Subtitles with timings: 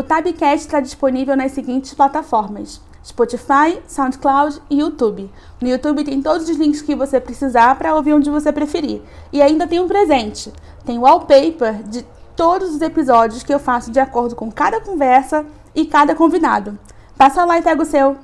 [0.00, 5.30] O Tabcast está disponível nas seguintes plataformas: Spotify, SoundCloud e YouTube.
[5.60, 9.02] No YouTube tem todos os links que você precisar para ouvir onde você preferir.
[9.30, 10.50] E ainda tem um presente:
[10.86, 12.02] tem wallpaper de
[12.34, 15.44] todos os episódios que eu faço de acordo com cada conversa
[15.74, 16.78] e cada convidado.
[17.18, 18.16] Passa lá e pega o seu.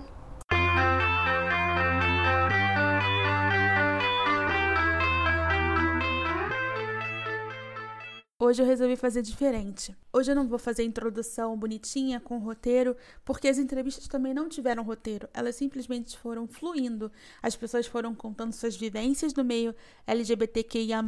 [8.40, 9.94] Hoje eu resolvi fazer diferente.
[10.16, 14.82] Hoje eu não vou fazer introdução bonitinha com roteiro, porque as entrevistas também não tiveram
[14.82, 15.28] roteiro.
[15.34, 17.12] Elas simplesmente foram fluindo.
[17.42, 19.74] As pessoas foram contando suas vivências no meio
[20.06, 21.04] LGBTQIA,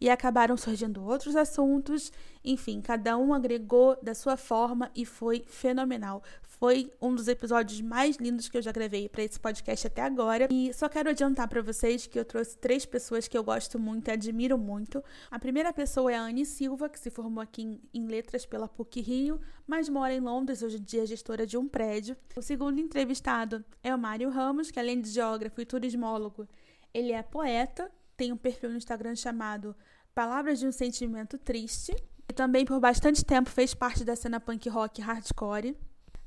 [0.00, 2.12] e acabaram surgindo outros assuntos.
[2.44, 6.22] Enfim, cada um agregou da sua forma e foi fenomenal.
[6.42, 10.48] Foi um dos episódios mais lindos que eu já gravei para esse podcast até agora.
[10.50, 14.08] E só quero adiantar para vocês que eu trouxe três pessoas que eu gosto muito
[14.08, 15.02] e admiro muito.
[15.30, 18.68] A primeira pessoa é a Anne Silva, que se formou aqui em, em letras pela
[18.68, 22.16] PUC Rio, mas mora em Londres, hoje em dia é gestora de um prédio.
[22.36, 26.48] O segundo entrevistado é o Mário Ramos, que além de geógrafo e turismólogo,
[26.92, 29.74] ele é poeta, tem um perfil no Instagram chamado
[30.14, 31.94] Palavras de um Sentimento Triste.
[32.28, 35.76] E também por bastante tempo fez parte da cena punk rock hardcore.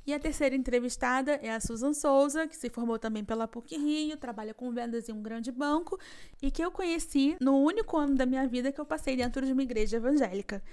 [0.05, 4.17] E a terceira entrevistada é a Susan Souza, que se formou também pela PUC Rio,
[4.17, 5.99] trabalha com vendas em um grande banco
[6.41, 9.53] e que eu conheci no único ano da minha vida que eu passei dentro de
[9.53, 10.63] uma igreja evangélica.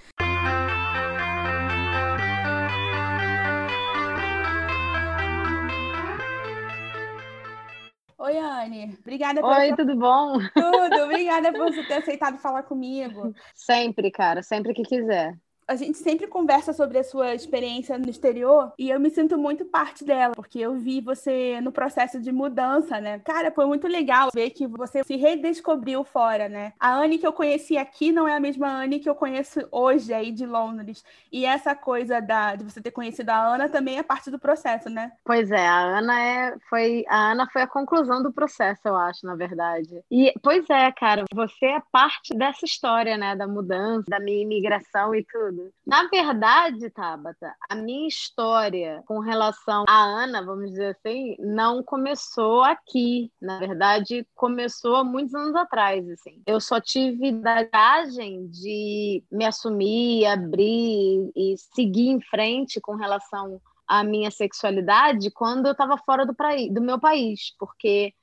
[8.17, 8.97] Oi, Anne.
[8.99, 9.51] Obrigada por.
[9.51, 10.37] Oi, tudo bom?
[10.53, 11.03] Tudo.
[11.03, 13.33] Obrigada por você ter aceitado falar comigo.
[13.55, 14.43] Sempre, cara.
[14.43, 15.35] Sempre que quiser
[15.69, 19.63] a gente sempre conversa sobre a sua experiência no exterior e eu me sinto muito
[19.63, 23.19] parte dela, porque eu vi você no processo de mudança, né?
[23.19, 26.73] Cara, foi muito legal ver que você se redescobriu fora, né?
[26.79, 30.11] A Anne que eu conheci aqui não é a mesma Anne que eu conheço hoje
[30.11, 31.03] aí de Londres.
[31.31, 34.89] E essa coisa da, de você ter conhecido a Ana também é parte do processo,
[34.89, 35.11] né?
[35.23, 39.23] Pois é, a Ana é, foi a Ana foi a conclusão do processo, eu acho,
[39.23, 40.03] na verdade.
[40.09, 45.13] E pois é, cara, você é parte dessa história, né, da mudança, da minha imigração
[45.13, 45.58] e tudo.
[45.85, 52.63] Na verdade, Tabata, a minha história com relação à Ana, vamos dizer assim, não começou
[52.63, 53.31] aqui.
[53.41, 56.41] Na verdade, começou há muitos anos atrás, assim.
[56.45, 64.03] Eu só tive coragem de me assumir, abrir e seguir em frente com relação à
[64.03, 66.35] minha sexualidade quando eu estava fora do,
[66.71, 68.13] do meu país, porque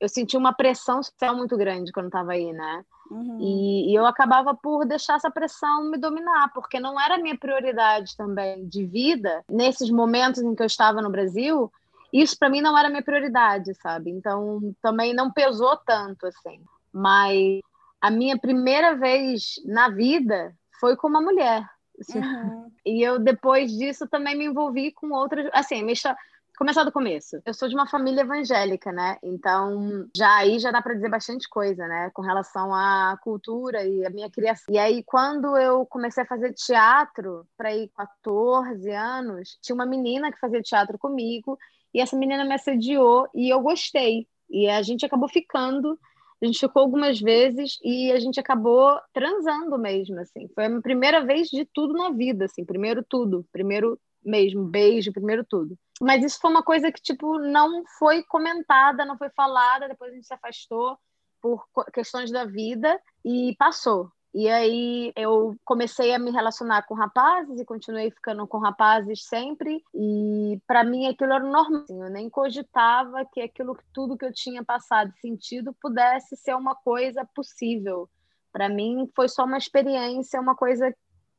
[0.00, 2.84] eu senti uma pressão social muito grande quando estava aí, né?
[3.10, 3.38] Uhum.
[3.40, 8.16] E, e, eu acabava por deixar essa pressão me dominar, porque não era minha prioridade
[8.16, 11.70] também de vida, nesses momentos em que eu estava no Brasil,
[12.12, 14.10] isso para mim não era minha prioridade, sabe?
[14.10, 16.60] Então também não pesou tanto assim.
[16.92, 17.60] Mas
[18.00, 21.68] a minha primeira vez na vida foi com uma mulher.
[21.98, 22.18] Assim.
[22.20, 22.70] Uhum.
[22.86, 26.18] E eu depois disso também me envolvi com outras, assim, minha história
[26.56, 27.40] começar do começo.
[27.44, 29.16] Eu sou de uma família evangélica, né?
[29.22, 32.10] Então, já aí já dá para dizer bastante coisa, né?
[32.14, 34.72] Com relação à cultura e a minha criação.
[34.72, 40.30] E aí, quando eu comecei a fazer teatro, para ir 14 anos, tinha uma menina
[40.30, 41.58] que fazia teatro comigo,
[41.92, 44.26] e essa menina me assediou e eu gostei.
[44.50, 45.98] E a gente acabou ficando.
[46.42, 50.48] A gente ficou algumas vezes e a gente acabou transando mesmo, assim.
[50.54, 52.64] Foi a primeira vez de tudo na vida, assim.
[52.64, 53.46] Primeiro tudo.
[53.50, 55.76] Primeiro mesmo, beijo, primeiro tudo.
[56.00, 60.14] Mas isso foi uma coisa que, tipo, não foi comentada, não foi falada, depois a
[60.14, 60.98] gente se afastou
[61.40, 64.10] por questões da vida e passou.
[64.34, 69.80] E aí eu comecei a me relacionar com rapazes e continuei ficando com rapazes sempre.
[69.94, 71.82] E para mim aquilo era normal.
[71.84, 76.74] Assim, eu nem cogitava que aquilo tudo que eu tinha passado sentido pudesse ser uma
[76.74, 78.10] coisa possível.
[78.52, 80.92] Para mim foi só uma experiência, uma coisa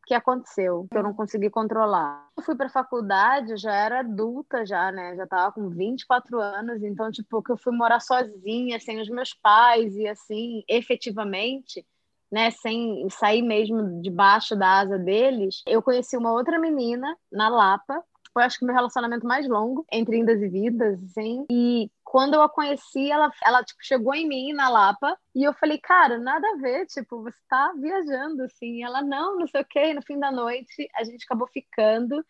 [0.06, 1.16] que aconteceu, que eu não hum.
[1.16, 2.28] consegui controlar.
[2.38, 5.16] Eu fui para a faculdade, já era adulta já, né?
[5.16, 9.34] Já tava com 24 anos, então tipo que eu fui morar sozinha, sem os meus
[9.34, 11.86] pais e assim, efetivamente,
[12.32, 18.04] né, sem sair mesmo debaixo da asa deles, eu conheci uma outra menina na Lapa,
[18.36, 21.46] foi acho que meu relacionamento mais longo, entre indas e vidas, assim.
[21.50, 25.54] E quando eu a conheci, ela, ela tipo, chegou em mim na Lapa e eu
[25.54, 28.80] falei, cara, nada a ver, tipo, você tá viajando, assim.
[28.80, 29.92] E ela, não, não sei o quê.
[29.92, 32.22] E no fim da noite, a gente acabou ficando.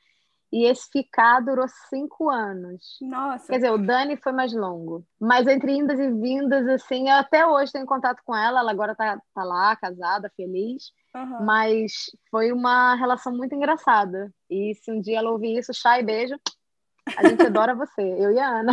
[0.52, 2.98] E esse ficar durou cinco anos.
[3.02, 3.48] Nossa.
[3.48, 5.06] Quer dizer, o Dani foi mais longo.
[5.20, 8.60] Mas entre indas e vindas, assim, eu até hoje tenho contato com ela.
[8.60, 10.92] Ela agora tá, tá lá, casada, feliz.
[11.14, 11.46] Uhum.
[11.46, 11.92] Mas
[12.30, 14.32] foi uma relação muito engraçada.
[14.50, 16.36] E se um dia ela ouvir isso, chá e beijo,
[17.18, 18.72] a gente adora você, eu e a Ana.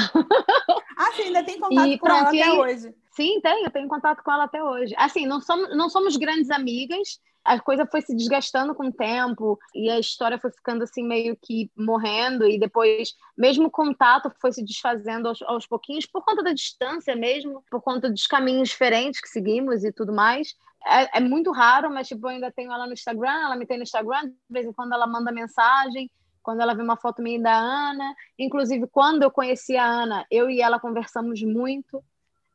[0.96, 2.94] Ah, sim, ainda tem contato e, com pronto, ela até hoje.
[3.10, 4.94] Sim, tenho, tenho contato com ela até hoje.
[4.96, 9.58] Assim, não somos, não somos grandes amigas, a coisa foi se desgastando com o tempo
[9.74, 14.52] e a história foi ficando assim meio que morrendo e depois mesmo o contato foi
[14.52, 19.20] se desfazendo aos, aos pouquinhos por conta da distância mesmo, por conta dos caminhos diferentes
[19.20, 20.54] que seguimos e tudo mais.
[20.86, 23.76] É, é muito raro, mas tipo, eu ainda tenho ela no Instagram, ela me tem
[23.76, 26.10] no Instagram, de vez em quando ela manda mensagem,
[26.42, 28.14] quando ela vê uma foto minha da Ana.
[28.38, 32.02] Inclusive, quando eu conheci a Ana, eu e ela conversamos muito.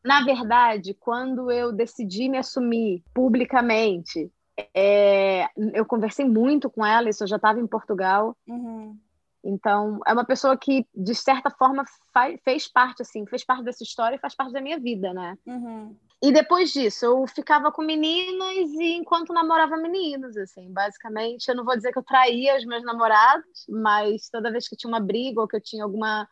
[0.04, 4.32] Na verdade, quando eu decidi me assumir publicamente,
[4.74, 8.36] é, eu conversei muito com ela, isso eu já estava em Portugal.
[8.48, 8.98] Uhum.
[9.44, 13.84] Então, é uma pessoa que, de certa forma, faz, fez parte, assim, fez parte dessa
[13.84, 15.38] história e faz parte da minha vida, né?
[15.46, 15.96] Uhum.
[16.22, 21.64] E depois disso, eu ficava com meninas e enquanto namorava meninos, assim, basicamente, eu não
[21.64, 25.40] vou dizer que eu traía os meus namorados, mas toda vez que tinha uma briga
[25.40, 26.28] ou que eu tinha alguma,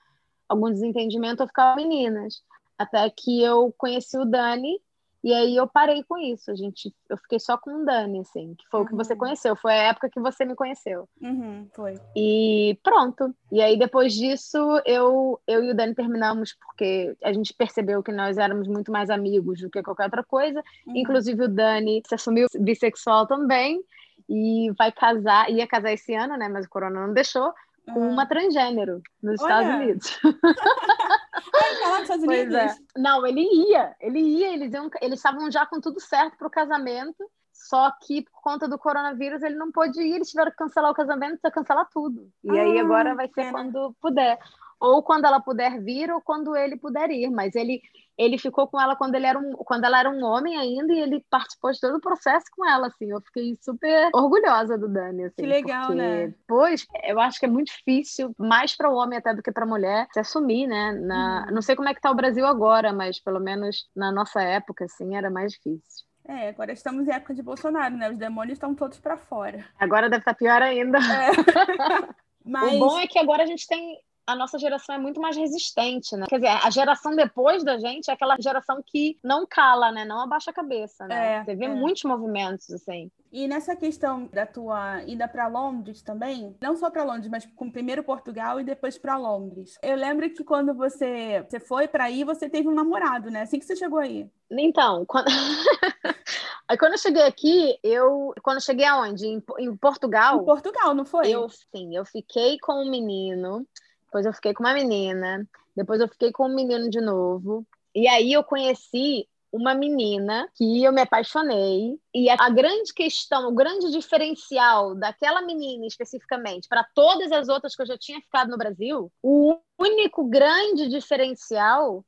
[0.50, 2.42] algum desentendimento, eu ficava com meninas.
[2.78, 4.82] Até que eu conheci o Dani,
[5.26, 6.52] e aí eu parei com isso.
[6.52, 8.86] A gente, eu fiquei só com o Dani, assim, que foi uhum.
[8.86, 9.20] o que você uhum.
[9.20, 9.56] conheceu.
[9.56, 11.10] Foi a época que você me conheceu.
[11.20, 11.96] Uhum, foi.
[12.16, 13.34] E pronto.
[13.52, 18.12] E aí depois disso, eu, eu e o Dani terminamos porque a gente percebeu que
[18.12, 20.64] nós éramos muito mais amigos do que qualquer outra coisa.
[20.86, 20.96] Uhum.
[20.96, 23.84] Inclusive o Dani se assumiu bissexual também
[24.30, 26.48] e vai casar, ia casar esse ano, né?
[26.48, 27.52] Mas o corona não deixou.
[27.88, 29.62] Uma transgênero nos Olha.
[29.62, 30.20] Estados Unidos.
[30.24, 32.56] Ai, tá lá nos Estados Unidos?
[32.56, 32.76] É.
[32.98, 36.52] Não, ele ia, ele ia, eles iam, eles estavam já com tudo certo para o
[36.52, 40.92] casamento, só que por conta do coronavírus ele não pôde ir, eles tiveram que cancelar
[40.92, 42.30] o casamento, precisa cancelar tudo.
[42.44, 43.52] E ah, aí agora vai ser pena.
[43.52, 44.38] quando puder
[44.80, 47.82] ou quando ela puder vir ou quando ele puder ir, mas ele
[48.18, 51.00] ele ficou com ela quando ele era um, quando ela era um homem ainda e
[51.00, 53.10] ele participou de todo o processo com ela, assim.
[53.10, 55.36] Eu fiquei super orgulhosa do Dani, assim.
[55.38, 56.34] Que legal, porque, né?
[56.48, 59.66] Pois, eu acho que é muito difícil, mais para o homem até do que para
[59.66, 60.94] a mulher, se assumir, né?
[60.94, 61.56] Na, uhum.
[61.56, 64.86] Não sei como é que tá o Brasil agora, mas pelo menos na nossa época,
[64.86, 66.06] assim, era mais difícil.
[66.28, 68.10] É, agora estamos em época de Bolsonaro, né?
[68.10, 69.64] Os demônios estão todos para fora.
[69.80, 70.98] Agora deve estar tá pior ainda.
[70.98, 71.32] É.
[72.44, 72.74] Mas...
[72.74, 76.16] O bom é que agora a gente tem a nossa geração é muito mais resistente,
[76.16, 76.26] né?
[76.28, 80.04] Quer dizer, a geração depois da gente é aquela geração que não cala, né?
[80.04, 81.36] Não abaixa a cabeça, né?
[81.36, 81.70] É, Você vê é.
[81.70, 83.12] muitos movimentos, assim.
[83.32, 87.70] E nessa questão da tua ida para Londres também, não só para Londres, mas com
[87.70, 89.78] primeiro Portugal e depois para Londres.
[89.84, 93.42] Eu lembro que quando você, você foi para aí, você teve um namorado, né?
[93.42, 94.28] Assim que você chegou aí.
[94.50, 95.26] Então, quando...
[96.68, 98.34] Aí quando eu cheguei aqui, eu.
[98.42, 99.28] Quando eu cheguei aonde?
[99.28, 100.42] Em, em Portugal?
[100.42, 101.30] Em Portugal, não foi?
[101.30, 103.68] Eu sim, eu fiquei com um menino
[104.16, 105.46] depois eu fiquei com uma menina,
[105.76, 107.68] depois eu fiquei com um menino de novo.
[107.94, 112.00] E aí eu conheci uma menina que eu me apaixonei.
[112.14, 117.82] E a grande questão, o grande diferencial daquela menina especificamente para todas as outras que
[117.82, 122.06] eu já tinha ficado no Brasil, o único grande diferencial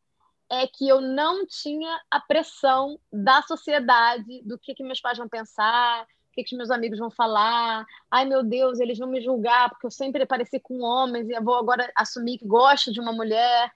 [0.50, 5.28] é que eu não tinha a pressão da sociedade, do que, que meus pais vão
[5.28, 7.86] pensar, que, que os meus amigos vão falar?
[8.12, 11.44] Ai, meu Deus, eles vão me julgar porque eu sempre pareci com homens e eu
[11.44, 13.72] vou agora assumir que gosto de uma mulher.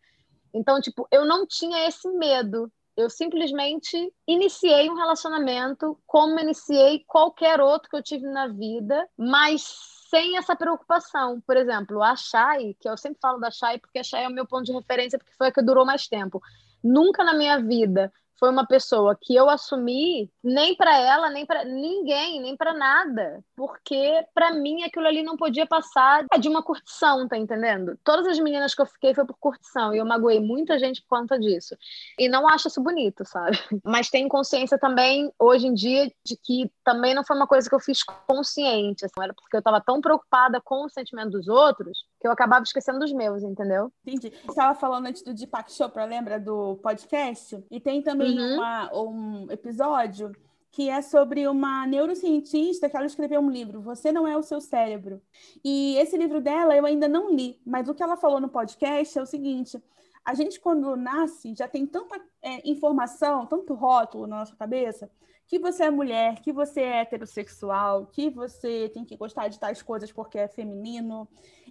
[0.53, 2.71] Então, tipo, eu não tinha esse medo.
[2.95, 9.63] Eu simplesmente iniciei um relacionamento como iniciei qualquer outro que eu tive na vida, mas
[10.09, 11.41] sem essa preocupação.
[11.41, 14.33] Por exemplo, a Shai, que eu sempre falo da Shai porque a Shai é o
[14.33, 16.41] meu ponto de referência porque foi a que durou mais tempo.
[16.83, 18.11] Nunca na minha vida
[18.41, 23.45] foi uma pessoa que eu assumi nem para ela, nem para ninguém, nem para nada,
[23.55, 27.99] porque para mim aquilo ali não podia passar de uma curtição, tá entendendo?
[28.03, 31.19] Todas as meninas que eu fiquei foi por curtição e eu magoei muita gente por
[31.19, 31.77] conta disso.
[32.18, 33.59] E não acho isso bonito, sabe?
[33.85, 37.75] Mas tenho consciência também hoje em dia de que também não foi uma coisa que
[37.75, 42.09] eu fiz consciente, assim, era porque eu estava tão preocupada com o sentimento dos outros
[42.21, 43.92] que eu acabava esquecendo dos meus, entendeu?
[44.06, 44.30] Entendi.
[44.30, 47.66] Você estava falando antes do Deepak Chopra, lembra do podcast?
[47.71, 48.54] E tem também uhum.
[48.54, 50.31] uma, um episódio
[50.69, 54.61] que é sobre uma neurocientista que ela escreveu um livro, Você Não É o Seu
[54.61, 55.19] Cérebro.
[55.66, 59.18] E esse livro dela eu ainda não li, mas o que ela falou no podcast
[59.18, 59.81] é o seguinte:
[60.23, 65.09] a gente, quando nasce, já tem tanta é, informação, tanto rótulo na nossa cabeça,
[65.51, 69.81] que você é mulher, que você é heterossexual, que você tem que gostar de tais
[69.81, 71.27] coisas porque é feminino.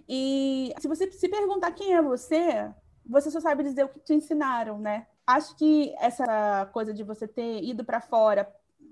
[0.07, 2.71] E se você se perguntar quem é você,
[3.03, 5.07] você só sabe dizer o que te ensinaram, né?
[5.25, 8.47] Acho que essa coisa de você ter ido para fora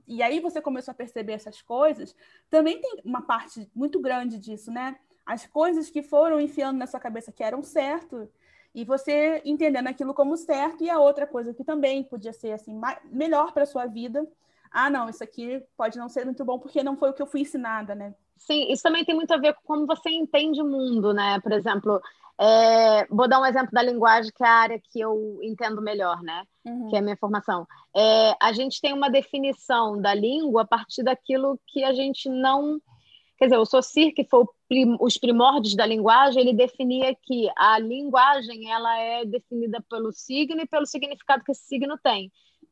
[0.08, 2.16] e aí você começou a perceber essas coisas,
[2.50, 4.98] também tem uma parte muito grande disso, né?
[5.24, 8.28] As coisas que foram enfiando na sua cabeça que eram certo
[8.74, 12.82] e você entendendo aquilo como certo e a outra coisa que também podia ser assim
[13.12, 14.28] melhor para sua vida
[14.72, 17.28] ah, não, isso aqui pode não ser muito bom porque não foi o que eu
[17.28, 18.14] fui ensinada, né?
[18.38, 21.40] Sim, isso também tem muito a ver com como você entende o mundo, né?
[21.42, 22.02] Por exemplo,
[22.40, 26.22] é, vou dar um exemplo da linguagem, que é a área que eu entendo melhor,
[26.22, 26.46] né?
[26.66, 26.88] Uhum.
[26.88, 27.68] Que é a minha formação.
[27.94, 32.80] É, a gente tem uma definição da língua a partir daquilo que a gente não.
[33.38, 34.96] Quer dizer, o Saussure, que foi prim...
[35.02, 40.68] os primórdios da linguagem, ele definia que a linguagem ela é definida pelo signo e
[40.68, 42.32] pelo significado que esse signo tem.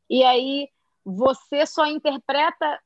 [0.10, 0.70] E aí
[1.08, 2.80] você só interpreta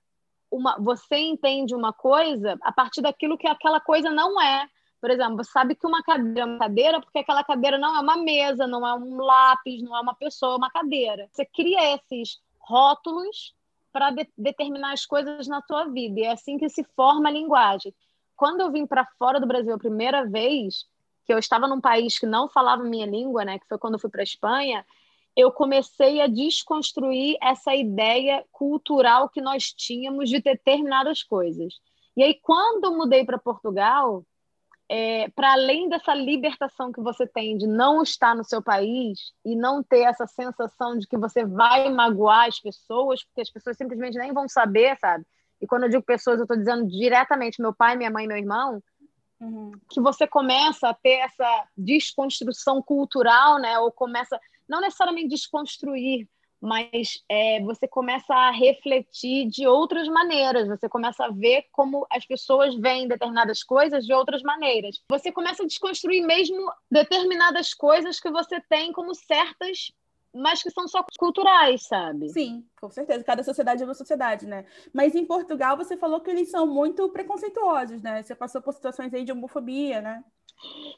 [0.51, 4.67] uma, você entende uma coisa a partir daquilo que aquela coisa não é.
[4.99, 7.99] Por exemplo, você sabe que uma cadeira é uma cadeira porque aquela cadeira não é
[7.99, 11.27] uma mesa, não é um lápis, não é uma pessoa, é uma cadeira.
[11.31, 13.55] Você cria esses rótulos
[13.91, 16.19] para de determinar as coisas na sua vida.
[16.19, 17.91] E é assim que se forma a linguagem.
[18.35, 20.85] Quando eu vim para fora do Brasil a primeira vez,
[21.25, 23.99] que eu estava num país que não falava minha língua, né, que foi quando eu
[23.99, 24.85] fui para a Espanha,
[25.35, 31.75] eu comecei a desconstruir essa ideia cultural que nós tínhamos de determinadas coisas.
[32.15, 34.25] E aí, quando eu mudei para Portugal,
[34.89, 39.55] é, para além dessa libertação que você tem de não estar no seu país e
[39.55, 44.17] não ter essa sensação de que você vai magoar as pessoas, porque as pessoas simplesmente
[44.17, 45.25] nem vão saber, sabe?
[45.61, 48.83] E quando eu digo pessoas, eu estou dizendo diretamente meu pai, minha mãe, meu irmão.
[49.39, 49.71] Uhum.
[49.89, 53.79] Que você começa a ter essa desconstrução cultural, né?
[53.79, 54.37] Ou começa,
[54.71, 56.29] não necessariamente desconstruir,
[56.61, 62.25] mas é, você começa a refletir de outras maneiras, você começa a ver como as
[62.25, 65.01] pessoas veem determinadas coisas de outras maneiras.
[65.09, 69.91] Você começa a desconstruir mesmo determinadas coisas que você tem como certas
[70.33, 72.29] mas que são só culturais, sabe?
[72.29, 73.23] Sim, com certeza.
[73.23, 74.65] Cada sociedade é uma sociedade, né?
[74.93, 78.23] Mas em Portugal você falou que eles são muito preconceituosos, né?
[78.23, 80.23] Você passou por situações aí de homofobia, né?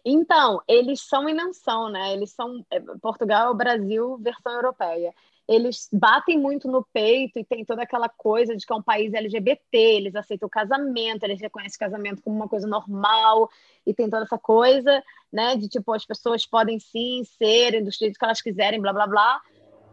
[0.05, 2.13] Então, eles são e não são, né?
[2.13, 2.65] Eles são.
[2.69, 5.13] É, Portugal é o Brasil versão europeia
[5.47, 9.13] eles batem muito no peito e tem toda aquela coisa de que é um país
[9.13, 13.49] LGBT, eles aceitam o casamento, eles reconhecem o casamento como uma coisa normal
[13.85, 18.17] e tem toda essa coisa, né, de tipo as pessoas podem sim ser do jeito
[18.17, 19.41] que elas quiserem, blá blá blá,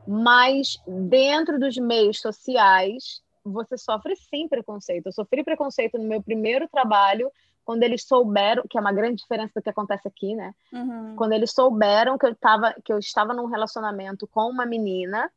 [0.06, 5.06] mas dentro dos meios sociais você sofre sim preconceito.
[5.06, 7.30] Eu sofri preconceito no meu primeiro trabalho
[7.64, 10.54] quando eles souberam, que é uma grande diferença do que acontece aqui, né?
[10.72, 11.14] Uhum.
[11.16, 15.30] Quando eles souberam que eu, tava, que eu estava num relacionamento com uma menina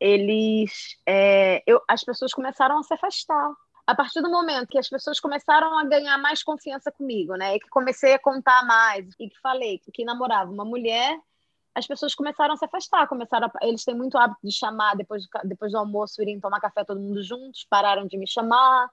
[0.00, 3.52] eles, é, eu, as pessoas começaram a se afastar.
[3.86, 7.60] A partir do momento que as pessoas começaram a ganhar mais confiança comigo, né, e
[7.60, 11.16] que comecei a contar mais, e que falei que namorava uma mulher,
[11.76, 15.24] as pessoas começaram a se afastar, começaram a, eles têm muito hábito de chamar depois,
[15.44, 18.88] depois do almoço, irem tomar café todo mundo juntos, pararam de me chamar.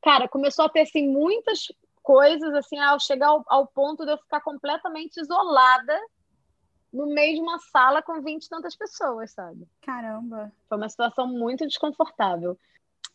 [0.00, 1.66] Cara, começou a ter assim muitas
[2.02, 5.98] coisas assim, ao chegar ao, ao ponto de eu ficar completamente isolada
[6.94, 9.66] no meio de uma sala com 20 e tantas pessoas, sabe?
[9.82, 10.52] Caramba.
[10.68, 12.56] Foi uma situação muito desconfortável.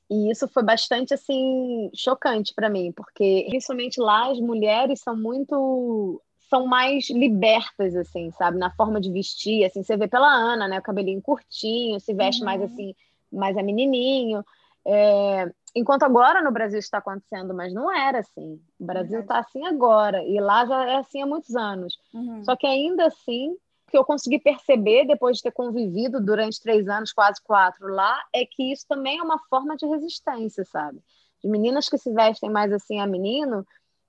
[0.09, 6.21] E isso foi bastante assim chocante para mim, porque principalmente lá as mulheres são muito
[6.49, 10.79] são mais libertas assim, sabe, na forma de vestir, assim, você vê pela Ana, né,
[10.79, 12.45] o cabelinho curtinho, se veste uhum.
[12.45, 12.95] mais assim,
[13.31, 14.43] mais a menininho.
[14.83, 15.51] É...
[15.75, 18.59] Enquanto agora no Brasil está acontecendo, mas não era assim.
[18.79, 21.99] O Brasil está assim agora e lá já é assim há muitos anos.
[22.11, 22.43] Uhum.
[22.43, 23.55] Só que ainda assim
[23.89, 28.45] que eu consegui perceber depois de ter convivido durante três anos, quase quatro lá, é
[28.45, 30.99] que isso também é uma forma de resistência, sabe?
[31.43, 33.65] De meninas que se vestem mais assim a menino,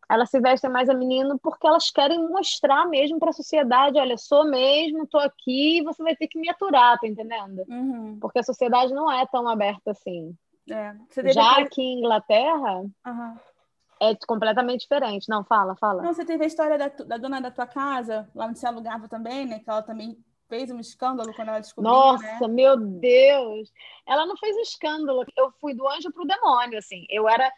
[0.08, 4.18] elas se vestem mais a menino porque elas querem mostrar mesmo para a sociedade, olha,
[4.18, 7.64] sou mesmo, tô aqui, você vai ter que me aturar, tá entendendo?
[7.68, 8.18] Uhum.
[8.20, 10.36] Porque a sociedade não é tão aberta assim.
[10.68, 10.94] É.
[11.32, 13.49] Já aqui em Inglaterra, uhum
[14.00, 15.28] é completamente diferente.
[15.28, 16.02] Não, fala, fala.
[16.02, 19.06] Não, você teve a história da, da dona da tua casa, lá onde você alugava
[19.08, 19.58] também, né?
[19.58, 20.16] Que ela também
[20.48, 22.48] fez um escândalo quando ela descobriu, Nossa, né?
[22.48, 23.70] meu Deus!
[24.06, 25.24] Ela não fez um escândalo.
[25.36, 27.04] Eu fui do anjo pro demônio, assim.
[27.10, 27.52] Eu era...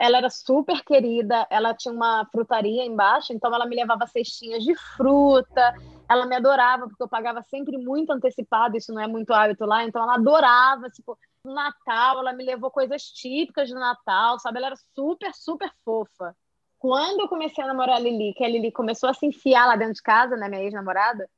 [0.00, 4.74] Ela era super querida, ela tinha uma frutaria embaixo, então ela me levava cestinhas de
[4.74, 5.74] fruta,
[6.06, 9.84] ela me adorava, porque eu pagava sempre muito antecipado, isso não é muito hábito lá,
[9.84, 14.58] então ela adorava, tipo, no Natal, ela me levou coisas típicas do Natal, sabe?
[14.58, 16.36] Ela era super, super fofa.
[16.78, 19.76] Quando eu comecei a namorar a Lili, que a Lili começou a se enfiar lá
[19.76, 21.28] dentro de casa, né, minha ex-namorada,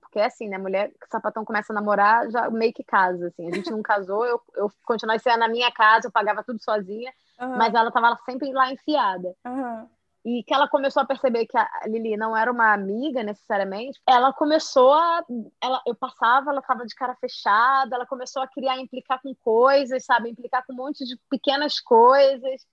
[0.00, 3.50] porque é assim, né, mulher, sapatão começa a namorar, já meio que casa, assim.
[3.50, 7.12] A gente não casou, eu, eu continuei sendo na minha casa, eu pagava tudo sozinha,
[7.40, 7.56] uhum.
[7.56, 9.34] mas ela tava sempre lá enfiada.
[9.44, 9.95] Uhum
[10.26, 14.32] e que ela começou a perceber que a Lili não era uma amiga necessariamente, ela
[14.32, 15.24] começou a.
[15.62, 20.04] Ela, eu passava, ela estava de cara fechada, ela começou a criar, implicar com coisas,
[20.04, 20.28] sabe?
[20.28, 22.66] Implicar com um monte de pequenas coisas.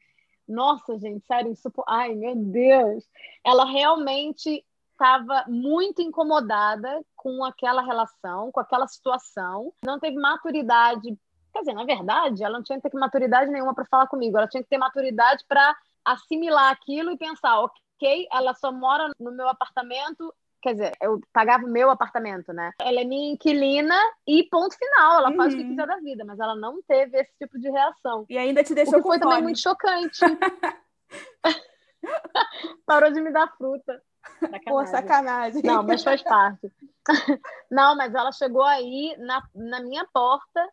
[0.48, 1.72] Nossa, gente, sério, isso.
[1.88, 3.08] Ai, meu Deus!
[3.46, 11.16] Ela realmente estava muito incomodada com aquela relação, com aquela situação, não teve maturidade
[11.54, 14.48] Quer dizer, na verdade, ela não tinha que ter maturidade nenhuma para falar comigo, ela
[14.48, 19.48] tinha que ter maturidade para assimilar aquilo e pensar, ok, ela só mora no meu
[19.48, 20.34] apartamento
[20.64, 22.72] quer dizer, eu pagava o meu apartamento, né?
[22.80, 25.36] Ela é minha inquilina e ponto final, ela uhum.
[25.36, 25.72] faz o que uhum.
[25.72, 28.26] quiser da vida, mas ela não teve esse tipo de reação.
[28.30, 30.22] E ainda te deixou o que foi também muito chocante.
[32.86, 34.02] Parou de me dar fruta.
[34.40, 34.66] Sacanagem.
[34.66, 35.62] Pô, sacanagem.
[35.64, 36.72] Não, mas faz parte.
[37.70, 40.66] Não, mas ela chegou aí na, na minha porta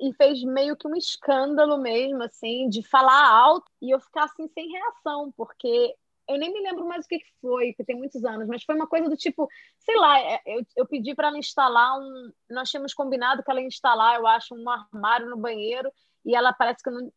[0.00, 4.48] e fez meio que um escândalo mesmo, assim, de falar alto e eu ficar assim
[4.48, 5.94] sem reação, porque
[6.28, 8.86] eu nem me lembro mais o que foi, que tem muitos anos, mas foi uma
[8.86, 12.30] coisa do tipo, sei lá, é, eu, eu pedi para ela instalar um.
[12.50, 15.90] Nós tínhamos combinado que ela ia instalar, eu acho, um armário no banheiro,
[16.24, 17.10] e ela parece que não,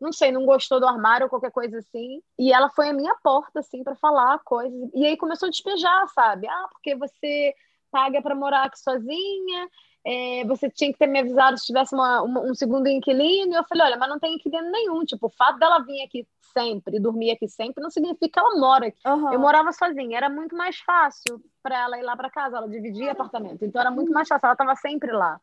[0.00, 3.14] não sei, não gostou do armário ou qualquer coisa assim, e ela foi à minha
[3.22, 6.48] porta, assim, para falar coisas, e aí começou a despejar, sabe?
[6.48, 7.54] Ah, porque você
[7.92, 9.68] paga para morar aqui sozinha,
[10.04, 13.52] é, você tinha que ter me avisado se tivesse uma, uma, um segundo inquilino.
[13.52, 15.04] E eu falei, olha, mas não tem inquilino nenhum.
[15.04, 18.88] Tipo, o fato dela vir aqui sempre, dormir aqui sempre, não significa que ela mora
[18.88, 18.98] aqui.
[19.06, 19.32] Uhum.
[19.32, 22.56] Eu morava sozinha, era muito mais fácil para ela ir lá para casa.
[22.56, 24.46] Ela dividia apartamento, então era muito mais fácil.
[24.46, 25.40] Ela estava sempre lá.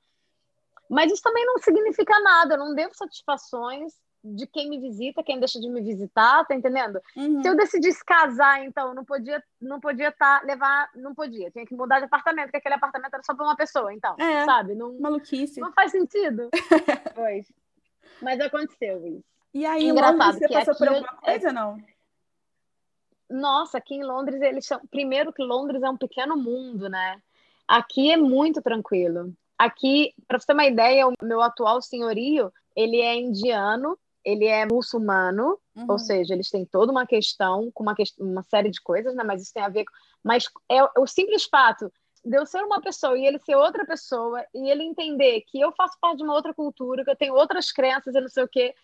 [0.89, 2.55] Mas isso também não significa nada.
[2.55, 3.93] Eu não devo satisfações
[4.35, 6.99] de quem me visita, quem deixa de me visitar, tá entendendo?
[7.15, 7.41] Uhum.
[7.41, 11.75] Se eu decidisse casar, então, não podia, não podia tá, levar, não podia, tinha que
[11.75, 14.75] mudar de apartamento, porque aquele apartamento era só para uma pessoa, então, é, sabe?
[14.75, 15.59] Não, maluquice.
[15.59, 16.49] Não faz sentido.
[17.15, 17.51] pois.
[18.21, 19.23] Mas aconteceu isso.
[19.53, 21.53] E aí, Engraçado, você passou por alguma é coisa, é...
[21.53, 21.77] não?
[23.29, 24.79] Nossa, aqui em Londres, eles são...
[24.89, 27.21] Primeiro que Londres é um pequeno mundo, né?
[27.67, 29.33] Aqui é muito tranquilo.
[29.57, 34.65] Aqui, para você ter uma ideia, o meu atual senhorio, ele é indiano, ele é
[34.65, 35.85] muçulmano, uhum.
[35.87, 39.23] ou seja, eles têm toda uma questão com uma, uma série de coisas, né?
[39.23, 39.93] Mas isso tem a ver com.
[40.21, 41.89] Mas é o simples fato
[42.25, 45.71] de eu ser uma pessoa e ele ser outra pessoa e ele entender que eu
[45.71, 48.49] faço parte de uma outra cultura, que eu tenho outras crenças e não sei o
[48.49, 48.75] quê,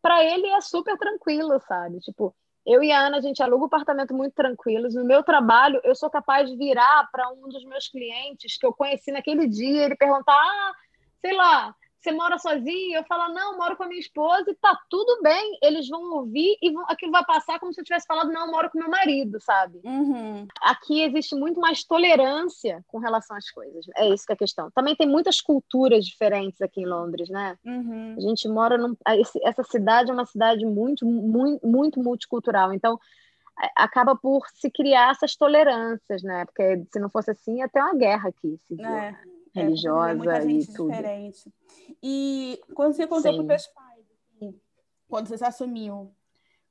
[0.00, 1.98] para ele é super tranquilo, sabe?
[1.98, 2.32] Tipo,
[2.64, 4.94] eu e a Ana, a gente aluga um apartamento muito tranquilos.
[4.94, 8.72] No meu trabalho, eu sou capaz de virar para um dos meus clientes que eu
[8.72, 10.72] conheci naquele dia, ele perguntar, ah,
[11.20, 12.96] sei lá, você mora sozinho?
[12.96, 15.58] Eu falo, não, moro com a minha esposa e tá tudo bem.
[15.62, 18.68] Eles vão ouvir e vão, aquilo vai passar como se eu tivesse falado, não, moro
[18.70, 19.80] com meu marido, sabe?
[19.84, 20.46] Uhum.
[20.60, 23.86] Aqui existe muito mais tolerância com relação às coisas.
[23.96, 24.70] É isso que é a questão.
[24.72, 27.56] Também tem muitas culturas diferentes aqui em Londres, né?
[27.64, 28.16] Uhum.
[28.18, 28.96] A gente mora num.
[29.44, 32.72] Essa cidade é uma cidade muito, muito, muito multicultural.
[32.72, 32.98] Então,
[33.76, 36.44] acaba por se criar essas tolerâncias, né?
[36.46, 38.58] Porque se não fosse assim, ia ter uma guerra aqui.
[38.66, 39.14] Se é
[39.54, 40.90] religiosa é, e tudo.
[40.90, 41.52] Diferente.
[42.02, 44.60] E quando você contou para os seus pais, assim,
[45.08, 46.12] quando você se assumiu,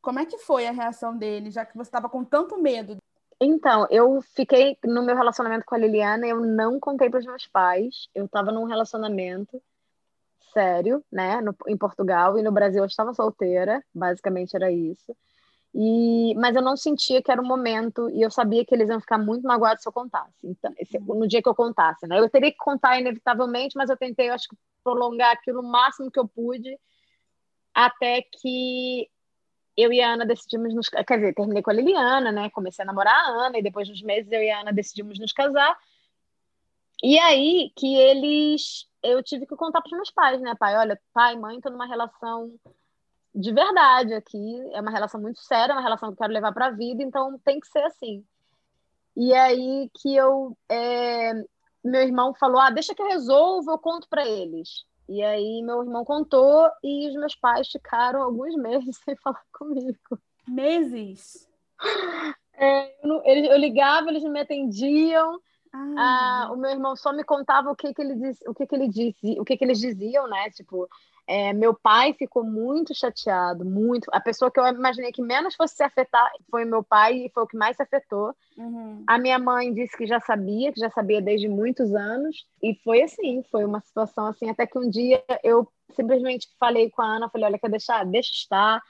[0.01, 2.97] como é que foi a reação deles, já que você estava com tanto medo?
[3.39, 7.47] Então, eu fiquei no meu relacionamento com a Liliana, eu não contei para os meus
[7.47, 8.07] pais.
[8.13, 9.61] Eu estava num relacionamento
[10.53, 15.15] sério, né, no, em Portugal e no Brasil eu estava solteira, basicamente era isso.
[15.73, 18.99] E, mas eu não sentia que era o momento e eu sabia que eles iam
[18.99, 20.33] ficar muito magoados se eu contasse.
[20.43, 20.73] Então,
[21.15, 22.19] no dia que eu contasse, né?
[22.19, 26.11] Eu teria que contar inevitavelmente, mas eu tentei, eu acho que prolongar aquilo o máximo
[26.11, 26.77] que eu pude
[27.73, 29.09] até que
[29.77, 32.49] eu e a Ana decidimos nos, quer dizer, terminei com a Liliana, né?
[32.49, 35.17] Comecei a namorar a Ana e depois de uns meses eu e a Ana decidimos
[35.17, 35.77] nos casar.
[37.01, 40.75] E aí que eles eu tive que contar para os meus pais, né, pai?
[40.77, 42.53] Olha, pai, mãe, tô numa relação
[43.33, 44.61] de verdade aqui.
[44.73, 47.01] É uma relação muito séria, é uma relação que eu quero levar para a vida,
[47.01, 48.23] então tem que ser assim.
[49.15, 50.57] E aí que eu.
[50.69, 51.33] É,
[51.83, 54.85] meu irmão falou: ah, deixa que eu resolvo, eu conto para eles.
[55.09, 60.19] E aí meu irmão contou e os meus pais ficaram alguns meses sem falar comigo.
[60.47, 61.47] Meses?
[62.53, 65.39] É, eu, eu, ligava, eles não me atendiam.
[65.73, 68.75] Ah, o meu irmão só me contava o que, que ele disse, o que, que
[68.75, 70.49] ele disse, o que, que eles diziam, né?
[70.51, 70.87] Tipo,
[71.27, 74.09] é, meu pai ficou muito chateado, muito.
[74.11, 77.43] A pessoa que eu imaginei que menos fosse se afetar foi meu pai e foi
[77.43, 78.35] o que mais se afetou.
[78.57, 79.03] Uhum.
[79.07, 82.45] A minha mãe disse que já sabia, que já sabia desde muitos anos.
[82.61, 87.01] E foi assim, foi uma situação assim, até que um dia eu simplesmente falei com
[87.01, 88.05] a Ana, falei, olha, quer deixar?
[88.05, 88.81] Deixa estar.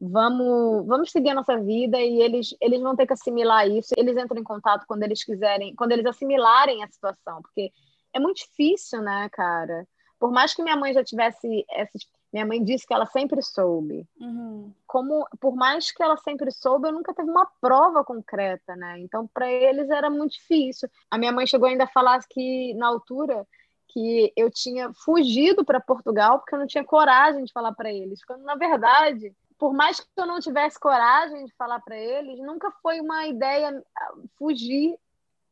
[0.00, 3.94] Vamos, vamos seguir a nossa vida e eles, eles vão ter que assimilar isso.
[3.96, 7.70] Eles entram em contato quando eles quiserem, quando eles assimilarem a situação, porque
[8.12, 9.86] é muito difícil, né, cara?
[10.22, 14.08] Por mais que minha mãe já tivesse essas minha mãe disse que ela sempre soube.
[14.20, 14.72] Uhum.
[14.86, 19.00] Como, por mais que ela sempre soube, eu nunca teve uma prova concreta, né?
[19.00, 20.88] Então, para eles era muito difícil.
[21.10, 23.44] A minha mãe chegou ainda a falar que, na altura,
[23.88, 28.24] que eu tinha fugido para Portugal porque eu não tinha coragem de falar para eles.
[28.24, 32.70] Quando, na verdade, por mais que eu não tivesse coragem de falar para eles, nunca
[32.80, 34.96] foi uma ideia ah, fugir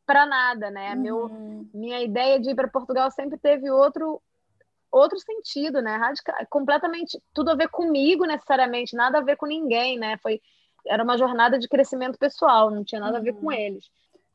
[0.05, 0.95] para nada, né?
[0.95, 1.01] Uhum.
[1.01, 1.29] Meu,
[1.73, 4.21] minha ideia de ir para Portugal sempre teve outro
[4.91, 5.95] outro sentido, né?
[5.95, 10.17] Radical, completamente tudo a ver comigo necessariamente, nada a ver com ninguém, né?
[10.17, 10.41] Foi
[10.87, 13.51] era uma jornada de crescimento pessoal, não tinha nada a ver com uhum.
[13.51, 13.85] eles.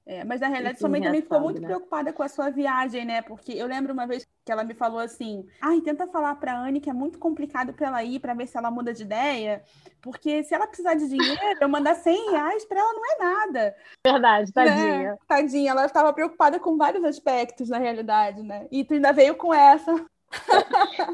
[0.08, 1.66] É, mas na realidade sua mãe também ficou muito né?
[1.66, 3.22] preocupada com a sua viagem, né?
[3.22, 6.80] Porque eu lembro uma vez que ela me falou assim: ai, tenta falar pra Anne
[6.80, 9.64] que é muito complicado pra ela ir, pra ver se ela muda de ideia,
[10.00, 13.76] porque se ela precisar de dinheiro, eu mandar 100 reais pra ela não é nada.
[14.06, 15.10] Verdade, tadinha.
[15.10, 15.18] Né?
[15.26, 18.68] Tadinha, ela estava preocupada com vários aspectos, na realidade, né?
[18.70, 19.92] E tu ainda veio com essa.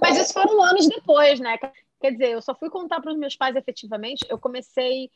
[0.01, 1.59] Mas isso foram anos depois, né?
[2.01, 4.27] Quer dizer, eu só fui contar para os meus pais efetivamente.
[4.29, 5.11] Eu comecei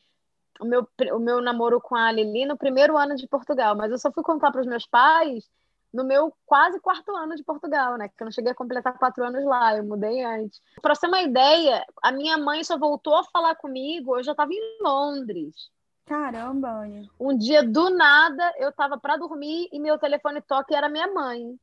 [0.61, 3.99] o meu, o meu namoro com a Lili no primeiro ano de Portugal, mas eu
[3.99, 5.49] só fui contar para os meus pais
[5.92, 8.09] no meu quase quarto ano de Portugal, né?
[8.09, 10.61] Que eu não cheguei a completar quatro anos lá, eu mudei antes.
[10.83, 14.33] Para você ter uma ideia, a minha mãe só voltou a falar comigo, eu já
[14.33, 15.71] estava em Londres.
[16.05, 17.11] Caramba, Anne.
[17.19, 21.59] Um dia do nada, eu estava para dormir e meu telefone toque era minha mãe.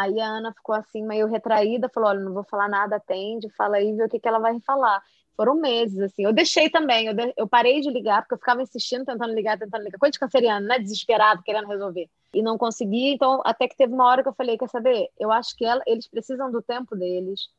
[0.00, 3.76] Aí a Ana ficou assim, meio retraída, falou: Olha, não vou falar nada, atende, fala
[3.76, 5.02] aí, vê o que, que ela vai falar.
[5.36, 6.24] Foram meses, assim.
[6.24, 7.34] Eu deixei também, eu, de...
[7.36, 9.98] eu parei de ligar, porque eu ficava insistindo, tentando ligar, tentando ligar.
[9.98, 10.78] Coisa de canceriano, né?
[10.78, 12.08] Desesperado, querendo resolver.
[12.32, 15.10] E não consegui, então, até que teve uma hora que eu falei: Quer saber?
[15.18, 15.82] Eu acho que ela...
[15.86, 17.50] eles precisam do tempo deles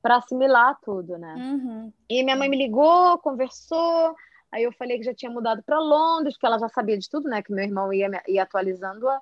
[0.00, 1.34] para assimilar tudo, né?
[1.34, 1.92] Uhum.
[2.08, 4.14] E minha mãe me ligou, conversou.
[4.52, 7.28] Aí eu falei que já tinha mudado para Londres, que ela já sabia de tudo,
[7.28, 7.42] né?
[7.42, 9.20] Que meu irmão ia, ia atualizando-a.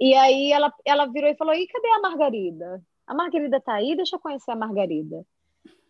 [0.00, 2.82] E aí ela, ela virou e falou: e cadê a Margarida?
[3.06, 5.24] A Margarida tá aí, deixa eu conhecer a Margarida.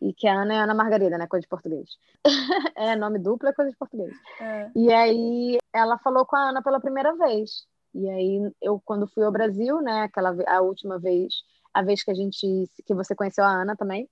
[0.00, 1.26] E que a Ana é Ana Margarida, né?
[1.26, 1.90] Coisa de português.
[2.76, 4.12] é, nome duplo é coisa de português.
[4.40, 4.70] É.
[4.74, 7.66] E aí ela falou com a Ana pela primeira vez.
[7.94, 10.02] E aí eu, quando fui ao Brasil, né?
[10.02, 11.32] Aquela, a última vez,
[11.72, 12.68] a vez que a gente.
[12.84, 14.08] que você conheceu a Ana também.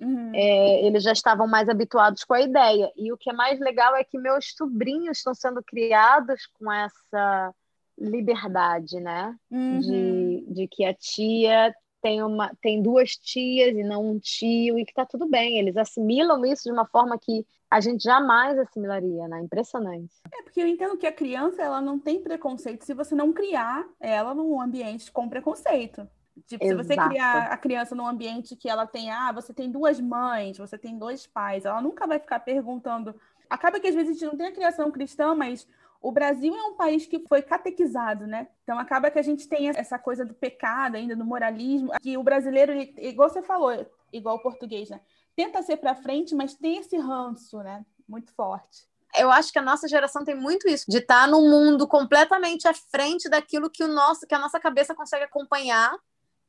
[0.00, 0.32] Uhum.
[0.34, 2.90] É, eles já estavam mais habituados com a ideia.
[2.96, 7.54] E o que é mais legal é que meus sobrinhos estão sendo criados com essa
[7.98, 9.36] liberdade, né?
[9.50, 9.78] Uhum.
[9.80, 14.84] De, de que a tia tem, uma, tem duas tias e não um tio, e
[14.84, 15.58] que tá tudo bem.
[15.58, 19.40] Eles assimilam isso de uma forma que a gente jamais assimilaria, né?
[19.40, 20.12] Impressionante.
[20.32, 23.86] É, porque eu entendo que a criança, ela não tem preconceito se você não criar
[23.98, 26.06] ela num ambiente com preconceito.
[26.46, 26.82] Tipo, Exato.
[26.82, 30.58] se você criar a criança num ambiente que ela tem, ah, você tem duas mães,
[30.58, 33.14] você tem dois pais, ela nunca vai ficar perguntando.
[33.48, 35.66] Acaba que às vezes a gente não tem a criação cristã, mas
[36.04, 38.46] o Brasil é um país que foi catequizado, né?
[38.62, 42.22] Então acaba que a gente tem essa coisa do pecado ainda, do moralismo, que o
[42.22, 43.72] brasileiro, igual você falou,
[44.12, 45.00] igual o português, né?
[45.34, 47.86] Tenta ser para frente, mas tem esse ranço, né?
[48.06, 48.86] Muito forte.
[49.16, 52.68] Eu acho que a nossa geração tem muito isso, de estar tá num mundo completamente
[52.68, 55.96] à frente daquilo que o nosso, que a nossa cabeça consegue acompanhar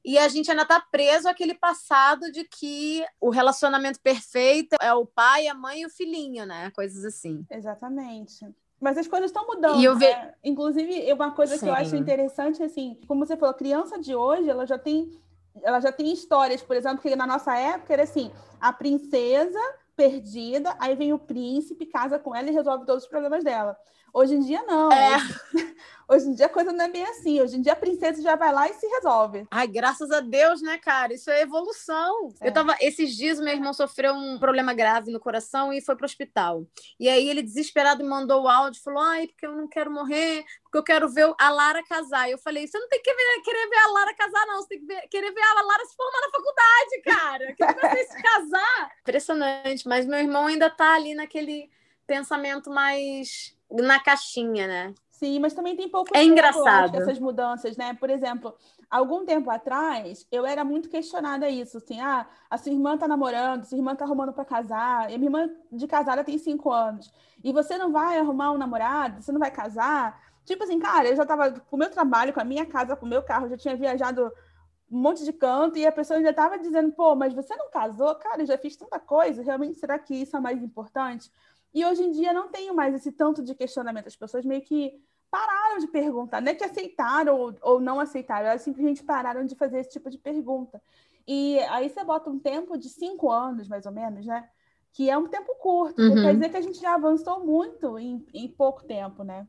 [0.04, 5.06] e a gente ainda está preso àquele passado de que o relacionamento perfeito é o
[5.06, 6.72] pai, a mãe e o filhinho, né?
[6.72, 7.46] Coisas assim.
[7.50, 8.54] Exatamente.
[8.80, 9.80] Mas as coisas estão mudando.
[9.80, 10.06] E eu ve...
[10.06, 10.34] né?
[10.44, 11.66] Inclusive, uma coisa Sim.
[11.66, 15.10] que eu acho interessante, assim, como você falou, a criança de hoje, ela já tem,
[15.64, 19.60] ela já tem histórias, por exemplo, que na nossa época era assim, a princesa
[19.96, 23.78] perdida, aí vem o príncipe, casa com ela e resolve todos os problemas dela.
[24.15, 24.89] Hoje em dia, não.
[24.93, 25.17] É.
[26.08, 27.41] Hoje, em dia a coisa não é bem assim.
[27.41, 29.45] Hoje em dia a princesa já vai lá e se resolve.
[29.51, 31.13] Ai, graças a Deus, né, cara?
[31.13, 32.30] Isso é evolução.
[32.39, 32.47] É.
[32.47, 32.78] Eu tava.
[32.80, 36.65] Esses dias, meu irmão sofreu um problema grave no coração e foi pro hospital.
[36.97, 40.78] E aí ele, desesperado, mandou o áudio falou: Ai, porque eu não quero morrer, porque
[40.78, 42.30] eu quero ver a Lara casar.
[42.30, 44.62] E eu falei: Você não tem que ver, querer ver a Lara casar, não.
[44.62, 47.54] Você tem que ver, querer ver a Lara se formar na faculdade, cara.
[47.54, 48.91] Que você se casar.
[49.01, 49.88] Impressionante.
[49.89, 51.69] Mas meu irmão ainda tá ali naquele
[52.08, 54.93] pensamento mais na caixinha, né?
[55.12, 56.97] Sim, mas também tem pouco é tempo, engraçado.
[56.97, 57.93] essas mudanças, né?
[57.93, 58.54] Por exemplo,
[58.89, 63.63] algum tempo atrás, eu era muito questionada isso, assim, ah, a sua irmã tá namorando,
[63.63, 67.13] sua irmã tá arrumando para casar, e a minha irmã de casada tem cinco anos,
[67.41, 70.21] e você não vai arrumar um namorado, você não vai casar?
[70.43, 73.06] Tipo assim, cara, eu já tava com o meu trabalho, com a minha casa, com
[73.06, 74.30] o meu carro, já tinha viajado
[74.91, 78.13] um monte de canto, e a pessoa já tava dizendo, pô, mas você não casou?
[78.15, 81.32] Cara, eu já fiz tanta coisa, realmente será que isso é mais importante?
[81.76, 84.08] E hoje em dia não tenho mais esse tanto de questionamento.
[84.08, 84.94] As pessoas meio que
[85.30, 89.54] pararam de perguntar, não é que aceitaram ou, ou não aceitaram, elas simplesmente pararam de
[89.56, 90.82] fazer esse tipo de pergunta.
[91.28, 94.48] E aí você bota um tempo de cinco anos, mais ou menos, né?
[94.94, 96.02] Que é um tempo curto.
[96.02, 96.22] Uhum.
[96.22, 99.46] Quer dizer que a gente já avançou muito em, em pouco tempo, né?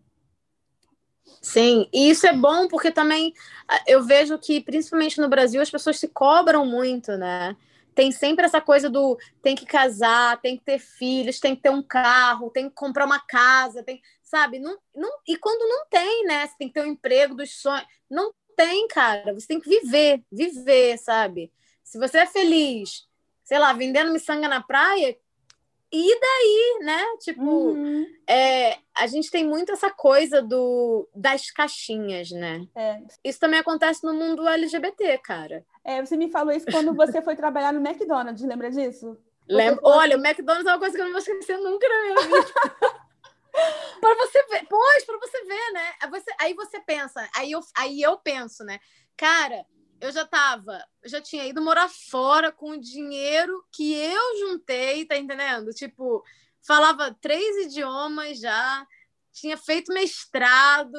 [1.41, 3.33] Sim, e isso é bom porque também
[3.69, 7.57] ah, eu vejo que, principalmente no Brasil, as pessoas se cobram muito, né?
[7.97, 11.71] Tem sempre essa coisa do tem que casar, tem que ter filhos, tem que ter
[11.71, 14.59] um carro, tem que comprar uma casa, tem, sabe?
[14.59, 16.47] Não, não, e quando não tem, né?
[16.47, 17.87] Você tem que ter um emprego dos sonhos.
[18.09, 19.33] Não tem, cara.
[19.33, 21.51] Você tem que viver, viver, sabe?
[21.83, 23.09] Se você é feliz,
[23.43, 25.17] sei lá, vendendo miçanga na praia,
[25.93, 27.05] e daí, né?
[27.21, 28.07] Tipo, uhum.
[28.29, 32.67] é, a gente tem muito essa coisa do das caixinhas, né?
[32.75, 33.01] É.
[33.25, 35.65] Isso também acontece no mundo LGBT, cara.
[35.85, 39.17] É, você me falou isso quando você foi trabalhar no McDonald's, lembra disso?
[39.49, 39.81] Lembro.
[39.85, 42.53] Olha, o McDonald's é uma coisa que eu não vou esquecer nunca na minha vida.
[44.01, 45.93] para você ver, pois, para você ver, né?
[46.11, 48.81] Você, aí você pensa, aí eu, aí eu penso, né?
[49.17, 49.65] Cara,
[50.01, 55.17] eu já tava, já tinha ido morar fora com o dinheiro que eu juntei, tá
[55.17, 55.73] entendendo?
[55.73, 56.23] Tipo,
[56.67, 58.87] falava três idiomas já,
[59.33, 60.99] tinha feito mestrado,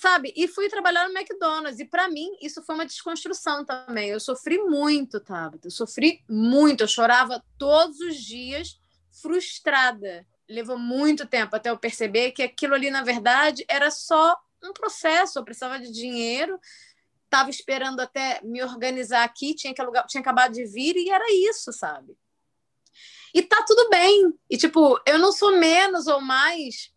[0.00, 0.32] sabe?
[0.36, 1.80] E fui trabalhar no McDonald's.
[1.80, 4.08] E para mim, isso foi uma desconstrução também.
[4.08, 5.50] Eu sofri muito, tá?
[5.62, 6.82] Eu sofri muito.
[6.82, 10.24] Eu chorava todos os dias, frustrada.
[10.48, 15.38] Levou muito tempo até eu perceber que aquilo ali, na verdade, era só um processo.
[15.38, 16.58] Eu precisava de dinheiro
[17.32, 21.24] estava esperando até me organizar aqui, tinha que alugar, tinha acabado de vir e era
[21.48, 22.14] isso, sabe?
[23.34, 24.34] E tá tudo bem.
[24.50, 26.92] E tipo, eu não sou menos ou mais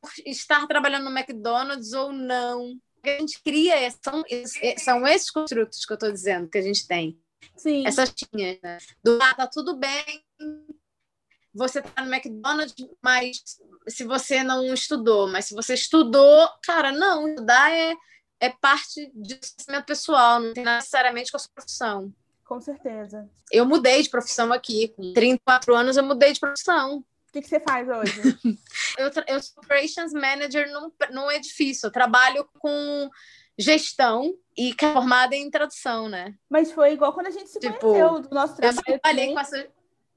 [0.00, 2.76] por estar trabalhando no McDonald's ou não.
[3.04, 4.24] A gente cria são,
[4.76, 7.16] são esses construtos que eu estou dizendo que a gente tem.
[7.56, 7.86] Sim.
[7.86, 8.78] Essas tinhas, né?
[9.04, 10.24] Do ah, tá tudo bem.
[11.54, 13.40] Você tá no McDonald's, mas
[13.88, 17.94] se você não estudou, mas se você estudou, cara, não, estudar é
[18.40, 22.12] é parte de crescimento pessoal, não tem necessariamente com a sua profissão.
[22.44, 23.28] Com certeza.
[23.52, 24.88] Eu mudei de profissão aqui.
[24.88, 26.98] Com 34 anos, eu mudei de profissão.
[26.98, 28.22] O que, que você faz hoje?
[28.96, 31.86] eu, eu sou Operations Manager num, num edifício.
[31.86, 33.10] Eu trabalho com
[33.58, 36.34] gestão e formada em tradução, né?
[36.48, 38.82] Mas foi igual quando a gente se tipo, conheceu do nosso trabalho.
[38.86, 39.68] Eu trabalhei com essa...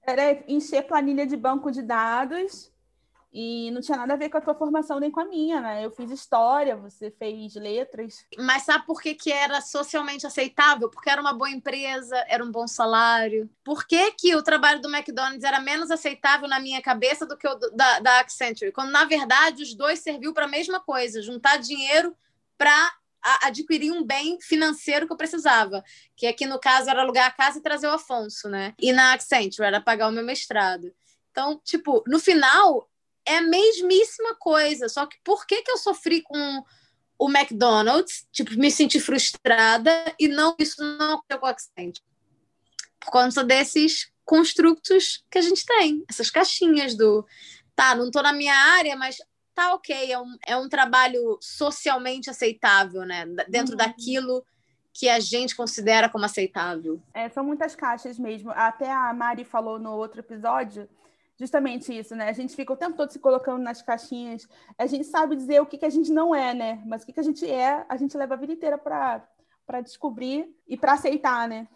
[0.03, 2.70] Era encher planilha de banco de dados
[3.33, 5.85] e não tinha nada a ver com a tua formação nem com a minha, né?
[5.85, 8.25] Eu fiz história, você fez letras.
[8.37, 10.89] Mas sabe por que, que era socialmente aceitável?
[10.89, 13.49] Porque era uma boa empresa, era um bom salário.
[13.63, 17.47] Por que, que o trabalho do McDonald's era menos aceitável na minha cabeça do que
[17.47, 18.73] o da, da Accenture?
[18.73, 22.13] Quando, na verdade, os dois serviu para a mesma coisa, juntar dinheiro
[22.57, 22.93] para
[23.43, 25.83] adquirir um bem financeiro que eu precisava,
[26.15, 28.73] que aqui no caso era alugar a casa e trazer o Afonso, né?
[28.79, 30.93] E na Accenture era pagar o meu mestrado.
[31.31, 32.89] Então, tipo, no final,
[33.25, 34.89] é a mesmíssima coisa.
[34.89, 36.63] Só que por que, que eu sofri com
[37.19, 41.99] o McDonald's, tipo, me senti frustrada e não isso não aconteceu com o Accent?
[42.99, 47.25] Por conta desses construtos que a gente tem, essas caixinhas do
[47.75, 49.17] tá, não tô na minha área, mas
[49.53, 53.25] tá ok, é um, é um trabalho socialmente aceitável, né?
[53.49, 53.77] Dentro uhum.
[53.77, 54.43] daquilo
[54.93, 57.01] que a gente considera como aceitável.
[57.13, 58.51] É, são muitas caixas mesmo.
[58.51, 60.87] Até a Mari falou no outro episódio
[61.41, 62.29] justamente isso, né?
[62.29, 64.47] A gente fica o tempo todo se colocando nas caixinhas.
[64.77, 66.79] A gente sabe dizer o que, que a gente não é, né?
[66.85, 70.47] Mas o que, que a gente é, a gente leva a vida inteira para descobrir
[70.67, 71.67] e para aceitar, né?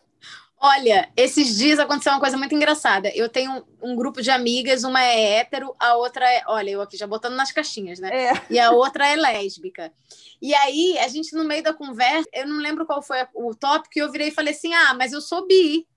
[0.57, 3.11] Olha, esses dias aconteceu uma coisa muito engraçada.
[3.15, 6.43] Eu tenho um grupo de amigas, uma é hétero, a outra é.
[6.47, 8.09] Olha, eu aqui já botando nas caixinhas, né?
[8.29, 8.33] É.
[8.49, 9.91] E a outra é lésbica.
[10.41, 13.97] E aí, a gente, no meio da conversa, eu não lembro qual foi o tópico,
[13.97, 15.87] e eu virei e falei assim: ah, mas eu sou bi.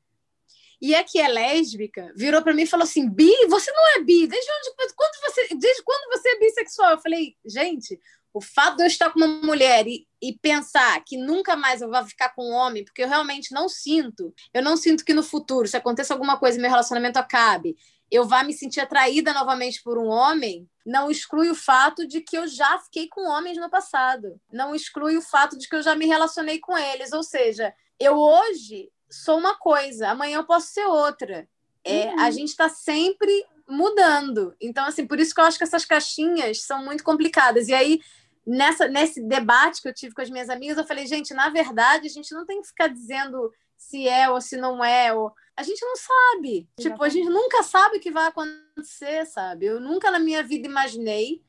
[0.80, 4.00] E a que é lésbica virou para mim e falou assim: Bi, você não é
[4.00, 4.26] bi.
[4.26, 6.92] Desde, onde, quando você, desde quando você é bissexual?
[6.92, 7.98] Eu falei: gente,
[8.32, 11.90] o fato de eu estar com uma mulher e, e pensar que nunca mais eu
[11.90, 15.22] vou ficar com um homem, porque eu realmente não sinto, eu não sinto que no
[15.22, 17.76] futuro, se aconteça alguma coisa e meu relacionamento acabe,
[18.10, 22.36] eu vá me sentir atraída novamente por um homem, não exclui o fato de que
[22.36, 24.40] eu já fiquei com homens no passado.
[24.50, 27.12] Não exclui o fato de que eu já me relacionei com eles.
[27.12, 31.48] Ou seja, eu hoje sou uma coisa, amanhã eu posso ser outra.
[31.84, 32.20] É, uhum.
[32.20, 34.54] A gente está sempre mudando.
[34.60, 37.68] Então, assim, por isso que eu acho que essas caixinhas são muito complicadas.
[37.68, 38.00] E aí,
[38.46, 42.06] nessa, nesse debate que eu tive com as minhas amigas, eu falei, gente, na verdade,
[42.06, 45.12] a gente não tem que ficar dizendo se é ou se não é.
[45.14, 45.32] Ou...
[45.56, 46.48] A gente não sabe.
[46.48, 46.82] Exatamente.
[46.82, 49.66] Tipo, a gente nunca sabe o que vai acontecer, sabe?
[49.66, 51.42] Eu nunca na minha vida imaginei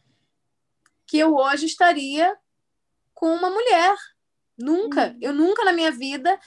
[1.07, 2.37] que eu hoje estaria
[3.13, 3.95] com uma mulher.
[4.57, 5.07] Nunca.
[5.07, 5.17] Uhum.
[5.21, 6.37] Eu nunca na minha vida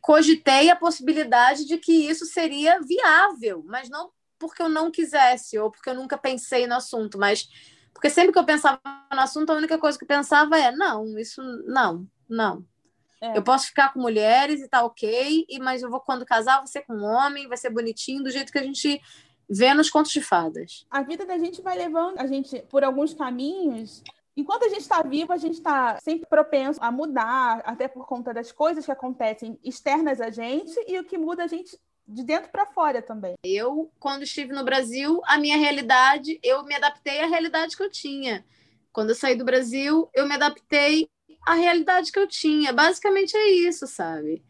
[0.00, 5.70] cogitei a possibilidade de que isso seria viável, mas não porque eu não quisesse ou
[5.70, 7.48] porque eu nunca pensei no assunto, mas
[7.92, 8.80] porque sempre que eu pensava
[9.12, 12.64] no assunto, a única coisa que eu pensava é: não, isso não, não.
[13.20, 13.36] É.
[13.36, 16.68] Eu posso ficar com mulheres e tá ok, e, mas eu vou, quando casar, vou
[16.68, 19.02] ser com um homem, vai ser bonitinho, do jeito que a gente
[19.50, 20.86] vê nos contos de fadas.
[20.88, 24.04] A vida da gente vai levando a gente por alguns caminhos
[24.38, 28.32] Enquanto a gente está vivo, a gente está sempre propenso a mudar, até por conta
[28.32, 32.48] das coisas que acontecem externas a gente e o que muda a gente de dentro
[32.48, 33.34] para fora também.
[33.42, 37.90] Eu, quando estive no Brasil, a minha realidade, eu me adaptei à realidade que eu
[37.90, 38.46] tinha.
[38.92, 41.10] Quando eu saí do Brasil, eu me adaptei
[41.44, 42.72] à realidade que eu tinha.
[42.72, 44.40] Basicamente é isso, sabe?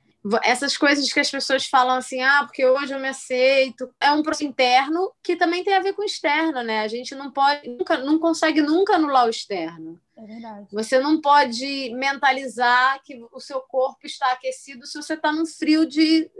[0.42, 4.22] Essas coisas que as pessoas falam assim, ah, porque hoje eu me aceito, é um
[4.22, 6.80] processo interno que também tem a ver com o externo, né?
[6.80, 10.00] A gente não pode, nunca, não consegue nunca anular o externo.
[10.16, 10.66] É verdade.
[10.72, 15.86] Você não pode mentalizar que o seu corpo está aquecido se você está num frio
[15.86, 16.30] de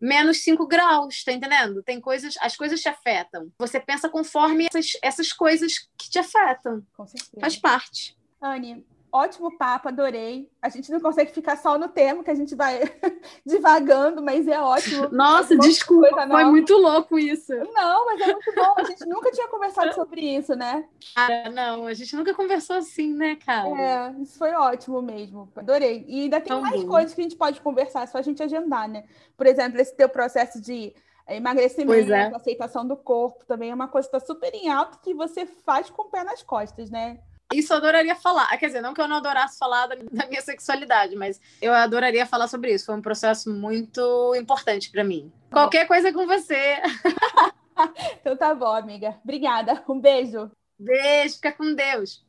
[0.00, 1.82] menos 5 graus, tá entendendo?
[1.82, 3.50] Tem coisas, as coisas te afetam.
[3.58, 6.84] Você pensa conforme essas, essas coisas que te afetam.
[6.96, 7.40] Com certeza.
[7.40, 8.16] Faz parte.
[8.40, 10.50] Anne, ótimo papo, adorei.
[10.60, 12.80] A gente não consegue ficar só no tema, que a gente vai
[13.44, 15.10] divagando, mas é ótimo.
[15.12, 17.52] Nossa, desculpa, foi muito louco isso.
[17.52, 18.74] Não, mas é muito bom.
[18.76, 20.84] A gente nunca tinha conversado sobre isso, né?
[21.14, 23.68] Cara, não, a gente nunca conversou assim, né, cara?
[23.68, 25.52] É, isso foi ótimo mesmo.
[25.54, 26.04] Adorei.
[26.08, 26.88] E ainda tem Tão mais bom.
[26.88, 29.04] coisas que a gente pode conversar, só a gente agendar, né?
[29.36, 30.94] Por exemplo, esse teu processo de
[31.28, 32.34] emagrecimento, é.
[32.34, 35.90] aceitação do corpo, também é uma coisa que está super em alta que você faz
[35.90, 37.20] com o pé nas costas, né?
[37.54, 38.48] Isso eu adoraria falar.
[38.56, 42.48] Quer dizer, não que eu não adorasse falar da, minha sexualidade, mas eu adoraria falar
[42.48, 42.86] sobre isso.
[42.86, 45.32] Foi um processo muito importante para mim.
[45.50, 46.76] Qualquer coisa com você.
[48.20, 49.18] então tá bom, amiga.
[49.22, 49.82] Obrigada.
[49.88, 50.50] Um beijo.
[50.78, 52.24] Beijo, fica com Deus.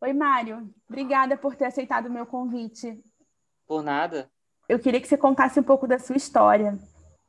[0.00, 0.72] Oi, Mário.
[0.88, 2.98] Obrigada por ter aceitado o meu convite.
[3.66, 4.30] Por nada.
[4.68, 6.78] Eu queria que você contasse um pouco da sua história.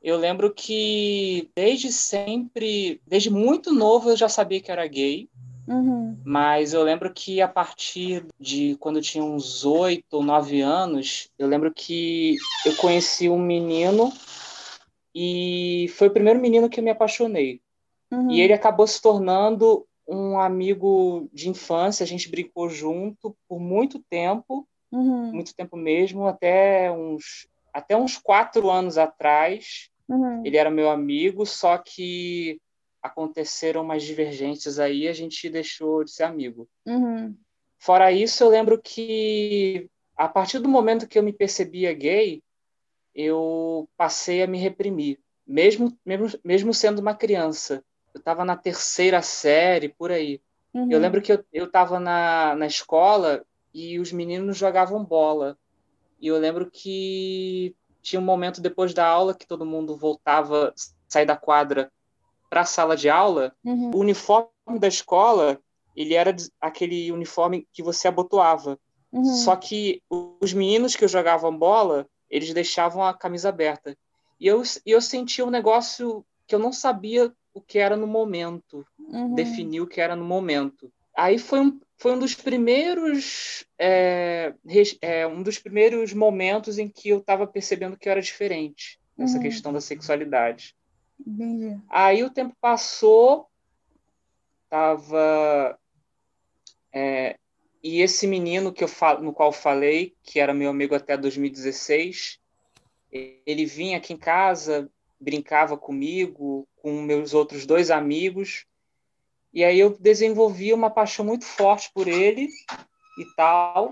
[0.02, 5.30] Eu lembro que desde sempre, desde muito novo, eu já sabia que era gay.
[5.72, 6.18] Uhum.
[6.26, 11.30] Mas eu lembro que a partir de quando eu tinha uns oito ou nove anos,
[11.40, 14.12] eu lembro que eu conheci um menino
[15.16, 17.62] e foi o primeiro menino que eu me apaixonei.
[18.12, 18.30] Uhum.
[18.32, 24.00] E ele acabou se tornando um amigo de infância, a gente brincou junto por muito
[24.10, 25.32] tempo, uhum.
[25.32, 29.90] muito tempo mesmo, até uns, até uns quatro anos atrás.
[30.10, 30.46] Uhum.
[30.46, 32.60] Ele era meu amigo, só que
[33.02, 36.68] aconteceram umas divergências aí, a gente deixou de ser amigo.
[36.86, 37.36] Uhum.
[37.80, 42.44] Fora isso, eu lembro que a partir do momento que eu me percebia gay,
[43.14, 47.84] eu passei a me reprimir, mesmo mesmo, mesmo sendo uma criança.
[48.14, 50.42] Eu estava na terceira série, por aí.
[50.74, 50.92] Uhum.
[50.92, 55.58] Eu lembro que eu estava na, na escola e os meninos jogavam bola.
[56.20, 60.74] E eu lembro que tinha um momento depois da aula que todo mundo voltava,
[61.08, 61.92] sair da quadra
[62.52, 63.92] para a sala de aula, uhum.
[63.96, 65.58] o uniforme da escola
[65.96, 68.78] ele era aquele uniforme que você abotoava.
[69.10, 69.24] Uhum.
[69.24, 73.98] Só que os meninos que jogavam bola, eles deixavam a camisa aberta.
[74.38, 78.86] E eu, eu sentia um negócio que eu não sabia o que era no momento,
[79.00, 79.34] uhum.
[79.34, 80.92] definir o que era no momento.
[81.16, 84.54] Aí foi um, foi um dos primeiros é,
[85.02, 89.38] é, um dos primeiros momentos em que eu estava percebendo que eu era diferente nessa
[89.38, 89.42] uhum.
[89.42, 90.76] questão da sexualidade.
[91.26, 91.80] Entendi.
[91.90, 93.48] Aí o tempo passou,
[94.70, 95.78] tava
[96.94, 97.38] é,
[97.84, 102.40] e esse menino que eu falo, no qual falei, que era meu amigo até 2016,
[103.12, 108.66] ele vinha aqui em casa, brincava comigo, com meus outros dois amigos,
[109.54, 112.48] e aí eu desenvolvi uma paixão muito forte por ele
[113.18, 113.92] e tal.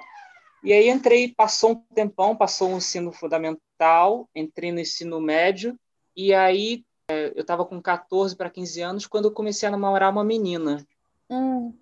[0.64, 5.78] E aí entrei, passou um tempão, passou o um ensino fundamental, entrei no ensino médio,
[6.16, 10.24] e aí eu estava com 14 para 15 anos quando eu comecei a namorar uma
[10.24, 10.86] menina.
[11.30, 11.74] Hum.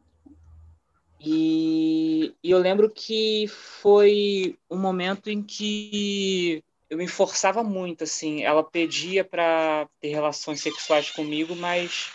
[1.19, 8.43] E, e, eu lembro que foi um momento em que eu me forçava muito, assim.
[8.43, 12.11] Ela pedia para ter relações sexuais comigo, mas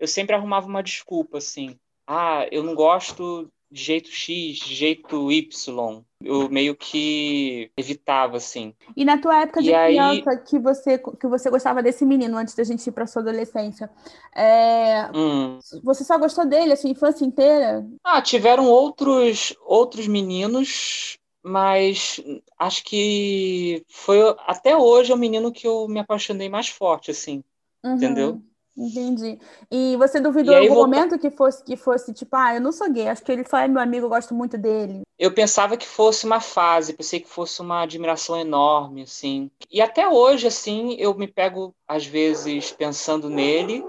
[0.00, 1.78] eu sempre arrumava uma desculpa, assim.
[2.06, 6.02] Ah, eu não gosto de jeito X, de jeito Y.
[6.20, 8.74] Eu meio que evitava, assim.
[8.96, 10.38] E na tua época de e criança, aí...
[10.38, 13.88] que, você, que você gostava desse menino antes da gente ir pra sua adolescência,
[14.34, 15.08] é...
[15.14, 15.60] hum.
[15.84, 17.86] você só gostou dele a sua infância inteira?
[18.02, 22.20] Ah, tiveram outros, outros meninos, mas
[22.58, 27.44] acho que foi até hoje o menino que eu me apaixonei mais forte, assim.
[27.84, 27.94] Uhum.
[27.94, 28.42] Entendeu?
[28.78, 29.40] Entendi.
[29.68, 30.88] E você duvidou em algum volta...
[30.88, 33.58] momento que fosse, que fosse tipo, ah, eu não sou gay, acho que ele só
[33.58, 35.02] é meu amigo, eu gosto muito dele.
[35.18, 39.50] Eu pensava que fosse uma fase, pensei que fosse uma admiração enorme, assim.
[39.68, 43.84] E até hoje, assim, eu me pego, às vezes, pensando nele,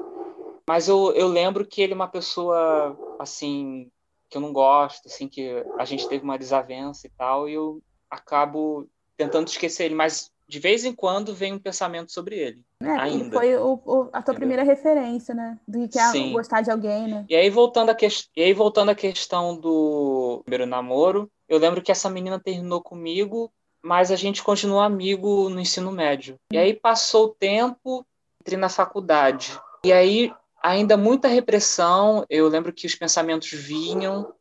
[0.68, 3.92] mas eu, eu lembro que ele é uma pessoa, assim,
[4.28, 7.80] que eu não gosto, assim, que a gente teve uma desavença e tal, e eu
[8.10, 12.64] acabo tentando esquecer ele, mas de vez em quando vem um pensamento sobre ele.
[12.82, 13.38] É, ainda.
[13.38, 14.36] foi o, o, a tua Entendeu?
[14.36, 15.60] primeira referência, né?
[15.68, 17.26] Do que é gostar de alguém, né?
[17.30, 18.08] E aí, voltando a que...
[18.36, 23.52] e aí, voltando à questão do primeiro namoro, eu lembro que essa menina terminou comigo,
[23.80, 26.36] mas a gente continuou amigo no ensino médio.
[26.52, 28.04] E aí passou o tempo,
[28.42, 29.56] entrei na faculdade.
[29.84, 30.34] E aí,
[30.64, 34.34] ainda muita repressão, eu lembro que os pensamentos vinham,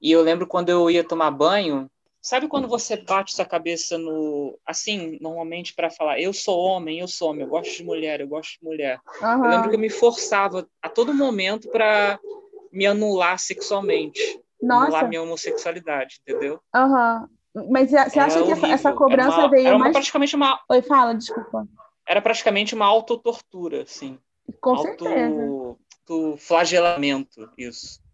[0.00, 1.90] e eu lembro quando eu ia tomar banho,
[2.28, 4.58] Sabe quando você bate sua cabeça no.
[4.66, 8.28] Assim, normalmente para falar, eu sou homem, eu sou homem, eu gosto de mulher, eu
[8.28, 9.00] gosto de mulher.
[9.22, 9.44] Aham.
[9.46, 12.20] Eu lembro que eu me forçava a todo momento para
[12.70, 14.20] me anular sexualmente.
[14.60, 16.60] Nossa, Anular minha homossexualidade, entendeu?
[16.74, 17.26] aham.
[17.70, 18.74] Mas você Era acha que essa, horrível.
[18.74, 19.96] essa Era cobrança uma- veio era uma- mais.
[19.96, 21.66] praticamente uma, Oi, fala, desculpa.
[22.06, 24.18] era praticamente uma autotortura, assim.
[24.60, 25.76] Com auto, certeza.
[26.02, 28.06] autoflagelamento, isso.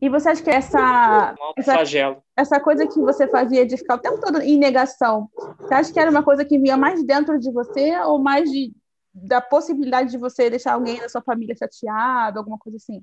[0.00, 4.20] E você acha que essa, essa, essa coisa que você fazia de ficar o tempo
[4.20, 5.28] todo em negação,
[5.58, 8.72] você acha que era uma coisa que vinha mais dentro de você ou mais de,
[9.12, 13.02] da possibilidade de você deixar alguém da sua família chateado, alguma coisa assim?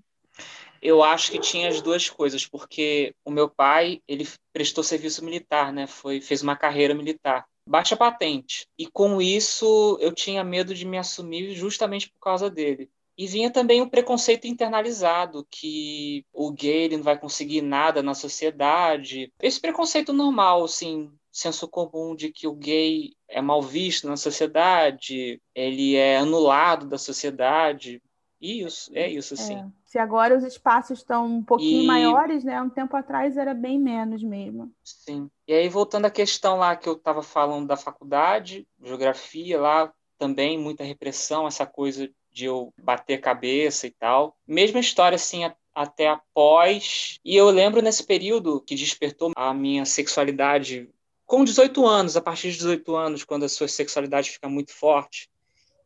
[0.81, 5.73] Eu acho que tinha as duas coisas, porque o meu pai, ele prestou serviço militar,
[5.73, 5.87] né?
[5.87, 8.67] Foi, fez uma carreira militar, baixa patente.
[8.77, 12.89] E com isso eu tinha medo de me assumir justamente por causa dele.
[13.17, 18.13] E vinha também o preconceito internalizado, que o gay ele não vai conseguir nada na
[18.13, 19.31] sociedade.
[19.41, 25.41] Esse preconceito normal, assim, senso comum de que o gay é mal visto na sociedade,
[25.53, 28.01] ele é anulado da sociedade.
[28.39, 29.55] Isso, é isso, assim.
[29.55, 29.65] É.
[29.85, 32.61] Se agora os espaços estão um pouquinho E- maiores, né?
[32.61, 34.71] Um tempo atrás era bem menos mesmo.
[34.83, 35.29] Sim.
[35.47, 40.57] E aí, voltando à questão lá que eu estava falando da faculdade, geografia, lá também
[40.57, 44.35] muita repressão, essa coisa de eu bater cabeça e tal.
[44.45, 47.17] Mesma história, assim, até após.
[47.23, 50.89] E eu lembro nesse período que despertou a minha sexualidade
[51.25, 55.29] com 18 anos, a partir de 18 anos, quando a sua sexualidade fica muito forte.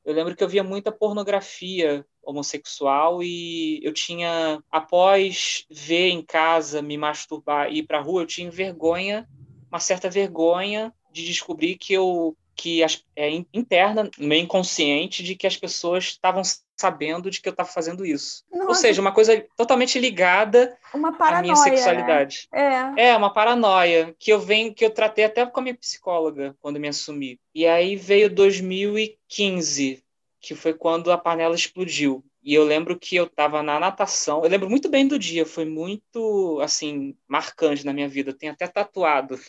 [0.04, 6.82] Eu lembro que eu via muita pornografia homossexual e eu tinha, após ver em casa,
[6.82, 9.30] me masturbar e ir pra rua, eu tinha vergonha,
[9.70, 15.24] uma certa vergonha de descobrir que eu que as, é in- interna, no meu inconsciente,
[15.24, 16.42] de que as pessoas estavam
[16.78, 18.44] sabendo de que eu estava fazendo isso.
[18.52, 18.82] Ou Nossa.
[18.82, 22.48] seja, uma coisa totalmente ligada Uma à paranoia, minha sexualidade.
[22.52, 22.96] né?
[22.98, 23.10] É.
[23.10, 26.80] É, uma paranoia que eu venho, que eu tratei até com a minha psicóloga quando
[26.80, 27.40] me assumi.
[27.56, 30.04] E aí veio 2015,
[30.42, 32.24] que foi quando a panela explodiu.
[32.42, 34.44] E eu lembro que eu estava na natação.
[34.44, 38.32] Eu lembro muito bem do dia, foi muito assim marcante na minha vida.
[38.32, 39.42] Eu tenho até tatuado no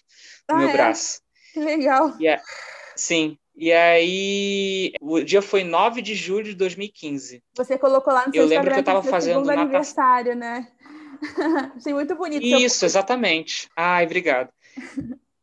[0.48, 0.72] Ah, meu é?
[0.72, 1.20] braço.
[1.52, 2.16] Que legal.
[2.97, 3.36] Sim.
[3.57, 7.43] E aí o dia foi 9 de julho de 2015.
[7.57, 9.62] Você colocou lá no seu Eu lembro Instagram que eu tava fazendo natação.
[9.62, 10.68] aniversário, né?
[11.76, 12.45] Achei muito bonito.
[12.45, 13.68] Isso, exatamente.
[13.76, 14.51] Ai, obrigado.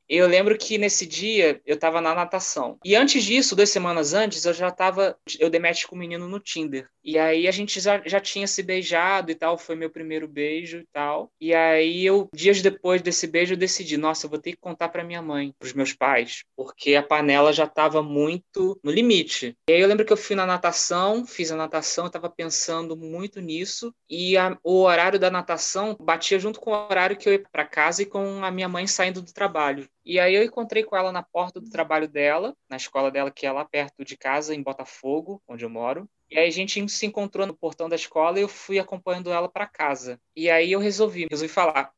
[0.09, 2.79] Eu lembro que nesse dia eu estava na natação.
[2.83, 5.17] E antes disso, duas semanas antes, eu já estava.
[5.37, 6.89] Eu dei match com um menino no Tinder.
[7.07, 9.57] E aí a gente já, já tinha se beijado e tal.
[9.57, 11.31] Foi meu primeiro beijo e tal.
[11.39, 14.89] E aí eu, dias depois desse beijo, eu decidi: nossa, eu vou ter que contar
[14.89, 19.55] para minha mãe, para os meus pais, porque a panela já estava muito no limite.
[19.69, 22.97] E aí eu lembro que eu fui na natação, fiz a natação, eu estava pensando
[22.97, 23.93] muito nisso.
[24.09, 27.65] E a- o horário da natação batia junto com o horário que eu ia para
[27.65, 29.87] casa e com a minha mãe saindo do trabalho.
[30.05, 33.45] E aí eu encontrei com ela na porta do trabalho dela, na escola dela, que
[33.45, 36.07] é lá perto de casa, em Botafogo, onde eu moro.
[36.29, 39.49] E aí a gente se encontrou no portão da escola e eu fui acompanhando ela
[39.49, 40.19] para casa.
[40.35, 41.91] E aí eu resolvi, resolvi falar: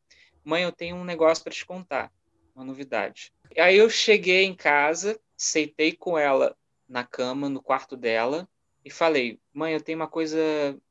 [0.43, 2.11] "Mãe, eu tenho um negócio para te contar,
[2.55, 3.31] uma novidade".
[3.55, 6.55] E aí eu cheguei em casa, sentei com ela
[6.87, 8.47] na cama, no quarto dela,
[8.85, 10.37] e falei: "Mãe, eu tenho uma coisa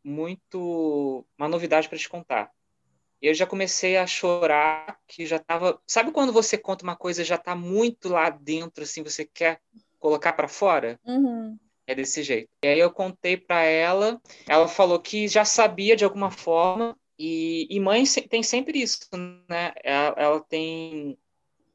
[0.05, 2.51] muito, uma novidade para te contar".
[3.20, 5.80] E eu já comecei a chorar, que já tava.
[5.86, 9.61] Sabe quando você conta uma coisa já tá muito lá dentro, assim, você quer
[9.99, 11.01] colocar para fora?
[11.05, 11.59] Uhum.
[11.89, 12.51] É desse jeito.
[12.62, 17.66] E aí eu contei para ela, ela falou que já sabia de alguma forma, e,
[17.70, 19.01] e mãe tem sempre isso,
[19.49, 19.72] né?
[19.82, 21.18] Ela, ela tem.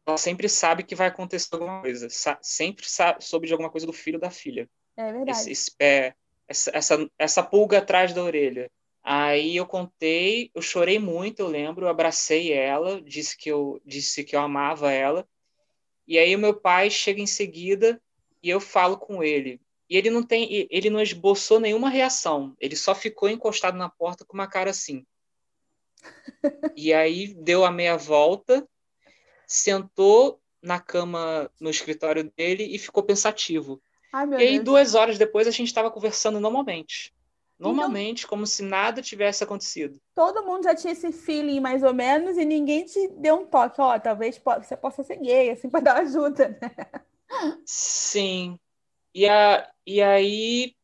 [0.05, 2.09] Ela sempre sabe que vai acontecer alguma coisa.
[2.09, 5.32] Sa- sempre sa- soube de alguma coisa do filho ou da filha É verdade.
[5.32, 6.16] esse, esse pé,
[6.47, 8.72] essa, essa, essa pulga atrás da orelha.
[9.03, 14.24] Aí eu contei, eu chorei muito, eu lembro, eu abracei ela, disse que eu disse
[14.24, 15.28] que eu amava ela.
[16.07, 18.01] E aí o meu pai chega em seguida
[18.41, 19.61] e eu falo com ele.
[19.94, 22.56] E ele não tem, ele não esboçou nenhuma reação.
[22.60, 25.06] Ele só ficou encostado na porta com uma cara assim.
[26.76, 28.68] E aí deu a meia volta,
[29.46, 33.80] sentou na cama no escritório dele e ficou pensativo.
[34.12, 34.66] Ai, E aí, Deus.
[34.66, 37.14] duas horas depois, a gente estava conversando normalmente.
[37.60, 40.02] Normalmente, como se nada tivesse acontecido.
[40.16, 43.80] Todo mundo já tinha esse feeling, mais ou menos, e ninguém te deu um toque.
[43.80, 46.72] Ó, talvez po- você possa ser gay, assim, pra dar ajuda, né?
[47.64, 48.58] Sim.
[49.14, 50.76] E, a, e aí,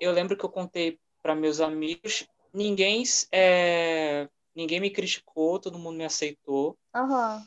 [0.00, 3.02] eu lembro que eu contei para meus amigos, ninguém,
[3.32, 6.76] é, ninguém me criticou, todo mundo me aceitou.
[6.94, 7.44] Aham.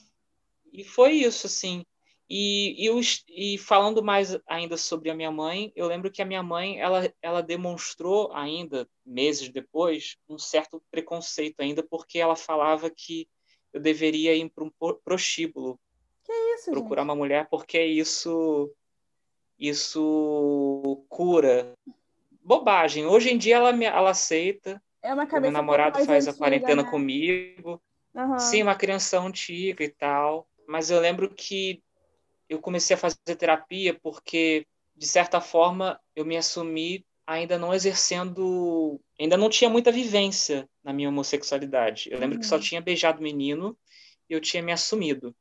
[0.71, 1.85] E foi isso, assim.
[2.29, 6.25] E, e, os, e falando mais ainda sobre a minha mãe, eu lembro que a
[6.25, 12.89] minha mãe, ela, ela demonstrou ainda, meses depois, um certo preconceito ainda, porque ela falava
[12.89, 13.29] que
[13.71, 15.79] eu deveria ir para um pro- prostíbulo,
[16.57, 17.09] isso, procurar gente?
[17.09, 18.69] uma mulher porque isso
[19.59, 21.73] isso cura.
[22.43, 23.05] Bobagem.
[23.05, 24.81] Hoje em dia ela me, ela aceita.
[25.01, 26.89] É uma cabeça meu namorado faz a antiga, quarentena né?
[26.89, 27.81] comigo.
[28.15, 28.39] Aham.
[28.39, 30.47] Sim, uma criança antiga e tal.
[30.67, 31.81] Mas eu lembro que
[32.49, 38.99] eu comecei a fazer terapia porque, de certa forma, eu me assumi ainda não exercendo.
[39.19, 42.09] Ainda não tinha muita vivência na minha homossexualidade.
[42.11, 42.61] Eu lembro que só Uhum.
[42.61, 43.77] tinha beijado menino
[44.29, 45.35] e eu tinha me assumido.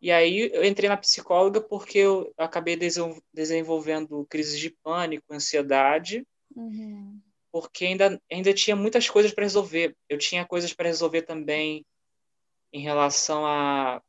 [0.00, 6.26] E aí eu entrei na psicóloga porque eu acabei desen- desenvolvendo crises de pânico, ansiedade
[6.54, 7.20] Uhum.
[7.52, 9.96] porque ainda, ainda tinha muitas coisas para resolver.
[10.08, 11.84] Eu tinha coisas para resolver também
[12.72, 14.02] em relação a,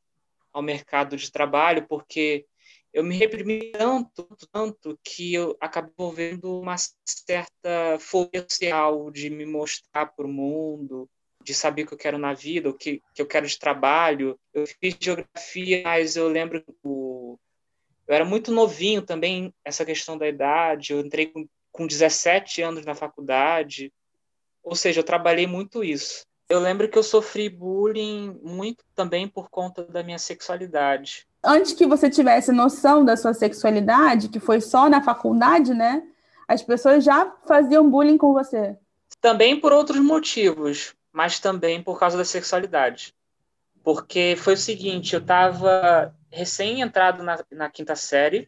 [0.52, 2.46] ao mercado de trabalho, porque
[2.94, 6.76] eu me reprimi tanto, tanto, que eu acabei envolvendo uma
[7.06, 11.10] certa fobia social de me mostrar para o mundo,
[11.48, 14.38] de saber o que eu quero na vida, o que, que eu quero de trabalho.
[14.54, 17.40] Eu fiz geografia, mas eu lembro que o-
[18.06, 20.92] eu era muito novinho também, essa questão da idade.
[20.92, 23.94] Eu entrei com, com 17 anos na faculdade.
[24.62, 26.26] Ou seja, eu trabalhei muito isso.
[26.50, 31.26] Eu lembro que eu sofri bullying muito também por conta da minha sexualidade.
[31.42, 36.04] Antes que você tivesse noção da sua sexualidade, que foi só na faculdade, né?
[36.46, 38.76] As pessoas já faziam bullying com você.
[39.22, 43.12] Também por outros motivos, mas também por causa da sexualidade.
[43.84, 48.48] Porque foi o seguinte, eu estava recém-entrado na, na quinta série.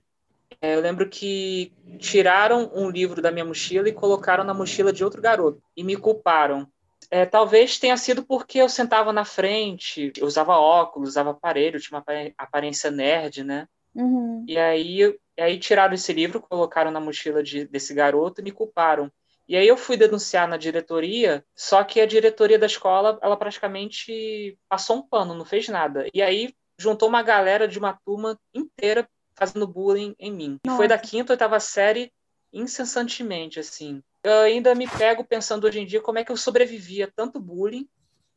[0.62, 5.04] É, Eu lembro que tiraram um livro da minha mochila e colocaram na mochila de
[5.04, 6.68] outro garoto e me culparam.
[7.10, 11.98] É, talvez tenha sido porque eu sentava na frente, eu usava óculos, usava aparelho, tinha
[11.98, 12.06] uma
[12.38, 13.68] aparência nerd, né?
[13.96, 14.46] Uhum.
[14.48, 19.12] E aí, aí tiraram esse livro, colocaram na mochila de, desse garoto e me culparam.
[19.50, 24.56] E aí eu fui denunciar na diretoria, só que a diretoria da escola, ela praticamente
[24.70, 26.06] passou um pano, não fez nada.
[26.14, 30.58] E aí juntou uma galera de uma turma inteira fazendo bullying em mim.
[30.64, 31.10] E foi da Nossa.
[31.10, 32.14] quinta, oitava série
[32.54, 34.04] incessantemente, assim.
[34.24, 37.40] Eu ainda me pego pensando hoje em dia como é que eu sobrevivi a tanto
[37.40, 37.90] bullying.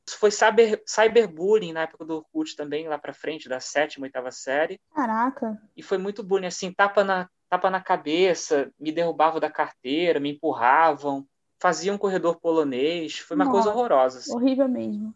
[0.07, 4.31] Isso foi cyber, cyberbullying na época do Orkut também, lá pra frente, da sétima, oitava
[4.33, 5.61] série Caraca.
[5.77, 10.33] e foi muito bullying, assim, tapa na, tapa na cabeça, me derrubavam da carteira, me
[10.33, 11.25] empurravam,
[11.61, 13.79] faziam um corredor polonês, foi uma coisa Nossa.
[13.79, 14.19] horrorosa.
[14.19, 14.35] Assim.
[14.35, 15.15] Horrível mesmo.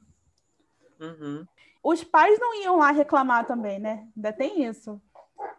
[1.00, 1.44] Uhum.
[1.82, 4.06] Os pais não iam lá reclamar também, né?
[4.16, 5.00] Ainda tem isso.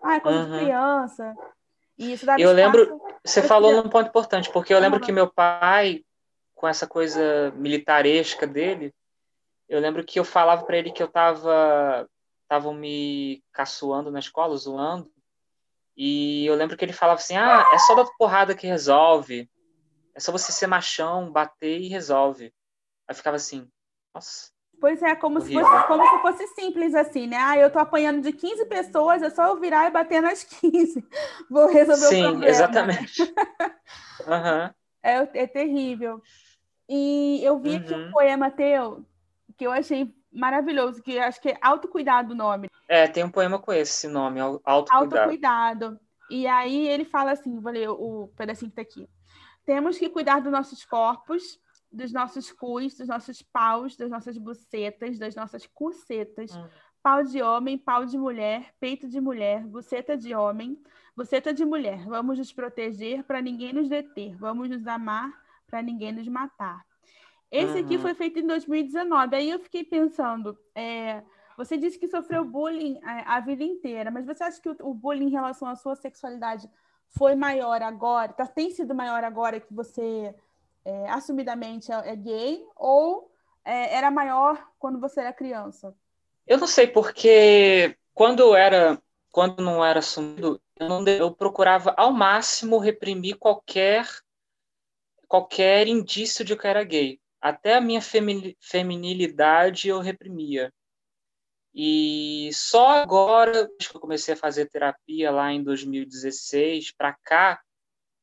[0.02, 0.58] Ah, é coisa de Uhum.
[0.60, 1.36] criança.
[1.98, 5.06] E isso dava Eu lembro- Você falou queria- num ponto importante, porque eu lembro Aham.
[5.06, 6.04] que meu pai,
[6.56, 8.94] com essa coisa militaresca dele,
[9.70, 12.10] eu lembro que eu falava para ele que eu tava
[12.44, 15.12] estavam me caçoando na escola, zoando,
[15.96, 19.50] e eu lembro que ele falava assim: "Ah, é só dar porrada que resolve.
[20.16, 22.54] É só você ser machão, bater e resolve".
[23.08, 23.70] Aí ficava assim:
[24.14, 27.38] "Nossa, Pois é, como se, fosse, como se fosse simples assim, né?
[27.38, 31.04] Ah, eu tô apanhando de 15 pessoas, é só eu virar e bater nas 15.
[31.50, 32.48] Vou resolver o Sim, problema.
[32.48, 33.34] exatamente.
[34.28, 34.74] Aham.
[35.02, 36.22] É, é terrível.
[36.88, 38.12] E eu vi aqui um Uhum.
[38.12, 39.04] poema teu
[39.58, 42.70] que eu achei maravilhoso, que acho que é Autocuidado o nome.
[42.88, 45.16] É, tem um poema com esse nome, Au- Autocuidado.
[45.18, 46.00] Autocuidado.
[46.30, 49.08] E aí ele fala assim, vou ler o pedacinho que tá aqui.
[49.66, 51.60] Temos que cuidar dos nossos corpos,
[51.92, 56.68] dos nossos cus, dos nossos paus, das nossas bucetas, das nossas cucetas, Hum.
[57.02, 60.78] pau de homem, pau de mulher, peito de mulher, buceta de homem,
[61.16, 62.06] buceta de mulher.
[62.06, 64.36] Vamos nos proteger para ninguém nos deter.
[64.36, 65.32] Vamos nos amar
[65.66, 66.86] para ninguém nos matar.
[67.52, 68.02] Esse aqui Uhum.
[68.02, 69.36] foi feito em 2019.
[69.36, 71.24] Aí eu fiquei pensando, é,
[71.58, 74.94] você disse que sofreu bullying a, a vida inteira, mas você acha que o, o
[74.94, 76.70] bullying em relação à sua sexualidade
[77.10, 78.34] foi maior agora?
[78.34, 80.36] Tá, tem sido maior agora que você
[80.86, 82.66] é, assumidamente é, é gay?
[82.76, 83.32] Ou
[83.64, 85.96] é, era maior quando você era criança?
[86.46, 91.94] Eu não sei porque quando eu era, quando não era assumido, eu, não eu procurava
[91.98, 94.08] ao máximo reprimir qualquer
[95.28, 97.20] qualquer indício de que eu era gay.
[97.42, 100.72] Até a minha femi- feminilidade eu reprimia.
[101.74, 107.62] E só agora, que eu comecei a fazer terapia lá em 2016 para cá,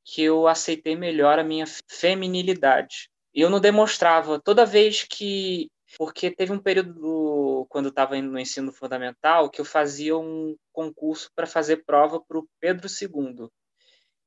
[0.05, 3.09] que eu aceitei melhor a minha feminilidade.
[3.33, 8.31] Eu não demonstrava toda vez que porque teve um período do, quando eu estava indo
[8.31, 13.49] no ensino fundamental que eu fazia um concurso para fazer prova para o Pedro II.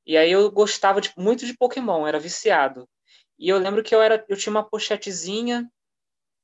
[0.06, 2.88] E aí eu gostava de, muito de Pokémon, era viciado.
[3.38, 5.70] E eu lembro que eu era, eu tinha uma pochetezinha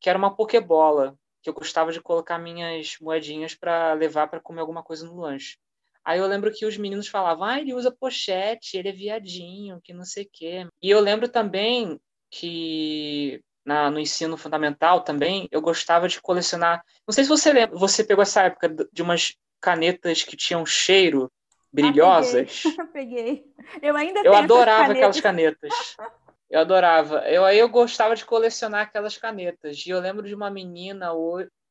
[0.01, 4.61] que era uma Pokébola, que eu gostava de colocar minhas moedinhas para levar para comer
[4.61, 5.57] alguma coisa no lanche.
[6.05, 9.95] Aí eu lembro que os meninos falavam: "Ah, ele usa pochete, ele é viadinho, que
[9.95, 10.67] não sei o quê".
[10.83, 11.99] E eu lembro também
[12.31, 16.85] que na, no ensino fundamental também, eu gostava de colecionar.
[17.07, 21.33] Não sei se você lembra, você pegou essa época de umas canetas que tinham cheiro,
[21.73, 22.63] brilhosas.
[22.79, 23.43] Ah, peguei.
[23.47, 23.55] peguei.
[23.83, 25.97] Eu ainda Eu adorava aquelas canetas.
[26.55, 27.29] Eu adorava.
[27.29, 29.85] Eu aí eu gostava de colecionar aquelas canetas.
[29.85, 31.11] E eu lembro de uma menina,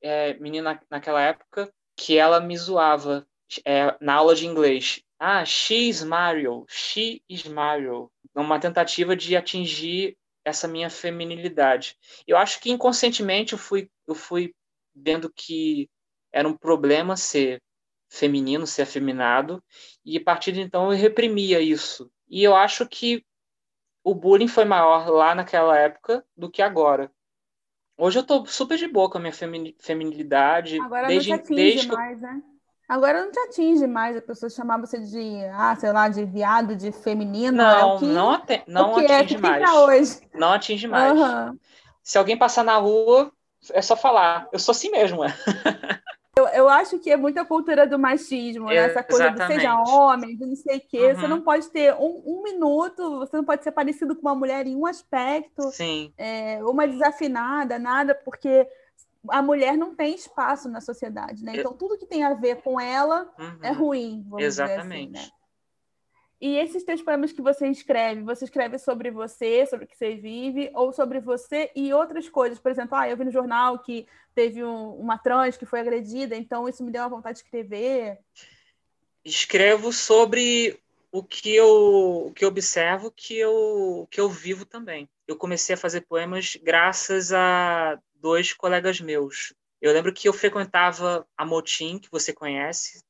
[0.02, 3.26] é, menina naquela época, que ela me zoava
[3.66, 5.02] é, na aula de inglês.
[5.18, 8.12] Ah, she is Mario, she is Mario.
[8.36, 11.96] Uma tentativa de atingir essa minha feminilidade.
[12.28, 14.54] Eu acho que inconscientemente eu fui, eu fui
[14.94, 15.90] vendo que
[16.30, 17.62] era um problema ser
[18.12, 19.64] feminino, ser afeminado,
[20.04, 22.12] e a partir de então eu reprimia isso.
[22.28, 23.24] E eu acho que
[24.04, 27.12] o bullying foi maior lá naquela época do que agora.
[27.98, 29.34] Hoje eu tô super de boa com a minha
[29.80, 30.80] feminilidade.
[30.82, 32.42] Agora desde, não te atinge desde mais, né?
[32.90, 36.76] Agora não te atinge mais a pessoa chamar você de, ah, sei lá, de viado,
[36.76, 37.58] de feminino.
[37.58, 39.72] Não, é que, não, não que atinge é, mais.
[39.72, 40.22] hoje.
[40.34, 41.18] Não atinge mais.
[41.18, 41.58] Uhum.
[42.04, 43.32] Se alguém passar na rua,
[43.72, 44.50] é só falar.
[44.52, 45.22] Eu sou assim mesmo.
[46.48, 46.60] É.
[46.60, 48.76] Eu, eu acho que é muita cultura do machismo, né?
[48.76, 51.08] Essa coisa de seja homem, de não sei o quê.
[51.08, 51.16] Uhum.
[51.16, 54.66] Você não pode ter um, um, minuto, você não pode ser parecido com uma mulher
[54.68, 55.64] em um aspecto.
[55.72, 56.14] Sim.
[56.18, 58.68] É, uma desafinada, nada, porque
[59.30, 61.54] a mulher não tem espaço na sociedade, né?
[61.56, 63.58] Então tudo que tem a ver com ela uhum.
[63.62, 65.12] é ruim, vamos Exatamente.
[65.12, 65.43] dizer assim, né?
[66.46, 70.16] E esses teus poemas que você escreve, você escreve sobre você, sobre o que você
[70.16, 72.60] vive, ou sobre você e outras coisas.
[72.60, 76.36] Por exemplo, ah, eu vi no jornal que teve um, uma trans que foi agredida,
[76.36, 78.20] então isso me deu uma vontade de escrever.
[79.24, 80.78] Escrevo sobre
[81.14, 85.08] o que eu, o que eu observo, que eu, que eu vivo também.
[85.26, 89.54] Eu comecei a fazer poemas graças a dois colegas meus.
[89.82, 93.02] Eu lembro que eu frequentava a Motim, que você conhece,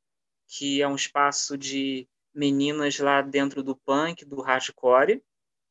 [0.48, 5.24] que é um espaço de meninas lá dentro do punk, do hardcore.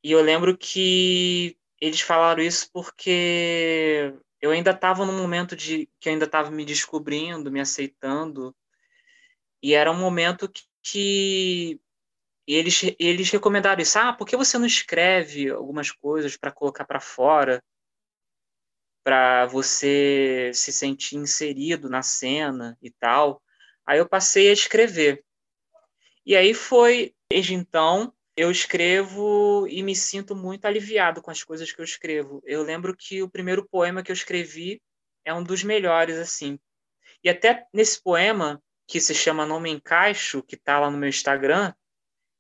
[0.04, 6.08] E eu lembro que eles falaram isso porque eu ainda estava num momento de que
[6.08, 8.54] eu ainda estava me descobrindo, me aceitando.
[9.62, 11.80] E era um momento que, que
[12.46, 13.98] eles, eles recomendaram isso.
[13.98, 17.62] Ah, por que você não escreve algumas coisas para colocar para fora?
[19.04, 23.42] Para você se sentir inserido na cena e tal.
[23.86, 25.24] Aí eu passei a escrever.
[26.24, 31.70] E aí foi, desde então, eu escrevo e me sinto muito aliviado com as coisas
[31.72, 32.42] que eu escrevo.
[32.44, 34.80] Eu lembro que o primeiro poema que eu escrevi
[35.24, 36.58] é um dos melhores, assim.
[37.22, 41.72] E até nesse poema, que se chama Nome Encaixo, que está lá no meu Instagram,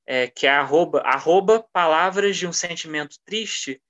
[0.06, 3.80] é, que é arroba, arroba palavras de um sentimento triste,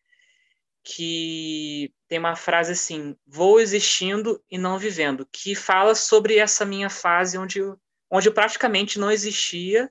[0.84, 6.90] que tem uma frase assim, vou existindo e não vivendo, que fala sobre essa minha
[6.90, 7.78] fase onde eu
[8.12, 9.90] onde praticamente não existia,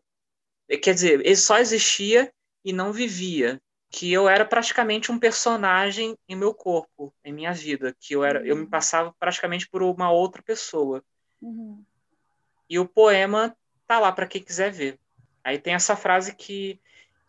[0.83, 2.31] quer dizer, ele só existia
[2.63, 3.59] e não vivia,
[3.89, 8.45] que eu era praticamente um personagem em meu corpo, em minha vida, que eu era,
[8.45, 8.69] eu me uhum.
[8.69, 11.03] passava praticamente por uma outra pessoa.
[11.41, 11.83] Uhum.
[12.69, 13.57] E o poema
[13.87, 14.99] tá lá para quem quiser ver.
[15.43, 16.79] Aí tem essa frase que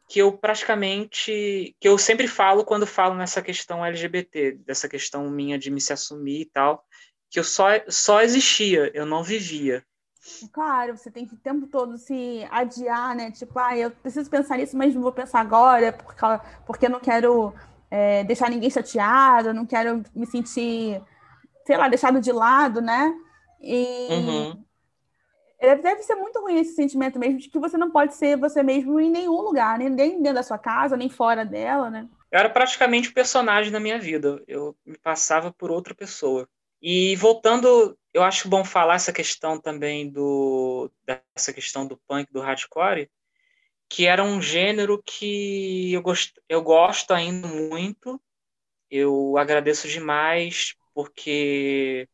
[0.09, 5.59] que eu praticamente que eu sempre falo quando falo nessa questão LGBT, dessa questão minha
[5.59, 6.87] de me se assumir e tal,
[7.31, 9.83] que eu só só existia, eu não vivia.
[10.53, 13.31] Claro, você tem que o tempo todo se adiar, né?
[13.31, 16.21] Tipo, ah, eu preciso pensar nisso, mas não vou pensar agora, porque,
[16.65, 17.53] porque eu não quero
[17.91, 21.03] é, deixar ninguém chateado, não quero me sentir,
[21.67, 23.13] sei lá, deixado de lado, né?
[23.61, 24.65] E uhum.
[25.61, 29.01] deve ser muito ruim esse sentimento mesmo de que você não pode ser você mesmo
[29.01, 32.09] em nenhum lugar, nem dentro da sua casa, nem fora dela, né?
[32.31, 34.43] Eu era praticamente o personagem da minha vida.
[34.49, 36.49] Eu me passava por outra pessoa.
[36.81, 42.41] E voltando, eu acho bom falar essa questão também do dessa questão do punk, do
[42.41, 43.11] hardcore,
[43.89, 48.21] que era um gênero que eu gosto, eu gosto ainda muito.
[48.91, 52.09] Eu agradeço demais porque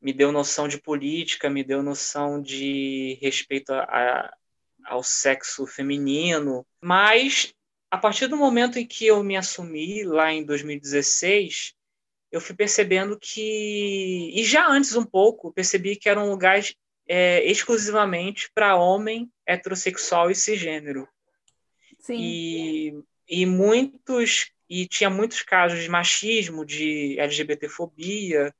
[0.00, 4.36] me deu noção de política, me deu noção de respeito a, a,
[4.84, 6.66] ao sexo feminino.
[6.80, 7.54] Mas
[7.90, 11.75] a partir do momento em que eu me assumi lá em 2016,
[12.36, 16.60] eu fui percebendo que, e já antes um pouco, percebi que era um lugar
[17.08, 21.08] é, exclusivamente para homem heterossexual e cisgênero.
[21.98, 22.18] Sim.
[22.18, 28.54] E, e muitos, e tinha muitos casos de machismo, de LGBTfobia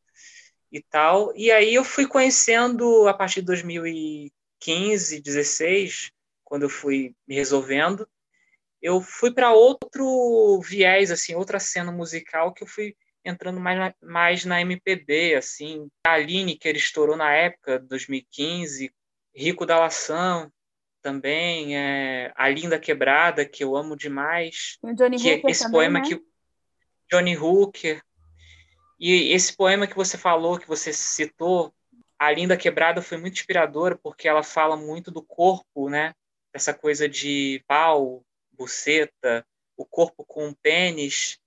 [0.73, 1.37] e tal.
[1.37, 6.11] E aí eu fui conhecendo a partir de 2015, 16,
[6.43, 8.09] quando eu fui me resolvendo,
[8.81, 12.97] eu fui para outro viés, assim, outra cena musical que eu fui
[13.27, 15.89] entrando mais na, mais na MPB, assim.
[16.07, 18.93] A Aline, que ele estourou na época, 2015,
[19.35, 20.51] Rico da Lação
[21.03, 24.77] também, é, A Linda Quebrada, que eu amo demais.
[24.83, 26.05] O Johnny que é Hooker esse também, poema né?
[26.07, 26.23] que
[27.11, 28.03] Johnny Hooker.
[28.99, 31.73] E esse poema que você falou, que você citou,
[32.19, 36.13] a Linda Quebrada foi muito inspiradora porque ela fala muito do corpo, né?
[36.53, 39.47] Essa coisa de pau, buceta,
[39.77, 41.39] o corpo com pênis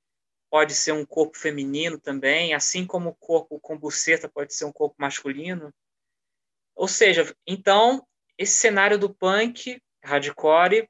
[0.50, 4.72] pode ser um corpo feminino também, assim como o corpo com buceta pode ser um
[4.72, 5.74] corpo masculino.
[6.76, 8.06] Ou seja, então,
[8.38, 10.90] esse cenário do punk, hardcore,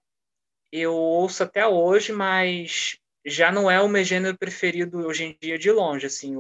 [0.72, 5.58] eu ouço até hoje, mas já não é o meu gênero preferido hoje em dia
[5.58, 6.36] de longe, assim.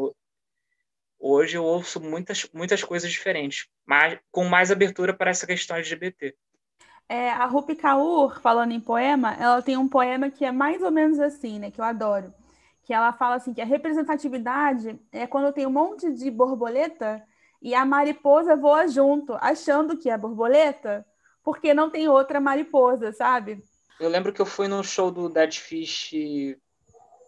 [1.19, 6.35] Hoje eu ouço muitas, muitas coisas diferentes, mas com mais abertura para essa questão LGBT.
[7.09, 10.91] É, a Rupi Kaur, falando em poema, ela tem um poema que é mais ou
[10.91, 12.31] menos assim, né, que eu adoro,
[12.89, 17.23] que ela fala assim que a representatividade é quando tem um monte de borboleta
[17.61, 21.05] e a mariposa voa junto, achando que é borboleta,
[21.43, 23.61] porque não tem outra mariposa, sabe?
[23.99, 26.15] Eu lembro que eu fui no show do Dead Fish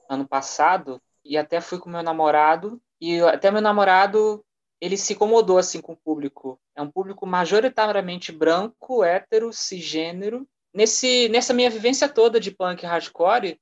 [0.09, 4.43] ano passado e até fui com meu namorado e até meu namorado,
[4.81, 6.59] ele se incomodou assim com o público.
[6.75, 10.43] É um público majoritariamente branco, hétero, cisgênero.
[10.73, 13.59] Nesse, nessa minha vivência toda de punk hardcore,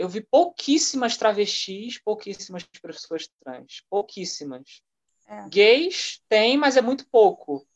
[0.00, 3.82] eu vi pouquíssimas travestis, pouquíssimas pessoas trans.
[3.90, 4.80] Pouquíssimas.
[5.28, 5.46] É.
[5.46, 7.66] Gays tem, mas é muito pouco.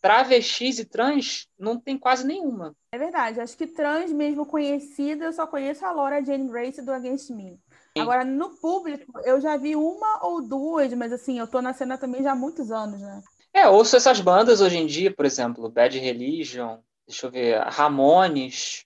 [0.00, 2.74] Travestis e trans não tem quase nenhuma.
[2.90, 3.40] É verdade.
[3.40, 7.60] Acho que trans mesmo conhecida, eu só conheço a Laura Jane Grace do Against Me.
[7.98, 11.98] Agora, no público, eu já vi uma ou duas, mas assim, eu tô na cena
[11.98, 13.22] também já há muitos anos, né?
[13.52, 18.85] É, ouço essas bandas hoje em dia, por exemplo, Bad Religion, deixa eu ver, Ramones,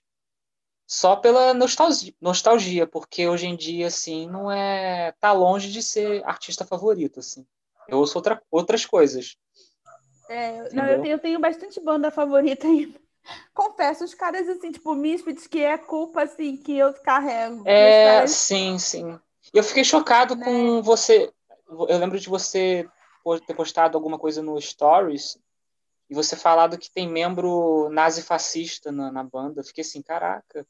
[0.91, 5.13] só pela nostalgia, nostalgia, porque hoje em dia, assim, não é.
[5.21, 7.47] tá longe de ser artista favorito, assim.
[7.87, 9.37] Eu ouço outra, outras coisas.
[10.27, 12.99] É, não, eu tenho, eu tenho bastante banda favorita ainda.
[13.55, 17.63] Confesso, os caras, assim, tipo, Misfits, que é culpa, assim, que eu carrego.
[17.65, 18.31] É, caras...
[18.31, 19.17] sim, sim.
[19.53, 20.43] Eu fiquei chocado né?
[20.43, 21.31] com você.
[21.69, 22.85] Eu lembro de você
[23.47, 25.37] ter postado alguma coisa no Stories
[26.09, 29.61] e você falado que tem membro nazi-fascista na, na banda.
[29.61, 30.67] Eu fiquei assim, caraca,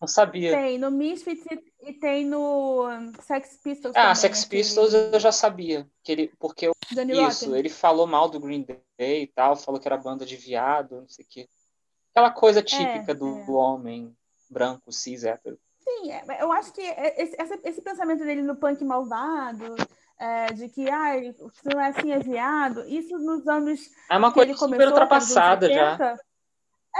[0.00, 0.52] não sabia.
[0.52, 1.44] Tem, no Misfits
[1.82, 2.86] e, tem no
[3.22, 3.94] Sex Pistols.
[3.94, 5.86] Ah, também, Sex Pistols eu já sabia.
[6.02, 7.58] Que ele, porque eu, isso, Rotten.
[7.58, 8.66] ele falou mal do Green
[8.98, 11.48] Day e tal, falou que era banda de viado, não sei o quê.
[12.12, 13.50] Aquela coisa é, típica é, do, é.
[13.50, 14.16] homem
[14.48, 15.58] branco, cis, hétero.
[15.78, 19.76] Sim, é, eu acho que esse, esse pensamento dele no punk malvado,
[20.18, 21.12] é, de que ah,
[21.52, 23.80] se não é assim é viado, isso nos anos.
[24.10, 26.18] É uma coisa super ultrapassada 80, já.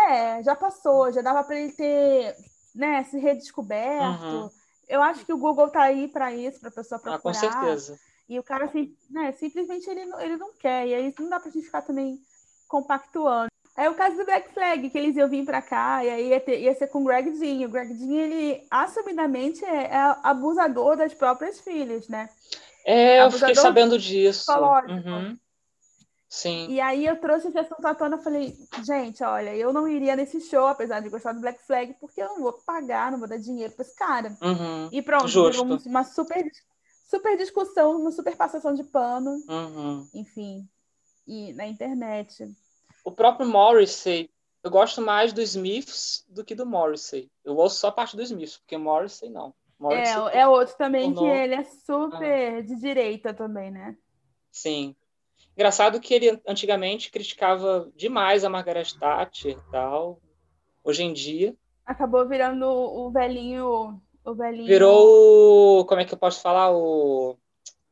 [0.03, 2.37] É, já passou, já dava para ele ter
[2.81, 4.25] né, se redescoberto.
[4.25, 4.51] Uhum.
[4.89, 7.17] Eu acho que o Google tá aí para isso, para a pessoa procurar.
[7.17, 7.99] Ah, com certeza.
[8.27, 10.87] E o cara assim, né, simplesmente ele, ele não quer.
[10.87, 12.19] E aí não dá pra gente ficar também
[12.67, 13.51] compactuando.
[13.77, 16.41] É o caso do Black Flag, que eles iam vir para cá, e aí ia,
[16.41, 17.67] ter, ia ser com o Greg Jean.
[17.67, 22.29] O Greg Jean, ele assumidamente é, é abusador das próprias filhas, né?
[22.85, 24.51] É, abusador eu fiquei sabendo disso.
[24.53, 25.37] Uhum.
[26.31, 26.69] Sim.
[26.69, 28.57] E aí eu trouxe esse assunto à tona e falei,
[28.87, 32.29] gente, olha, eu não iria nesse show, apesar de gostar do Black Flag, porque eu
[32.29, 34.39] não vou pagar, não vou dar dinheiro para esse cara.
[34.41, 34.89] Uhum.
[34.93, 35.65] E pronto, Justo.
[35.87, 36.49] uma super,
[37.11, 39.43] super discussão, uma super passação de pano.
[39.49, 40.09] Uhum.
[40.15, 40.69] Enfim,
[41.27, 42.49] e na internet.
[43.05, 44.31] O próprio Morrissey,
[44.63, 47.29] eu gosto mais do Smiths do que do Morrissey.
[47.45, 49.53] Eu ouço só a parte do Smiths, porque Morrissey não.
[49.81, 52.61] Morrissey, é, é outro também que ele é super ah.
[52.61, 53.97] de direita também, né?
[54.53, 54.95] Sim.
[55.57, 60.21] Engraçado que ele antigamente criticava demais a Margaret Thatcher e tal.
[60.83, 61.55] Hoje em dia.
[61.85, 64.01] Acabou virando o velhinho.
[64.25, 64.67] O velhinho.
[64.67, 65.85] Virou.
[65.85, 66.71] Como é que eu posso falar?
[66.73, 67.37] O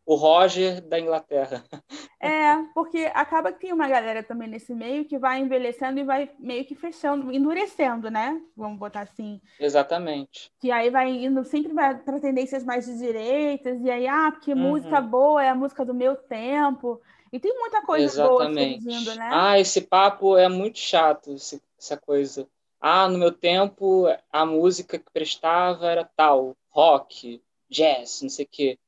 [0.08, 1.62] o Roger da Inglaterra.
[2.20, 6.28] É, porque acaba que tem uma galera também nesse meio que vai envelhecendo e vai
[6.36, 8.40] meio que fechando, endurecendo, né?
[8.56, 9.40] Vamos botar assim.
[9.60, 10.50] Exatamente.
[10.58, 14.52] Que aí vai indo, sempre vai para tendências mais de direitas, e aí, ah, porque
[14.52, 14.58] uhum.
[14.58, 17.00] música boa é a música do meu tempo.
[17.32, 18.82] E tem muita coisa Exatamente.
[18.84, 19.30] boa surgindo, né?
[19.32, 22.48] Ah, esse papo é muito chato, essa coisa.
[22.80, 28.48] Ah, no meu tempo, a música que prestava era tal, rock, jazz, não sei o
[28.50, 28.78] quê.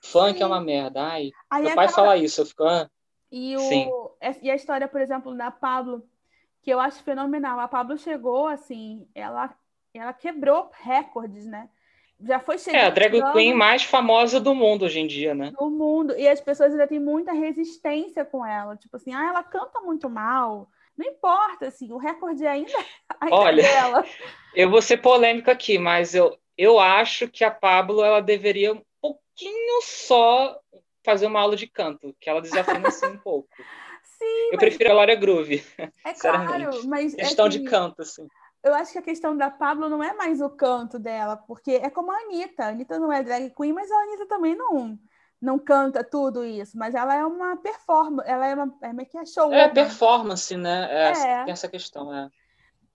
[0.00, 0.44] Funk Sim.
[0.44, 1.02] é uma merda.
[1.02, 2.06] Ai, Aí meu pai aquela...
[2.06, 2.64] fala isso, eu fico.
[2.64, 2.88] Ah.
[3.30, 4.10] E, o...
[4.42, 6.06] e a história, por exemplo, da Pablo,
[6.60, 7.58] que eu acho fenomenal.
[7.58, 9.54] A Pablo chegou, assim, ela,
[9.94, 11.68] ela quebrou recordes, né?
[12.24, 12.80] Já foi chegando.
[12.80, 15.52] É, a drag queen mais famosa do mundo hoje em dia, né?
[15.58, 16.16] Do mundo.
[16.16, 18.76] E as pessoas ainda têm muita resistência com ela.
[18.76, 20.68] Tipo assim, ah, ela canta muito mal.
[20.96, 22.72] Não importa, assim, o recorde ainda,
[23.20, 24.04] ainda Olha, é dela.
[24.54, 29.80] Eu vou ser polêmica aqui, mas eu, eu acho que a Pablo ela deveria pouquinho
[29.82, 30.60] só
[31.04, 33.48] fazer uma aula de canto, que ela desafina assim um pouco.
[34.02, 34.60] Sim, eu mas...
[34.60, 35.64] prefiro a Glória Groove.
[35.78, 37.14] É claro, mas.
[37.14, 38.28] Questão assim, de canto, assim.
[38.62, 41.90] Eu acho que a questão da Pablo não é mais o canto dela, porque é
[41.90, 42.64] como a Anitta.
[42.64, 44.96] A Anitta não é drag queen, mas a Anitta também não,
[45.40, 49.26] não canta tudo isso, mas ela é uma performance, ela é uma, é, que é
[49.26, 49.52] show.
[49.52, 50.88] É performance, né?
[50.90, 51.44] É, é.
[51.44, 52.30] Tem essa questão, é.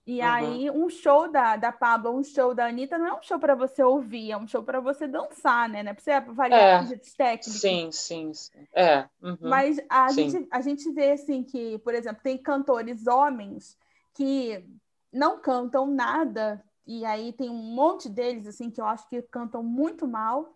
[0.06, 0.26] E uhum.
[0.26, 3.54] aí, um show da, da Pablo, um show da Anitta, não é um show para
[3.54, 5.82] você ouvir, é um show para você dançar, né?
[5.82, 6.96] Não é para você variar é.
[7.14, 7.60] técnicos.
[7.60, 8.66] Sim, sim, sim.
[8.74, 9.06] É.
[9.22, 9.36] Uhum.
[9.42, 13.76] Mas a gente, a gente vê, assim, que, por exemplo, tem cantores homens
[14.14, 14.64] que
[15.12, 19.62] não cantam nada, e aí tem um monte deles, assim, que eu acho que cantam
[19.62, 20.54] muito mal,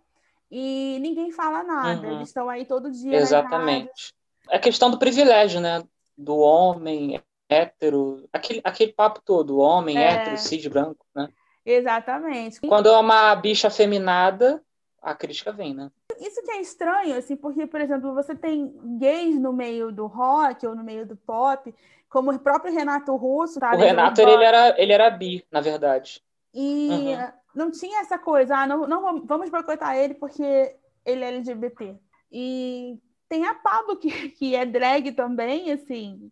[0.51, 2.07] e ninguém fala nada.
[2.07, 2.15] Uhum.
[2.17, 3.17] Eles estão aí todo dia.
[3.17, 4.15] Exatamente.
[4.51, 5.83] É questão do privilégio, né?
[6.17, 10.13] Do homem hétero, aquele, aquele papo todo, homem, é.
[10.13, 11.29] hétero, cis, branco, né?
[11.65, 12.61] Exatamente.
[12.61, 14.63] Quando é uma bicha afeminada,
[15.01, 15.91] a crítica vem, né?
[16.21, 20.67] Isso que é estranho, assim, porque, por exemplo, você tem gays no meio do rock
[20.67, 21.75] ou no meio do pop,
[22.13, 23.59] como o próprio Renato Russo.
[23.59, 26.23] Tá, o Renato, ele, era, ele era bi, na verdade.
[26.53, 27.33] E uhum.
[27.55, 31.97] não tinha essa coisa, ah, não, não vamos boicotar ele porque ele é LGBT.
[32.31, 32.99] E
[33.31, 36.31] tem a Pablo, que, que é drag também, assim,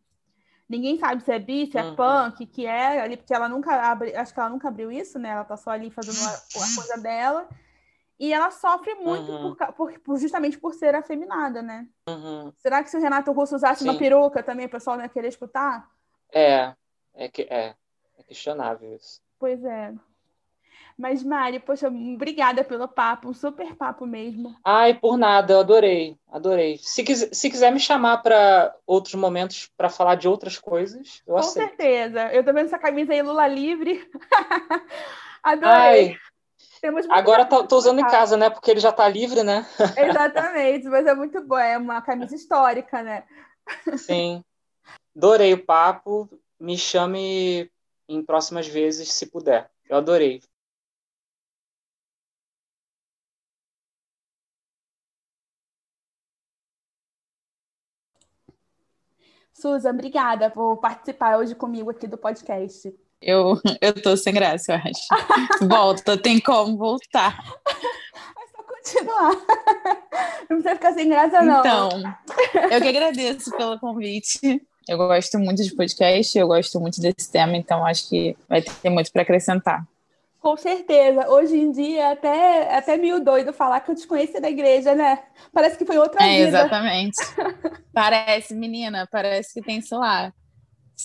[0.68, 1.97] Ninguém sabe se é bi, se é uhum.
[1.97, 5.31] punk, que é ali, porque ela nunca abre, acho que ela nunca abriu isso, né?
[5.31, 7.49] Ela tá só ali fazendo a, a coisa dela.
[8.20, 9.56] E ela sofre muito uhum.
[9.74, 11.88] por, por, justamente por ser afeminada, né?
[12.06, 12.52] Uhum.
[12.58, 13.88] Será que se o Renato Russo usasse Sim.
[13.88, 15.88] uma peruca também, o pessoal não ia querer escutar?
[16.30, 16.74] É,
[17.14, 17.74] é, que, é,
[18.18, 19.22] é questionável isso.
[19.38, 19.94] Pois é.
[20.98, 24.54] Mas, Mari, poxa, obrigada pelo papo, um super papo mesmo.
[24.62, 26.76] Ai, por nada, eu adorei, adorei.
[26.76, 31.32] Se, quiser, se quiser me chamar para outros momentos para falar de outras coisas, eu
[31.32, 31.68] Com aceito.
[31.68, 32.30] certeza.
[32.34, 34.06] Eu tô vendo essa camisa aí, Lula livre.
[35.42, 35.70] adorei.
[36.10, 36.16] Ai,
[37.11, 38.51] agora tô, tô usando em casa, né?
[38.51, 39.66] Porque ele já tá livre, né?
[39.97, 43.24] Exatamente, mas é muito bom, é uma camisa histórica, né?
[43.97, 44.43] Sim.
[45.16, 46.28] Adorei o papo.
[46.59, 47.70] Me chame
[48.09, 49.70] em próximas vezes, se puder.
[49.89, 50.43] Eu adorei.
[59.53, 62.95] Susan, obrigada por participar hoje comigo aqui do podcast.
[63.20, 65.66] Eu, eu tô sem graça, eu acho.
[65.68, 67.38] Volta, tem como voltar.
[67.66, 69.32] É só continuar.
[70.48, 71.60] Não precisa ficar sem graça, não.
[71.60, 71.88] Então,
[72.70, 74.62] eu que agradeço pelo convite.
[74.88, 78.90] Eu gosto muito de podcast, eu gosto muito desse tema, então acho que vai ter
[78.90, 79.86] muito para acrescentar.
[80.40, 81.28] Com certeza.
[81.28, 84.48] Hoje em dia é até, é até meio doido falar que eu te conheci da
[84.48, 85.22] igreja, né?
[85.52, 86.60] Parece que foi outra é, vida.
[86.60, 87.16] Exatamente.
[87.92, 90.32] parece, menina, parece que tem, sei lá,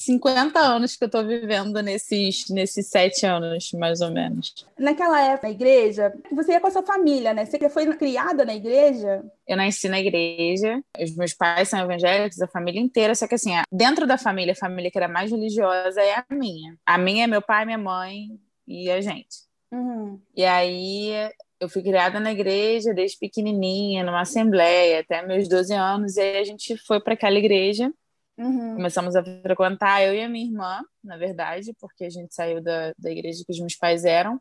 [0.03, 4.53] 50 anos que eu tô vivendo nesses, nesses sete anos, mais ou menos.
[4.77, 7.45] Naquela época, na igreja, você ia com a sua família, né?
[7.45, 9.23] Você foi criada na igreja?
[9.47, 13.51] Eu nasci na igreja, os meus pais são evangélicos, a família inteira, só que assim,
[13.71, 16.77] dentro da família, a família que era mais religiosa é a minha.
[16.85, 18.29] A minha é meu pai, minha mãe,
[18.67, 19.45] e a gente.
[19.71, 20.19] Uhum.
[20.35, 21.11] E aí
[21.59, 26.37] eu fui criada na igreja desde pequenininha, numa assembleia, até meus 12 anos, e aí
[26.37, 27.91] a gente foi para aquela igreja.
[28.37, 28.75] Uhum.
[28.75, 32.93] Começamos a frequentar, eu e a minha irmã, na verdade, porque a gente saiu da,
[32.97, 34.39] da igreja que os meus pais eram.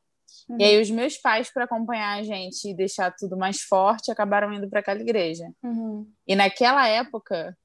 [0.48, 0.56] Uhum.
[0.58, 4.52] E aí os meus pais, para acompanhar a gente e deixar tudo mais forte, acabaram
[4.52, 5.48] indo para aquela igreja.
[5.62, 6.08] Uhum.
[6.26, 7.56] E naquela época,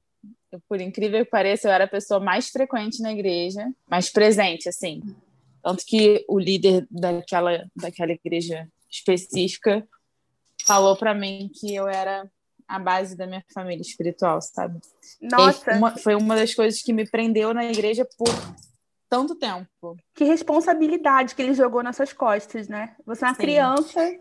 [0.68, 5.00] por incrível que pareça, eu era a pessoa mais frequente na igreja, mais presente, assim.
[5.62, 9.86] Tanto que o líder daquela, daquela igreja específica
[10.64, 12.30] falou para mim que eu era
[12.70, 14.80] a base da minha família espiritual, sabe?
[15.20, 15.72] Nossa!
[15.72, 18.28] Uma, foi uma das coisas que me prendeu na igreja por
[19.08, 19.96] tanto tempo.
[20.14, 22.94] Que responsabilidade que ele jogou nas suas costas, né?
[23.04, 23.40] Você é uma Sim.
[23.40, 24.18] criança,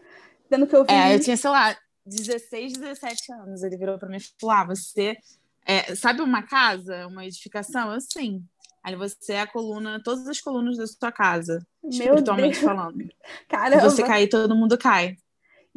[0.50, 0.92] dando que eu vi.
[0.92, 3.62] É, eu tinha, sei lá, 16, 17 anos.
[3.62, 5.16] Ele virou para mim e falou: ah, você.
[5.64, 7.94] É, sabe uma casa, uma edificação?
[7.94, 8.44] Eu sim.
[8.84, 12.66] Aí você é a coluna, todas as colunas da sua casa, Meu espiritualmente Deus.
[12.66, 13.08] falando.
[13.48, 13.82] Caramba.
[13.82, 15.18] Se você cair, todo mundo cai.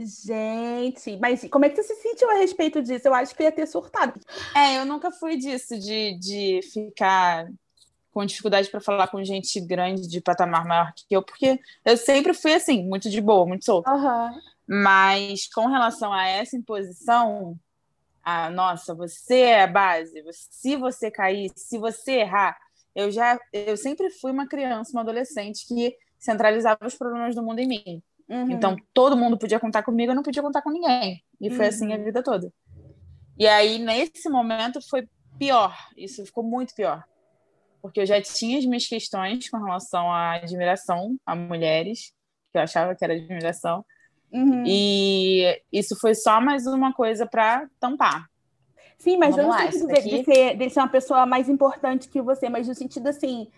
[0.05, 3.09] Gente, mas como é que você se sentiu a respeito disso?
[3.09, 4.21] Eu acho que ia ter surtado.
[4.55, 7.49] É, eu nunca fui disso, de, de ficar
[8.13, 12.35] com dificuldade para falar com gente grande de patamar maior que eu, porque eu sempre
[12.35, 13.91] fui assim, muito de boa, muito solta.
[13.91, 14.41] Uhum.
[14.67, 17.59] Mas com relação a essa imposição,
[18.23, 22.57] a nossa, você é a base, se você cair, se você errar,
[22.95, 27.59] eu já eu sempre fui uma criança, uma adolescente que centralizava os problemas do mundo
[27.59, 28.03] em mim.
[28.29, 28.51] Uhum.
[28.51, 31.23] Então todo mundo podia contar comigo, eu não podia contar com ninguém.
[31.41, 31.69] E foi uhum.
[31.69, 32.05] assim a uhum.
[32.05, 32.53] vida toda.
[33.39, 35.09] E aí nesse momento foi
[35.39, 37.05] pior, isso ficou muito pior.
[37.81, 42.13] Porque eu já tinha as minhas questões com relação à admiração a mulheres,
[42.53, 43.85] que eu achava que era admiração.
[44.33, 44.65] Uhum.
[44.67, 48.27] E isso foi só mais uma coisa para tampar.
[48.97, 51.49] Sim, mas Vamos não lá, no sentido de, de ser, de ser uma pessoa mais
[51.49, 53.49] importante que você, mas no sentido assim,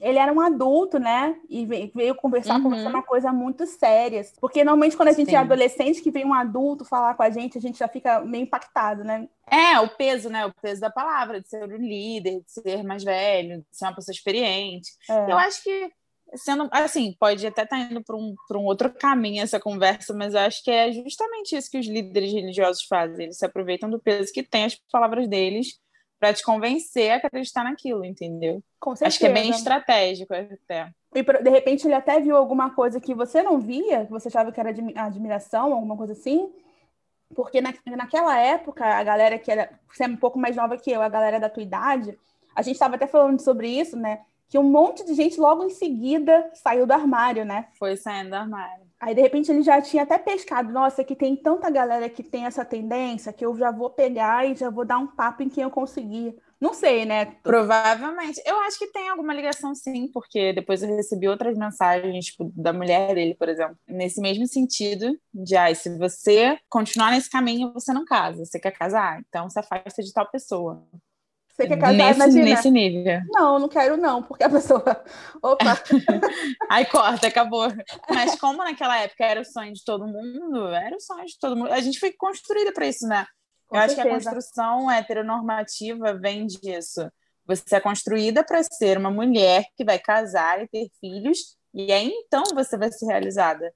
[0.00, 1.36] ele era um adulto, né?
[1.48, 2.70] E veio, conversar Uhum.
[2.70, 4.22] você uma coisa muito séria.
[4.40, 5.36] Porque normalmente quando a gente Sim.
[5.36, 8.42] é adolescente, que vem um adulto falar com a gente, a gente já fica meio
[8.42, 9.26] impactado, né?
[9.50, 10.44] É, o peso, né?
[10.44, 13.94] O peso da palavra, de ser um líder, de ser mais velho, de ser uma
[13.94, 14.90] pessoa experiente.
[15.08, 15.32] É.
[15.32, 15.90] Eu acho que,
[16.34, 20.34] sendo assim, pode até estar indo para um, pra um outro caminho essa conversa, mas
[20.34, 23.24] eu acho que é justamente isso que os líderes religiosos fazem.
[23.24, 25.80] Eles se aproveitam do peso que tem as palavras deles
[26.20, 28.62] para te convencer a acreditar naquilo, entendeu?
[28.78, 29.08] Com certeza.
[29.08, 30.92] Acho que é bem estratégico até.
[31.14, 34.52] E de repente ele até viu alguma coisa que você não via, que você achava
[34.52, 36.52] que era admi- admiração, alguma coisa assim.
[37.34, 40.90] Porque na, naquela época, a galera que era, você é um pouco mais nova que
[40.90, 42.16] eu, a galera da tua idade,
[42.54, 44.20] a gente estava até falando sobre isso, né?
[44.48, 47.68] Que um monte de gente logo em seguida saiu do armário, né?
[47.78, 48.89] Foi saindo do armário.
[49.00, 50.70] Aí, de repente, ele já tinha até pescado.
[50.70, 54.54] Nossa, que tem tanta galera que tem essa tendência que eu já vou pegar e
[54.54, 56.36] já vou dar um papo em quem eu conseguir.
[56.60, 57.24] Não sei, né?
[57.42, 58.42] Provavelmente.
[58.44, 62.70] Eu acho que tem alguma ligação, sim, porque depois eu recebi outras mensagens, tipo, da
[62.74, 67.94] mulher dele, por exemplo, nesse mesmo sentido, de, ai, se você continuar nesse caminho, você
[67.94, 68.44] não casa.
[68.44, 69.22] Você quer casar?
[69.26, 70.86] Então se afasta de tal pessoa.
[71.60, 72.44] Você quer casar, nesse, imagina.
[72.44, 73.20] nesse nível.
[73.30, 74.82] Não, não quero não, porque a pessoa...
[75.42, 75.78] Opa,
[76.70, 77.68] Aí corta, acabou.
[78.08, 81.56] Mas como naquela época era o sonho de todo mundo, era o sonho de todo
[81.56, 81.72] mundo.
[81.72, 83.26] A gente foi construída para isso, né?
[83.68, 84.30] Com Eu acho que a certeza.
[84.30, 87.10] construção heteronormativa vem disso.
[87.46, 92.10] Você é construída para ser uma mulher que vai casar e ter filhos, e aí
[92.24, 93.72] então você vai ser realizada.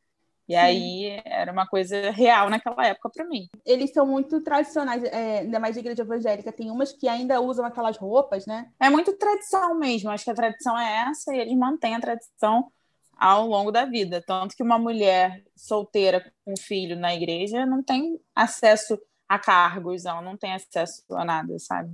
[0.48, 3.48] E aí era uma coisa real naquela época para mim.
[3.64, 6.52] eles são muito tradicionais, é, ainda mais de igreja evangélica.
[6.52, 8.70] Tem umas que ainda usam aquelas roupas, né?
[8.78, 10.10] É muito tradição mesmo.
[10.10, 12.70] Acho que a tradição é essa e eles mantêm a tradição
[13.16, 14.22] ao longo da vida.
[14.26, 20.20] Tanto que uma mulher solteira com filho na igreja não tem acesso a cargos, ela
[20.20, 21.90] não tem acesso a nada, sabe?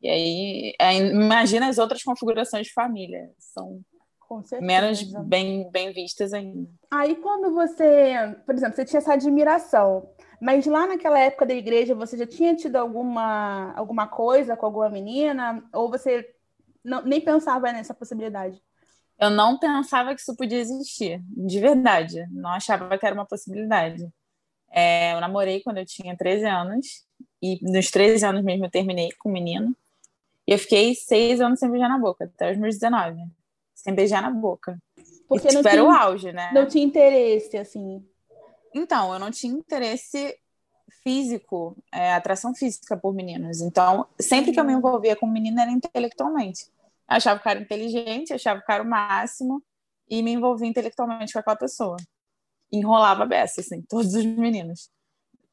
[0.00, 3.30] E aí, é, imagina as outras configurações de família.
[3.38, 3.80] São
[4.28, 4.60] Com certeza.
[4.66, 6.68] menos bem, bem vistas ainda.
[6.90, 11.94] Aí quando você, por exemplo, você tinha essa admiração, mas lá naquela época da igreja
[11.94, 15.64] você já tinha tido alguma, alguma coisa com alguma menina?
[15.72, 16.28] Ou você
[16.84, 18.62] não, nem pensava nessa possibilidade?
[19.18, 22.26] Eu não pensava que isso podia existir, de verdade.
[22.30, 24.06] Não achava que era uma possibilidade.
[24.70, 26.86] É, eu namorei quando eu tinha 13 anos,
[27.42, 29.74] e nos 13 anos mesmo eu terminei com um menino.
[30.46, 33.37] E eu fiquei seis anos sem beijar na boca, até os meus 19.
[33.78, 34.76] Sem beijar na boca.
[35.28, 36.50] Porque e, não tipo, era o tinha, auge, né?
[36.52, 38.04] não tinha interesse, assim.
[38.74, 40.36] Então, eu não tinha interesse
[41.02, 43.60] físico, é, atração física por meninos.
[43.60, 46.64] Então, sempre que eu me envolvia com um menino era intelectualmente.
[47.08, 49.62] Eu achava o cara inteligente, achava o cara o máximo
[50.10, 51.96] e me envolvia intelectualmente com aquela pessoa.
[52.72, 54.90] Enrolava a beça, assim, todos os meninos.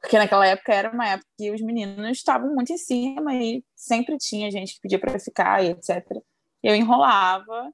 [0.01, 4.17] Porque naquela época era uma época que os meninos estavam muito em cima e sempre
[4.17, 6.05] tinha gente que pedia para ficar e etc.
[6.61, 7.71] Eu enrolava,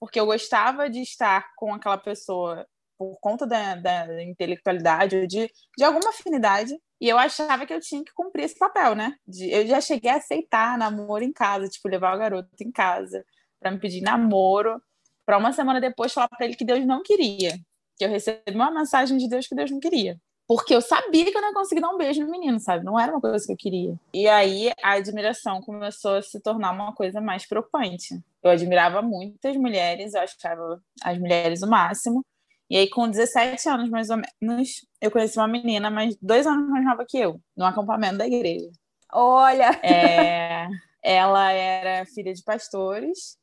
[0.00, 2.66] porque eu gostava de estar com aquela pessoa
[2.98, 6.74] por conta da, da intelectualidade de, de alguma afinidade.
[7.00, 9.16] E eu achava que eu tinha que cumprir esse papel, né?
[9.26, 13.24] De, eu já cheguei a aceitar namoro em casa, tipo, levar o garoto em casa
[13.60, 14.80] para me pedir namoro,
[15.24, 17.58] para uma semana depois falar para ele que Deus não queria.
[17.98, 20.18] Que eu recebi uma mensagem de Deus que Deus não queria.
[20.46, 22.84] Porque eu sabia que eu não ia conseguir dar um beijo no menino, sabe?
[22.84, 23.94] Não era uma coisa que eu queria.
[24.14, 28.20] E aí a admiração começou a se tornar uma coisa mais preocupante.
[28.42, 32.24] Eu admirava muitas mulheres, eu achava as mulheres o máximo.
[32.68, 36.68] E aí, com 17 anos, mais ou menos, eu conheci uma menina, mas dois anos
[36.68, 38.68] mais nova que eu, no acampamento da igreja.
[39.12, 40.66] Olha, É,
[41.02, 43.38] ela era filha de pastores,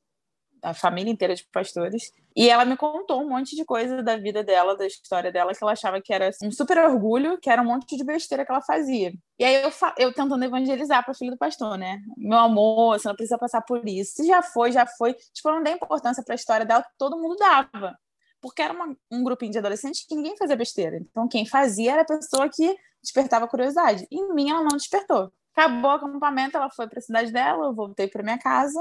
[0.63, 4.43] a família inteira de pastores, e ela me contou um monte de coisa da vida
[4.43, 7.65] dela, da história dela, que ela achava que era um super orgulho, que era um
[7.65, 9.13] monte de besteira que ela fazia.
[9.37, 11.99] E aí eu, eu tentando evangelizar para filho do pastor, né?
[12.17, 14.13] Meu amor, você não precisa passar por isso.
[14.15, 15.13] Se já foi, já foi.
[15.33, 17.97] Tipo, não dei importância para a história dela, todo mundo dava
[18.41, 20.97] porque era uma, um grupinho de adolescentes que ninguém fazia besteira.
[20.97, 24.05] Então, quem fazia era a pessoa que despertava curiosidade.
[24.11, 25.31] Em mim, ela não despertou.
[25.55, 28.79] Acabou o acampamento, ela foi para a cidade dela, eu voltei para minha casa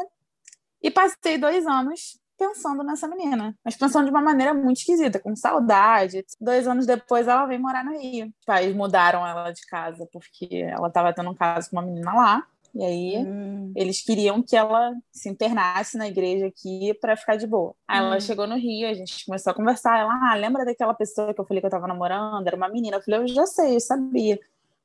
[0.83, 5.37] e passei dois anos pensando nessa menina, mas pensando de uma maneira muito esquisita, com
[5.37, 6.25] saudade.
[6.41, 8.27] Dois anos depois, ela veio morar no Rio.
[8.27, 12.13] Os pais mudaram ela de casa porque ela estava tendo um caso com uma menina
[12.13, 12.43] lá.
[12.75, 17.47] E aí Hum, eles queriam que ela se internasse na igreja aqui para ficar de
[17.47, 17.75] boa.
[17.87, 18.21] Aí ela Hum.
[18.21, 19.99] chegou no Rio, a gente começou a conversar.
[20.01, 22.47] Ela, ah, lembra daquela pessoa que eu falei que eu tava namorando?
[22.47, 22.97] Era uma menina.
[22.97, 24.41] Eu falei, eu já sei, eu sabia.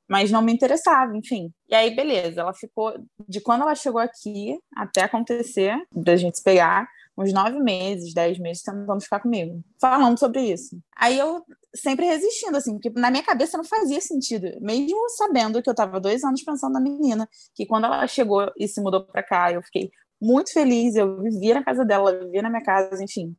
[0.07, 1.51] Mas não me interessava, enfim.
[1.67, 2.93] E aí, beleza, ela ficou.
[3.27, 6.87] De quando ela chegou aqui até acontecer, da gente se pegar,
[7.17, 10.77] uns nove meses, dez meses tentando ficar comigo, falando sobre isso.
[10.95, 11.43] Aí eu
[11.75, 15.99] sempre resistindo, assim, porque na minha cabeça não fazia sentido, mesmo sabendo que eu estava
[15.99, 19.63] dois anos pensando na menina, que quando ela chegou e se mudou para cá, eu
[19.63, 19.89] fiquei
[20.21, 23.35] muito feliz, eu vivia na casa dela, ela vivia na minha casa, enfim.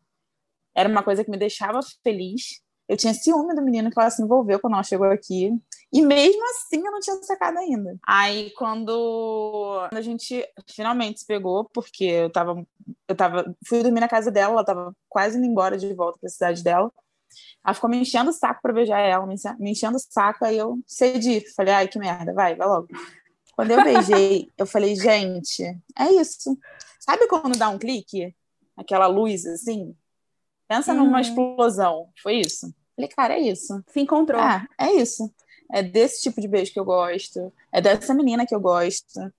[0.74, 2.60] Era uma coisa que me deixava feliz.
[2.88, 5.50] Eu tinha ciúme do menino que ela se envolveu quando ela chegou aqui.
[5.92, 7.96] E mesmo assim eu não tinha sacado ainda.
[8.06, 12.66] Aí quando a gente finalmente se pegou, porque eu tava.
[13.06, 13.56] Eu tava.
[13.66, 16.92] Fui dormir na casa dela, ela tava quase indo embora de volta pra cidade dela.
[17.64, 20.78] Ela ficou me enchendo o saco pra beijar ela, me enchendo o saco, aí eu
[20.86, 21.42] cedi.
[21.54, 22.88] Falei, ai, que merda, vai, vai logo.
[23.54, 25.62] Quando eu beijei, eu falei, gente,
[25.98, 26.56] é isso.
[27.00, 28.34] Sabe quando dá um clique?
[28.76, 29.96] Aquela luz assim?
[30.68, 31.04] Pensa uhum.
[31.04, 32.08] numa explosão.
[32.22, 32.72] Foi isso.
[32.94, 33.82] Falei, cara, é isso.
[33.88, 34.40] Se encontrou.
[34.40, 35.32] Ah, é isso.
[35.72, 37.52] É desse tipo de beijo que eu gosto.
[37.72, 39.32] É dessa menina que eu gosto.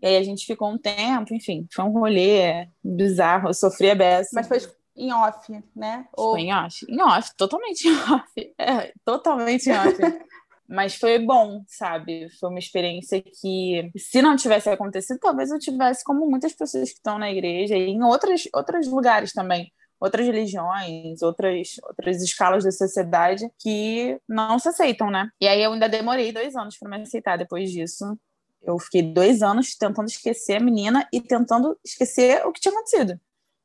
[0.00, 3.48] E aí a gente ficou um tempo, enfim, foi um rolê bizarro.
[3.48, 4.30] Eu sofri a beça.
[4.32, 4.60] Mas foi
[4.96, 6.06] em off, né?
[6.16, 6.32] Ou...
[6.32, 6.86] Foi em off.
[6.88, 8.54] Em off, totalmente em off.
[8.58, 9.96] É, totalmente em off.
[10.70, 12.28] Mas foi bom, sabe?
[12.38, 16.96] Foi uma experiência que, se não tivesse acontecido, talvez eu tivesse, como muitas pessoas que
[16.96, 22.70] estão na igreja e em outros, outros lugares também, outras religiões, outras, outras escalas da
[22.70, 25.30] sociedade que não se aceitam, né?
[25.40, 28.18] E aí eu ainda demorei dois anos para me aceitar depois disso.
[28.62, 33.18] Eu fiquei dois anos tentando esquecer a menina e tentando esquecer o que tinha acontecido.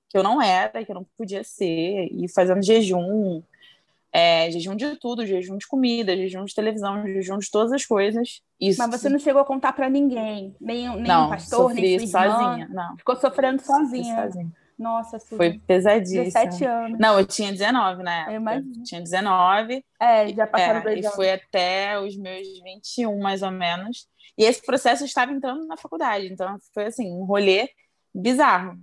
[0.10, 3.42] Que eu não era, que eu não podia ser, e fazendo jejum,
[4.12, 8.42] é, jejum de tudo, jejum de comida, jejum de televisão, jejum de todas as coisas.
[8.62, 8.80] Isso.
[8.80, 12.26] Mas você não chegou a contar para ninguém, nem, nem não, um pastor, nem sua
[12.26, 12.38] irmã.
[12.38, 12.98] sozinha, não.
[12.98, 14.24] Ficou sofrendo sozinha.
[14.24, 14.52] sozinha.
[14.84, 15.38] Nossa, Suzy.
[15.38, 16.26] Foi pesadíssimo.
[16.26, 17.00] 17 anos.
[17.00, 18.56] Não, eu tinha 19 na época.
[18.56, 19.86] Eu tinha 19.
[20.00, 21.14] É, já passaram é, dois anos.
[21.14, 24.08] E foi até os meus 21, mais ou menos.
[24.38, 26.28] E esse processo estava entrando na faculdade.
[26.28, 27.70] Então, foi assim, um rolê
[28.14, 28.78] bizarro.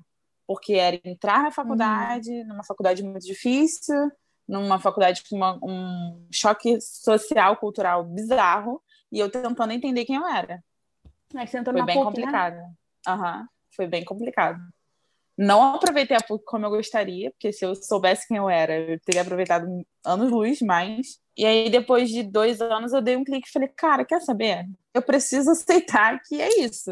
[0.46, 2.48] Porque era entrar na faculdade, uhum.
[2.48, 4.11] numa faculdade muito difícil,
[4.48, 8.82] numa faculdade com uma, um choque social, cultural bizarro,
[9.12, 10.62] e eu tentando entender quem eu era.
[11.32, 12.05] Mas foi bem PUC, né?
[12.05, 12.57] complicado.
[12.57, 12.74] Né?
[13.09, 13.46] Uhum,
[13.76, 14.61] foi bem complicado.
[15.41, 19.01] Não aproveitei a PUC como eu gostaria, porque se eu soubesse quem eu era, eu
[19.01, 19.66] teria aproveitado
[20.05, 21.18] anos-luz mais.
[21.34, 24.66] E aí, depois de dois anos, eu dei um clique e falei, cara, quer saber?
[24.93, 26.91] Eu preciso aceitar que é isso.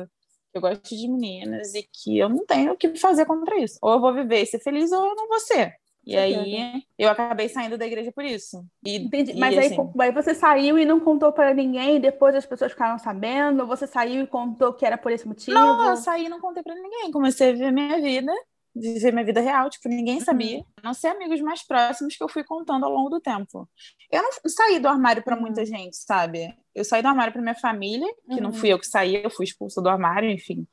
[0.55, 3.79] Eu gosto de meninas e que eu não tenho o que fazer contra isso.
[3.83, 5.75] Ou eu vou viver e ser feliz, ou eu não vou ser.
[6.09, 8.65] E aí eu acabei saindo da igreja por isso.
[8.83, 9.33] E, Entendi.
[9.33, 9.93] E, Mas aí, assim...
[10.01, 14.23] aí você saiu e não contou para ninguém, depois as pessoas ficaram sabendo, você saiu
[14.23, 15.53] e contou que era por esse motivo?
[15.53, 17.11] Não, eu saí e não contei para ninguém.
[17.11, 18.33] Comecei a viver minha vida,
[18.75, 20.25] viver minha vida real, tipo, ninguém uhum.
[20.25, 20.59] sabia.
[20.59, 20.65] Uhum.
[20.83, 23.69] Não ser amigos mais próximos que eu fui contando ao longo do tempo.
[24.11, 25.43] Eu não saí do armário para uhum.
[25.43, 26.57] muita gente, sabe?
[26.75, 28.41] Eu saí do armário para minha família, que uhum.
[28.41, 30.67] não fui eu que saí, eu fui expulsa do armário, enfim.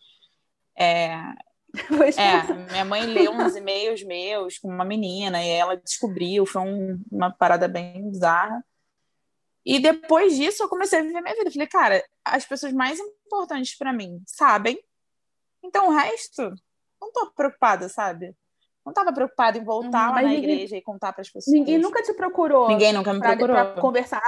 [0.79, 1.13] É,
[2.17, 7.01] é, minha mãe leu uns e-mails meus com uma menina e ela descobriu, foi um,
[7.11, 8.63] uma parada bem bizarra.
[9.65, 11.51] E depois disso eu comecei a viver minha vida.
[11.51, 14.79] Falei, cara, as pessoas mais importantes para mim sabem,
[15.63, 16.53] então o resto,
[17.01, 18.35] não tô preocupada, sabe?
[18.85, 21.51] Não tava preocupada em voltar uhum, lá na ninguém, igreja e contar para as pessoas.
[21.51, 22.67] Ninguém nunca te procurou.
[22.67, 23.55] Ninguém nunca me pra, procurou.
[23.55, 24.21] Pra conversar.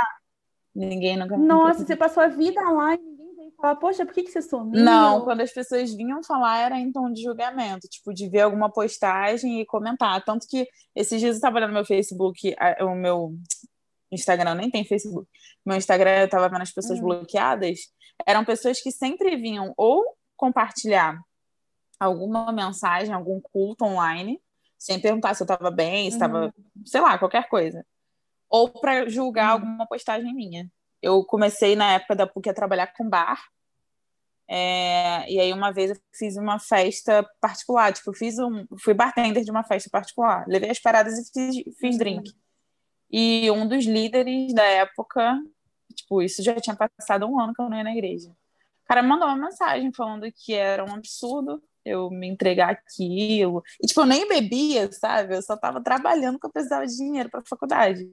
[0.74, 3.17] Ninguém nunca me Nossa, você passou a vida lá e
[3.58, 4.84] falar, poxa, por que, que você sumiu?
[4.84, 8.72] Não, quando as pessoas vinham falar era em tom de julgamento, tipo, de ver alguma
[8.72, 10.24] postagem e comentar.
[10.24, 13.36] Tanto que esses dias eu estava olhando no meu Facebook, o meu
[14.12, 15.28] Instagram nem tem Facebook.
[15.66, 17.06] Meu Instagram eu tava vendo as pessoas uhum.
[17.06, 17.80] bloqueadas,
[18.26, 20.04] eram pessoas que sempre vinham ou
[20.36, 21.20] compartilhar
[22.00, 24.40] alguma mensagem, algum culto online,
[24.78, 26.86] sem perguntar se eu estava bem, se estava, uhum.
[26.86, 27.86] sei lá, qualquer coisa.
[28.50, 29.54] Ou para julgar uhum.
[29.54, 30.70] alguma postagem minha
[31.02, 33.40] eu comecei na época da PUC a trabalhar com bar.
[34.50, 39.44] É, e aí uma vez eu fiz uma festa particular, tipo, fiz um, fui bartender
[39.44, 41.98] de uma festa particular, levei as paradas e fiz, fiz uhum.
[41.98, 42.34] drink.
[43.12, 45.38] E um dos líderes da época,
[45.94, 48.30] tipo, isso já tinha passado um ano que eu não ia na igreja.
[48.30, 53.64] O cara mandou uma mensagem falando que era um absurdo eu me entregar aquilo.
[53.82, 55.36] E, tipo, eu nem bebia, sabe?
[55.36, 58.10] Eu só tava trabalhando porque eu precisava de dinheiro para faculdade.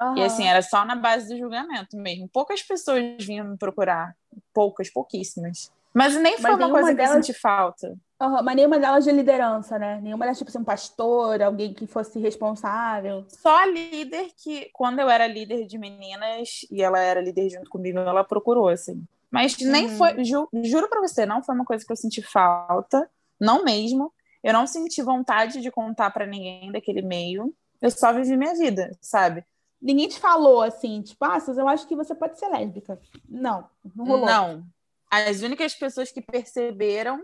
[0.00, 0.16] Uhum.
[0.16, 2.28] E assim, era só na base do julgamento mesmo.
[2.28, 4.14] Poucas pessoas vinham me procurar.
[4.54, 5.72] Poucas, pouquíssimas.
[5.92, 7.10] Mas nem foi Mas uma coisa delas...
[7.10, 7.96] que eu senti falta.
[8.20, 10.00] Uhum, mas nenhuma delas de liderança, né?
[10.00, 13.24] Nenhuma delas, tipo assim, um pastor, alguém que fosse responsável.
[13.28, 17.70] Só a líder que, quando eu era líder de meninas e ela era líder junto
[17.70, 19.04] comigo, ela procurou, assim.
[19.30, 19.96] Mas nem uhum.
[19.96, 23.08] foi, ju, juro pra você, não foi uma coisa que eu senti falta,
[23.40, 24.12] não mesmo.
[24.42, 27.52] Eu não senti vontade de contar para ninguém daquele meio.
[27.80, 29.44] Eu só vivi minha vida, sabe?
[29.80, 33.00] Ninguém te falou assim, tipo, ah, eu acho que você pode ser lésbica.
[33.28, 34.26] Não, não rolou.
[34.26, 34.64] Não.
[35.10, 37.22] As únicas pessoas que perceberam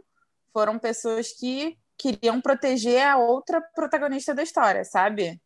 [0.52, 5.40] foram pessoas que, queriam proteger a outra protagonista da história, sabe?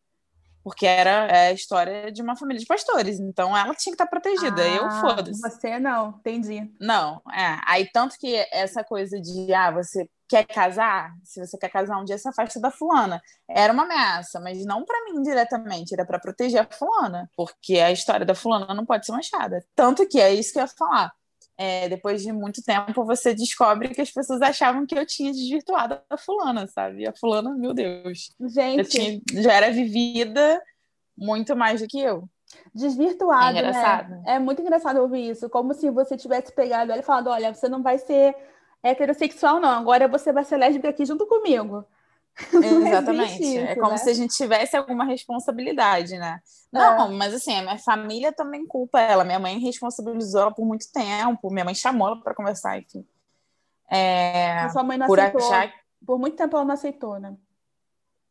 [0.69, 4.05] Porque era é a história de uma família de pastores, então ela tinha que estar
[4.05, 4.61] protegida.
[4.61, 5.41] Ah, eu foda-se.
[5.41, 6.71] Você não, entendi.
[6.79, 7.59] Não, é.
[7.65, 12.05] Aí tanto que essa coisa de ah, você quer casar, se você quer casar um
[12.05, 13.19] dia, se afasta da fulana.
[13.49, 17.91] Era uma ameaça, mas não para mim diretamente, era para proteger a fulana, porque a
[17.91, 19.65] história da fulana não pode ser manchada.
[19.75, 21.11] Tanto que é isso que eu ia falar
[21.61, 25.99] é, depois de muito tempo, você descobre que as pessoas achavam que eu tinha desvirtuado
[26.09, 27.01] a fulana, sabe?
[27.01, 28.33] E a fulana, meu Deus.
[28.39, 28.77] Gente.
[28.77, 30.63] Já, tinha, já era vivida
[31.17, 32.29] muito mais do que eu.
[32.73, 34.23] Desvirtuado, é né?
[34.25, 35.49] É muito engraçado ouvir isso.
[35.49, 38.33] Como se você tivesse pegado ela e falado: olha, você não vai ser
[38.81, 39.69] heterossexual, não.
[39.69, 41.85] Agora você vai ser lésbica aqui junto comigo.
[42.53, 43.43] Exatamente.
[43.43, 43.97] Isso, é como né?
[43.97, 46.39] se a gente tivesse alguma responsabilidade, né?
[46.71, 47.15] Não, é.
[47.15, 49.23] mas assim, a minha família também culpa ela.
[49.23, 51.51] Minha mãe responsabilizou ela por muito tempo.
[51.51, 53.05] Minha mãe chamou ela para conversar, enfim.
[53.89, 55.51] É, a sua mãe não por aceitou.
[55.51, 55.73] Achar...
[56.05, 57.35] Por muito tempo ela não aceitou, né?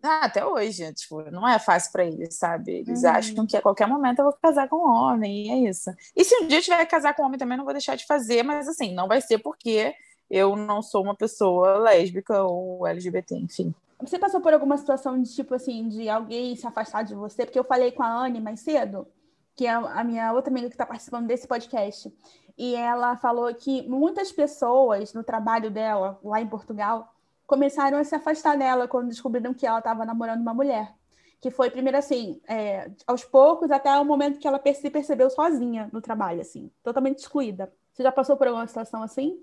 [0.01, 2.73] Ah, até hoje, tipo, não é fácil para eles, sabe?
[2.73, 3.11] Eles uhum.
[3.11, 5.91] acham que a qualquer momento eu vou casar com um homem, e é isso.
[6.15, 7.97] E se um dia eu tiver que casar com um homem também, não vou deixar
[7.97, 9.93] de fazer, mas assim, não vai ser porque
[10.31, 13.75] eu não sou uma pessoa lésbica ou LGBT, enfim.
[14.01, 17.45] Você passou por alguma situação de tipo assim, de alguém se afastar de você?
[17.45, 19.09] Porque eu falei com a Anne mais cedo,
[19.57, 22.12] que é a minha outra amiga que está participando desse podcast,
[22.57, 27.12] e ela falou que muitas pessoas no trabalho dela, lá em Portugal,
[27.47, 30.93] começaram a se afastar dela quando descobriram que ela estava namorando uma mulher.
[31.41, 35.89] Que foi primeiro assim, é, aos poucos, até o momento que ela se percebeu sozinha
[35.93, 37.73] no trabalho, assim, totalmente excluída.
[37.93, 39.41] Você já passou por alguma situação assim?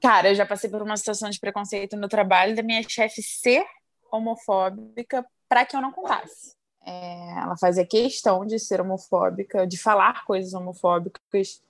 [0.00, 3.64] Cara, eu já passei por uma situação de preconceito no trabalho da minha chefe ser
[4.10, 6.54] homofóbica para que eu não contasse.
[6.84, 11.62] É, ela fazia questão de ser homofóbica, de falar coisas homofóbicas,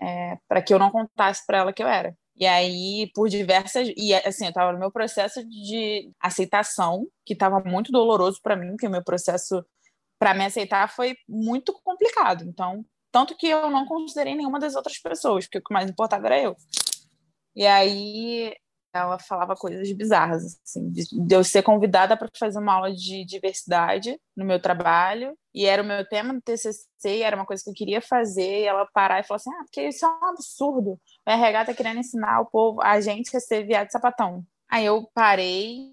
[0.00, 2.16] é, para que eu não contasse para ela que eu era.
[2.36, 3.88] E aí, por diversas.
[3.96, 8.70] E assim, eu estava no meu processo de aceitação, que estava muito doloroso para mim,
[8.70, 9.64] porque o meu processo
[10.18, 12.44] para me aceitar foi muito complicado.
[12.44, 16.26] Então, tanto que eu não considerei nenhuma das outras pessoas, porque o que mais importava
[16.26, 16.56] era eu.
[17.56, 18.54] E aí,
[18.98, 24.18] ela falava coisas bizarras, assim, de, eu ser convidada para fazer uma aula de diversidade
[24.36, 27.74] no meu trabalho, e era o meu tema do TCC, era uma coisa que eu
[27.74, 31.30] queria fazer, e ela parar e falar assim, ah, porque isso é um absurdo, o
[31.30, 34.44] RH tá querendo ensinar o povo, a gente a ser viado de sapatão.
[34.70, 35.90] Aí eu parei,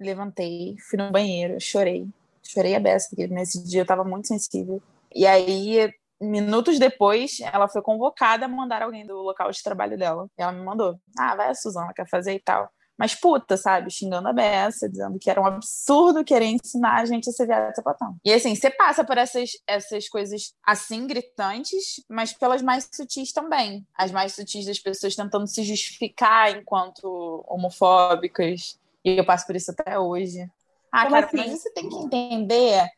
[0.00, 2.08] levantei, fui no banheiro, chorei,
[2.42, 4.82] chorei a beça, porque nesse dia eu tava muito sensível.
[5.14, 10.28] E aí minutos depois, ela foi convocada a mandar alguém do local de trabalho dela.
[10.38, 12.70] E ela me mandou: Ah, vai a Suzana, quer fazer e tal.
[12.98, 13.90] Mas puta, sabe?
[13.90, 17.74] Xingando a beça, dizendo que era um absurdo querer ensinar a gente a ser viado
[17.74, 18.16] sapatão.
[18.24, 23.86] E assim, você passa por essas, essas coisas assim, gritantes, mas pelas mais sutis também.
[23.94, 28.78] As mais sutis das pessoas tentando se justificar enquanto homofóbicas.
[29.04, 30.50] E eu passo por isso até hoje.
[30.90, 31.36] Ah, Como cara, assim?
[31.36, 32.88] mas você tem que entender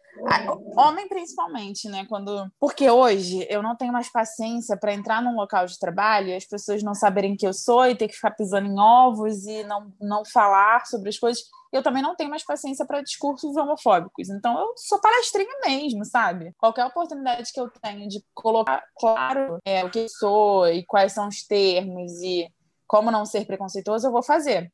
[0.77, 2.07] Homem principalmente, né?
[2.09, 6.45] Quando porque hoje eu não tenho mais paciência para entrar num local de trabalho as
[6.45, 9.93] pessoas não saberem quem eu sou e ter que ficar pisando em ovos e não,
[10.01, 11.43] não falar sobre as coisas.
[11.73, 14.31] Eu também não tenho mais paciência para discursos homofóbicos.
[14.31, 16.55] Então eu sou palestrinha mesmo, sabe?
[16.57, 21.29] Qualquer oportunidade que eu tenho de colocar claro é, o que sou e quais são
[21.29, 22.49] os termos e
[22.87, 24.73] como não ser preconceituoso, eu vou fazer.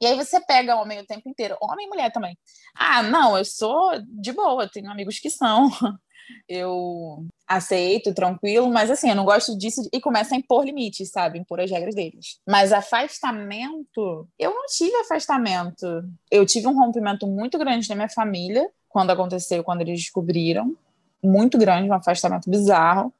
[0.00, 2.36] E aí você pega homem o tempo inteiro, homem e mulher também.
[2.74, 5.68] Ah, não, eu sou de boa, tenho amigos que são.
[6.48, 11.38] Eu aceito, tranquilo, mas assim, eu não gosto disso e começa a impor limites, sabe?
[11.38, 12.40] Impor as regras deles.
[12.44, 15.86] Mas afastamento, eu não tive afastamento.
[16.28, 20.76] Eu tive um rompimento muito grande na minha família quando aconteceu, quando eles descobriram.
[21.22, 23.14] Muito grande, um afastamento bizarro.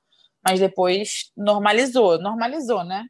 [0.44, 2.18] Mas depois normalizou.
[2.20, 3.06] Normalizou, né?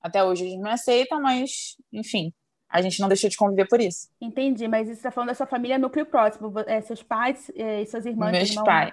[0.00, 2.32] Até hoje eles me aceitam, mas, enfim,
[2.68, 4.08] a gente não deixou de conviver por isso.
[4.20, 7.86] Entendi, mas você está falando da sua família núcleo próximo, é, seus pais é, e
[7.86, 8.32] suas irmãs?
[8.32, 8.92] Meus pais.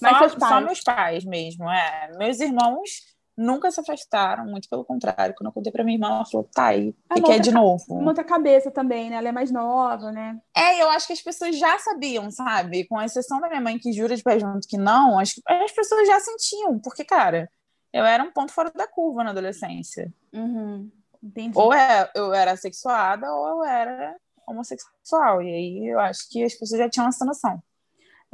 [0.00, 0.52] Mas só, seus pais.
[0.52, 2.10] Só meus pais mesmo, é.
[2.18, 5.34] Meus irmãos nunca se afastaram, muito pelo contrário.
[5.36, 7.50] Quando eu contei pra minha irmã, ela falou, tá aí, o que, que é de
[7.50, 8.00] novo?
[8.00, 9.16] Muita cabeça também, né?
[9.16, 10.38] Ela é mais nova, né?
[10.56, 12.86] É, eu acho que as pessoas já sabiam, sabe?
[12.86, 16.06] Com exceção da minha mãe, que jura de pé junto que não, as, as pessoas
[16.06, 17.48] já sentiam, porque, cara,
[17.92, 20.12] eu era um ponto fora da curva na adolescência.
[20.32, 20.90] Uhum.
[21.22, 21.56] Entendi.
[21.56, 24.16] Ou é, eu era sexuada ou eu era
[24.46, 25.42] homossexual.
[25.42, 27.62] E aí eu acho que as pessoas já tinham essa noção.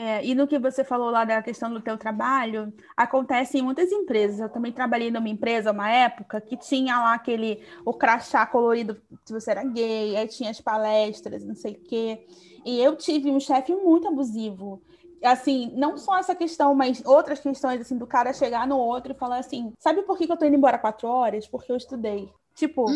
[0.00, 3.90] É, e no que você falou lá da questão do teu trabalho, acontece em muitas
[3.90, 4.38] empresas.
[4.38, 9.32] Eu também trabalhei numa empresa, uma época, que tinha lá aquele, o crachá colorido se
[9.32, 12.24] você era gay, aí tinha as palestras, não sei o quê.
[12.64, 14.80] E eu tive um chefe muito abusivo.
[15.20, 19.18] Assim, não só essa questão, mas outras questões, assim, do cara chegar no outro e
[19.18, 21.48] falar assim, sabe por que, que eu tô indo embora quatro horas?
[21.48, 22.30] Porque eu estudei.
[22.58, 22.86] Tipo,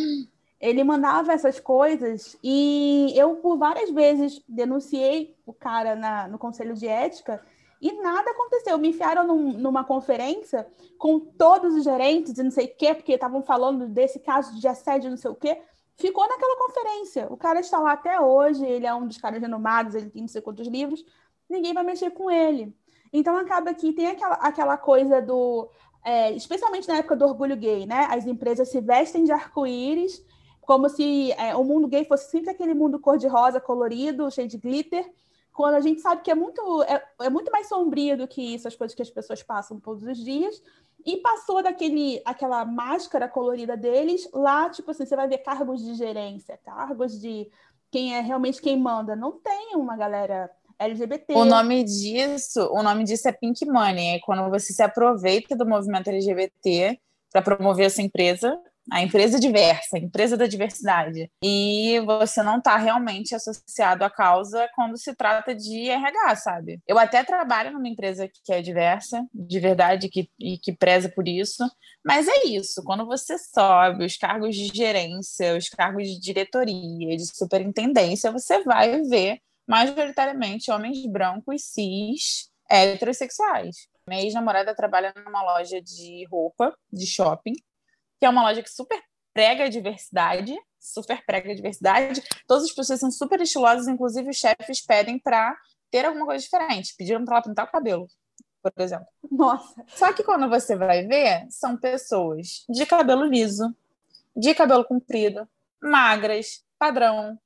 [0.61, 6.75] Ele mandava essas coisas e eu, por várias vezes, denunciei o cara na, no conselho
[6.75, 7.41] de ética
[7.81, 8.77] e nada aconteceu.
[8.79, 10.67] Me enfiaram num, numa conferência
[10.99, 14.69] com todos os gerentes e não sei o quê, porque estavam falando desse caso de
[14.69, 15.61] assédio, não sei o quê.
[15.97, 17.27] Ficou naquela conferência.
[17.31, 20.29] O cara está lá até hoje, ele é um dos caras renomados, ele tem não
[20.29, 21.05] sei quantos livros.
[21.49, 22.73] Ninguém vai mexer com ele.
[23.13, 25.69] Então acaba que tem aquela, aquela coisa do.
[26.05, 28.09] É, especialmente na época do orgulho gay, né?
[28.11, 30.25] As empresas se vestem de arco-íris,
[30.61, 35.09] como se é, o mundo gay fosse sempre aquele mundo cor-de-rosa, colorido, cheio de glitter
[35.53, 38.67] quando a gente sabe que é muito, é, é, muito mais sombrio do que isso,
[38.67, 40.63] as coisas que as pessoas passam todos os dias,
[41.05, 45.95] e passou daquele, aquela máscara colorida deles, lá, tipo assim, você vai ver cargos de
[45.95, 47.51] gerência, cargos de
[47.91, 49.15] quem é realmente quem manda.
[49.15, 50.51] Não tem uma galera
[50.85, 51.35] LGBT.
[51.35, 55.67] O nome disso, o nome disso é Pink Money, é quando você se aproveita do
[55.67, 56.99] movimento LGBT
[57.31, 58.59] para promover essa empresa
[58.91, 61.31] a empresa diversa, a empresa da diversidade.
[61.43, 66.81] E você não está realmente associado à causa quando se trata de RH, sabe?
[66.87, 71.29] Eu até trabalho numa empresa que é diversa, de verdade, que, e que preza por
[71.29, 71.65] isso,
[72.05, 77.37] mas é isso, quando você sobe os cargos de gerência, os cargos de diretoria, de
[77.37, 83.89] superintendência, você vai ver majoritariamente homens brancos, cis, heterossexuais.
[84.07, 87.55] Minha ex-namorada trabalha numa loja de roupa, de shopping,
[88.19, 89.01] que é uma loja que super
[89.33, 92.23] prega a diversidade, super prega a diversidade.
[92.47, 95.57] Todas as pessoas são super estilosas, inclusive os chefes pedem para
[95.91, 96.95] ter alguma coisa diferente.
[96.97, 98.07] Pediram para ela pintar o cabelo,
[98.63, 99.07] por exemplo.
[99.31, 99.85] Nossa.
[99.89, 103.75] Só que quando você vai ver, são pessoas de cabelo liso,
[104.37, 105.49] de cabelo comprido,
[105.81, 107.39] magras, padrão.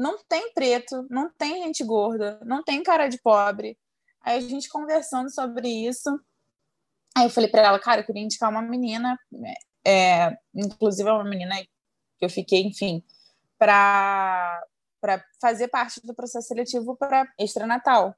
[0.00, 3.78] Não tem preto, não tem gente gorda, não tem cara de pobre.
[4.22, 6.10] Aí a gente conversando sobre isso,
[7.16, 9.18] Aí eu falei para ela, cara, eu queria indicar uma menina
[9.86, 11.56] é, inclusive é uma menina
[12.18, 13.02] que eu fiquei, enfim,
[13.58, 14.62] para
[15.00, 18.14] para fazer parte do processo seletivo para extranatal.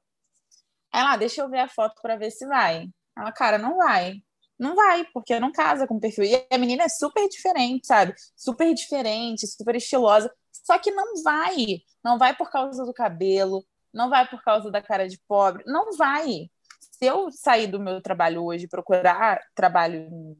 [0.93, 2.89] Ela, ah, deixa eu ver a foto para ver se vai.
[3.17, 4.21] Ela, cara, não vai.
[4.59, 6.25] Não vai, porque não casa com o perfil.
[6.25, 8.13] E a menina é super diferente, sabe?
[8.35, 10.29] Super diferente, super estilosa.
[10.63, 11.81] Só que não vai.
[12.03, 13.63] Não vai por causa do cabelo,
[13.93, 15.63] não vai por causa da cara de pobre.
[15.67, 16.49] Não vai.
[16.79, 20.37] Se eu sair do meu trabalho hoje procurar trabalho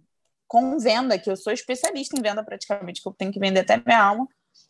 [0.48, 3.78] com venda, que eu sou especialista em venda praticamente, que eu tenho que vender até
[3.78, 4.28] minha alma.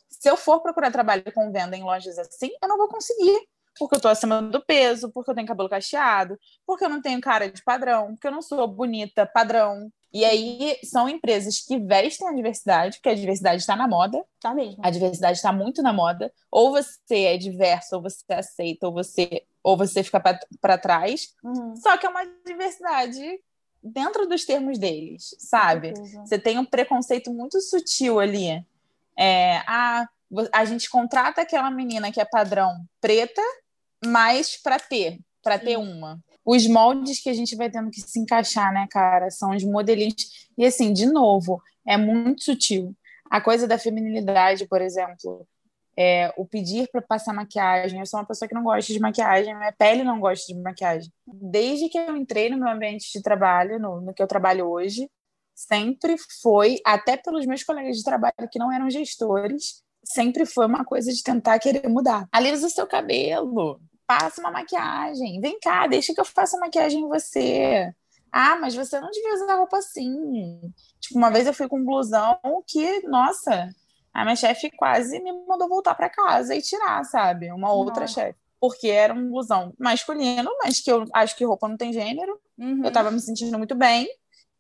[0.10, 3.48] Se eu for procurar trabalho com venda em lojas assim, eu não vou conseguir.
[3.78, 7.20] Porque eu tô acima do peso, porque eu tenho cabelo cacheado, porque eu não tenho
[7.20, 9.92] cara de padrão, porque eu não sou bonita padrão.
[10.14, 14.24] E aí são empresas que vestem a diversidade, porque a diversidade está na moda.
[14.40, 14.78] Tá mesmo.
[14.84, 16.32] A diversidade está muito na moda.
[16.52, 20.20] Ou você é diverso, ou você aceita, ou você, ou você fica
[20.62, 21.34] para trás.
[21.44, 21.76] Uhum.
[21.76, 23.40] Só que é uma diversidade
[23.82, 25.94] dentro dos termos deles, sabe?
[26.24, 28.64] Você tem um preconceito muito sutil ali.
[29.18, 30.08] É, a,
[30.52, 33.42] a gente contrata aquela menina que é padrão preta,
[34.06, 36.24] mas para ter, para ter uma.
[36.46, 40.50] Os moldes que a gente vai tendo que se encaixar, né, cara, são os modelinhos.
[40.58, 42.96] E assim, de novo, é muito sutil.
[43.30, 45.48] A coisa da feminilidade, por exemplo,
[45.98, 48.00] é, o pedir para passar maquiagem.
[48.00, 51.12] Eu sou uma pessoa que não gosta de maquiagem, minha pele não gosta de maquiagem.
[51.26, 55.10] Desde que eu entrei no meu ambiente de trabalho, no, no que eu trabalho hoje,
[55.56, 60.84] sempre foi, até pelos meus colegas de trabalho que não eram gestores, sempre foi uma
[60.84, 62.28] coisa de tentar querer mudar.
[62.32, 67.08] Alisa o seu cabelo, passa uma maquiagem, vem cá, deixa que eu faça maquiagem em
[67.08, 67.94] você.
[68.32, 70.60] Ah, mas você não devia usar roupa assim.
[71.00, 73.70] Tipo, uma vez eu fui com um blusão que, nossa,
[74.14, 77.52] a minha chefe quase me mandou voltar para casa e tirar, sabe?
[77.52, 78.38] Uma outra chefe.
[78.60, 82.40] Porque era um blusão masculino, mas que eu acho que roupa não tem gênero.
[82.58, 82.84] Uhum.
[82.84, 84.08] Eu tava me sentindo muito bem.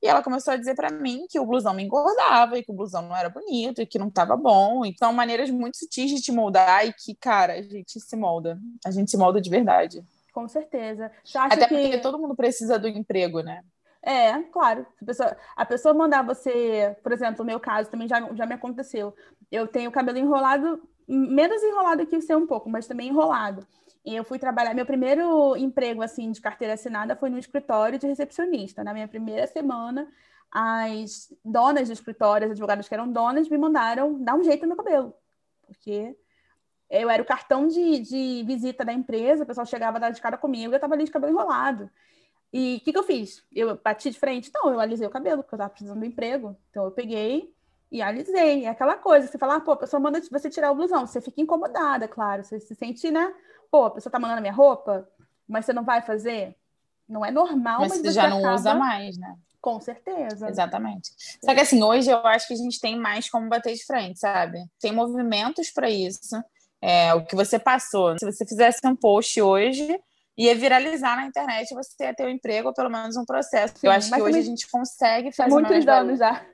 [0.04, 2.74] E ela começou a dizer para mim que o blusão me engordava e que o
[2.74, 4.84] blusão não era bonito e que não tava bom.
[4.84, 8.60] Então, são maneiras muito sutis de te moldar e que, cara, a gente se molda.
[8.86, 10.06] A gente se molda de verdade.
[10.34, 11.10] Com certeza.
[11.36, 11.74] Até que...
[11.74, 13.62] porque todo mundo precisa do emprego, né?
[14.02, 14.86] É, claro.
[15.02, 18.56] A pessoa, a pessoa mandar você, por exemplo, no meu caso também já, já me
[18.56, 19.16] aconteceu.
[19.50, 23.66] Eu tenho o cabelo enrolado, menos enrolado que o seu um pouco, mas também enrolado.
[24.06, 28.08] E eu fui trabalhar, meu primeiro emprego assim de carteira assinada foi no escritório de
[28.08, 28.84] recepcionista.
[28.84, 30.12] Na minha primeira semana,
[30.52, 34.76] as donas do escritório, as advogadas que eram donas, me mandaram dar um jeito no
[34.76, 35.14] cabelo.
[35.66, 36.16] Porque
[36.90, 40.38] eu era o cartão de, de visita da empresa, o pessoal chegava dar de cara
[40.38, 41.90] comigo, eu estava ali de cabelo enrolado.
[42.54, 43.44] E o que, que eu fiz?
[43.52, 44.52] Eu bati de frente?
[44.54, 46.56] Não, eu alisei o cabelo, porque eu estava precisando de emprego.
[46.70, 47.52] Então eu peguei
[47.92, 48.66] e alisei.
[48.66, 51.08] É aquela coisa, você fala, ah, pô, a pessoa manda você tirar o blusão.
[51.08, 52.44] Você fica incomodada, claro.
[52.44, 53.34] Você se sente, né?
[53.74, 55.10] Pô, a pessoa tá mandando a minha roupa,
[55.50, 56.56] mas você não vai fazer?
[57.10, 58.54] Não é normal, mas, mas você já não acaba...
[58.54, 59.36] usa mais, né?
[59.60, 60.48] Com certeza.
[60.48, 61.10] Exatamente.
[61.44, 64.20] Só que assim, hoje eu acho que a gente tem mais como bater de frente,
[64.20, 64.64] sabe?
[64.80, 66.40] Tem movimentos para isso.
[66.80, 68.16] É, o que você passou.
[68.20, 70.00] Se você fizesse um post hoje,
[70.38, 73.74] ia viralizar na internet você ia ter um emprego ou pelo menos um processo.
[73.76, 76.46] Sim, eu acho que hoje a gente consegue fazer muitos anos já.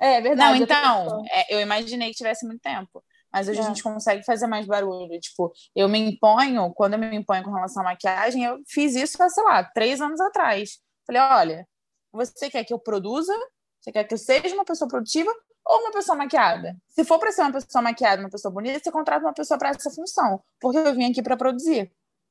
[0.00, 0.58] É, é verdade.
[0.58, 3.04] Não, então, é, eu imaginei que tivesse muito tempo.
[3.32, 3.62] Mas hoje é.
[3.62, 5.18] a gente consegue fazer mais barulho.
[5.18, 9.16] Tipo, eu me imponho, quando eu me imponho com relação à maquiagem, eu fiz isso,
[9.16, 10.78] sei lá, três anos atrás.
[11.06, 11.68] Falei, olha,
[12.12, 13.34] você quer que eu produza?
[13.80, 15.30] Você quer que eu seja uma pessoa produtiva
[15.64, 16.76] ou uma pessoa maquiada?
[16.88, 19.70] Se for para ser uma pessoa maquiada, uma pessoa bonita, você contrata uma pessoa para
[19.70, 21.90] essa função, porque eu vim aqui para produzir.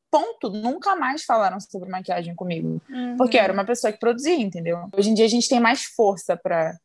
[0.09, 0.49] Ponto.
[0.49, 3.17] Nunca mais falaram sobre maquiagem comigo, uhum.
[3.17, 4.89] porque eu era uma pessoa que produzia, entendeu?
[4.95, 6.77] Hoje em dia a gente tem mais força para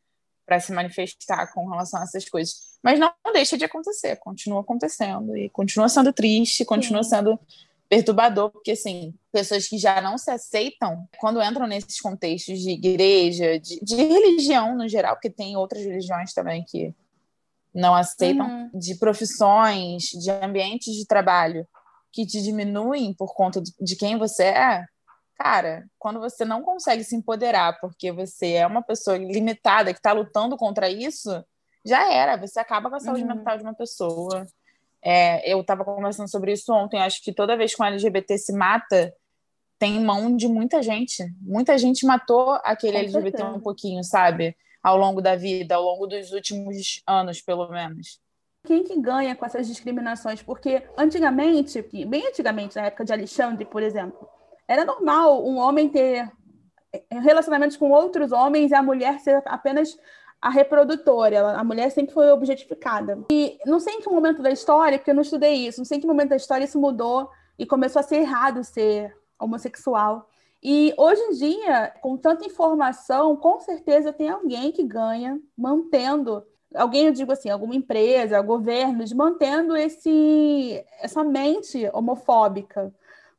[0.47, 2.55] para se manifestar com relação a essas coisas.
[2.83, 7.09] Mas não deixa de acontecer, continua acontecendo e continua sendo triste, continua Sim.
[7.09, 7.39] sendo
[7.89, 13.59] perturbador, porque assim, pessoas que já não se aceitam, quando entram nesses contextos de igreja,
[13.59, 16.93] de, de religião no geral, porque tem outras religiões também que
[17.73, 18.79] não aceitam, uhum.
[18.79, 21.67] de profissões, de ambientes de trabalho
[22.11, 24.85] que te diminuem por conta de quem você é,
[25.35, 30.11] cara, quando você não consegue se empoderar porque você é uma pessoa limitada que está
[30.11, 31.43] lutando contra isso,
[31.87, 33.35] já era, você acaba com a saúde uhum.
[33.35, 34.45] mental de uma pessoa.
[35.01, 36.99] É, eu estava conversando sobre isso ontem.
[36.99, 39.13] Acho que toda vez que um LGBT se mata,
[39.79, 41.23] tem mão de muita gente.
[41.41, 44.55] Muita gente matou aquele Com LGBT um pouquinho, sabe?
[44.83, 48.19] Ao longo da vida, ao longo dos últimos anos, pelo menos.
[48.65, 50.41] Quem que ganha com essas discriminações?
[50.41, 54.27] Porque antigamente, bem antigamente, na época de Alexandre, por exemplo,
[54.67, 56.29] era normal um homem ter
[57.09, 59.97] relacionamentos com outros homens e a mulher ser apenas
[60.41, 63.19] a reprodutora, a mulher sempre foi objetificada.
[63.31, 65.97] E não sei em que momento da história, porque eu não estudei isso, não sei
[65.97, 70.29] em que momento da história isso mudou e começou a ser errado ser homossexual.
[70.61, 76.43] E hoje em dia, com tanta informação, com certeza tem alguém que ganha mantendo,
[76.73, 82.93] alguém eu digo assim, alguma empresa, governos mantendo esse essa mente homofóbica.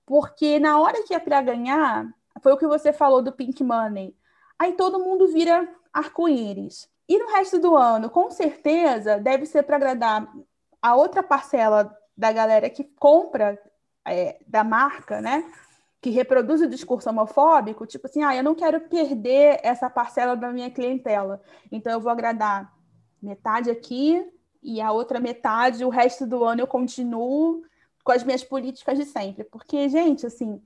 [0.06, 2.08] Porque na hora que é para ganhar,
[2.42, 4.14] foi o que você falou do Pink Money.
[4.58, 6.88] Aí todo mundo vira arco-íris.
[7.08, 10.30] E no resto do ano, com certeza, deve ser para agradar
[10.80, 13.58] a outra parcela da galera que compra
[14.06, 15.44] é, da marca, né?
[16.00, 20.52] Que reproduz o discurso homofóbico, tipo assim, ah, eu não quero perder essa parcela da
[20.52, 21.40] minha clientela.
[21.72, 22.72] Então eu vou agradar
[23.22, 24.24] metade aqui
[24.62, 27.62] e a outra metade, o resto do ano eu continuo
[28.04, 29.44] com as minhas políticas de sempre.
[29.44, 30.60] Porque, gente, assim,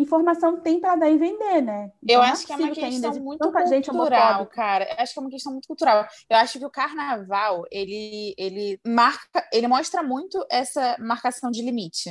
[0.00, 1.90] informação tem para dar e vender, né?
[2.02, 3.50] Então, eu acho que é uma questão muito
[3.90, 4.84] cultural, cara.
[4.90, 6.06] Eu acho que é uma questão muito cultural.
[6.30, 12.10] Eu acho que o carnaval, ele, ele marca, ele mostra muito essa marcação de limite.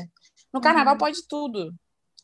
[0.54, 1.00] No carnaval uhum.
[1.00, 1.74] pode tudo.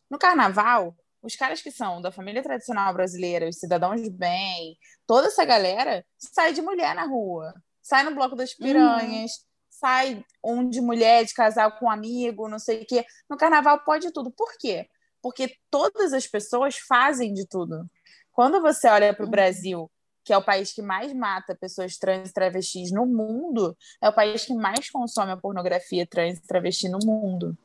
[0.09, 4.77] No carnaval, os caras que são da família tradicional brasileira, os cidadãos de bem,
[5.07, 8.65] toda essa galera sai de mulher na rua, sai no bloco das uhum.
[8.65, 9.45] piranhas, uhum.
[9.69, 13.05] sai um de mulher, de casal com um amigo, não sei o quê.
[13.29, 14.29] No carnaval pode tudo.
[14.29, 14.87] Por quê?
[15.23, 17.89] Porque todas as pessoas fazem de tudo.
[18.33, 19.31] Quando você olha para o uhum.
[19.31, 19.91] Brasil,
[20.25, 24.13] que é o país que mais mata pessoas trans e travestis no mundo, é o
[24.13, 27.57] país que mais consome a pornografia trans e travesti no mundo.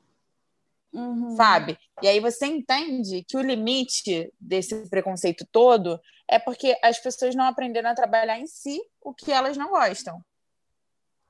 [0.93, 1.37] Uhum.
[1.37, 1.77] Sabe?
[2.01, 7.45] E aí você entende que o limite desse preconceito todo é porque as pessoas não
[7.45, 10.23] aprenderam a trabalhar em si o que elas não gostam.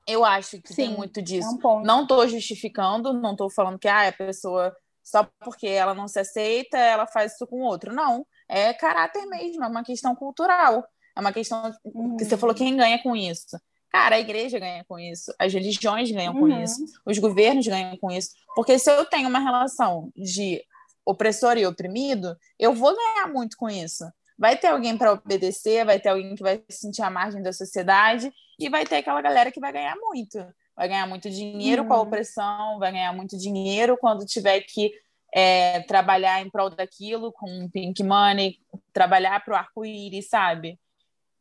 [0.07, 1.59] Eu acho que Sim, tem muito disso.
[1.63, 4.75] É um não estou justificando, não estou falando que ah, a pessoa
[5.09, 7.91] só porque ela não se aceita, ela faz isso com o outro.
[7.91, 10.87] Não, é caráter mesmo, é uma questão cultural.
[11.17, 11.71] É uma questão
[12.17, 13.59] que você falou quem ganha com isso.
[13.91, 16.41] Cara, a igreja ganha com isso, as religiões ganham uhum.
[16.41, 18.29] com isso, os governos ganham com isso.
[18.55, 20.63] Porque se eu tenho uma relação de
[21.03, 24.05] opressor e oprimido, eu vou ganhar muito com isso.
[24.37, 27.51] Vai ter alguém para obedecer, vai ter alguém que vai se sentir à margem da
[27.51, 30.37] sociedade e vai ter aquela galera que vai ganhar muito
[30.79, 31.87] vai ganhar muito dinheiro uhum.
[31.89, 32.03] com a uhum.
[32.03, 34.93] opressão, vai ganhar muito dinheiro quando tiver que
[35.35, 38.57] é, trabalhar em prol daquilo, com pink money,
[38.93, 40.79] trabalhar para o arco-íris, sabe?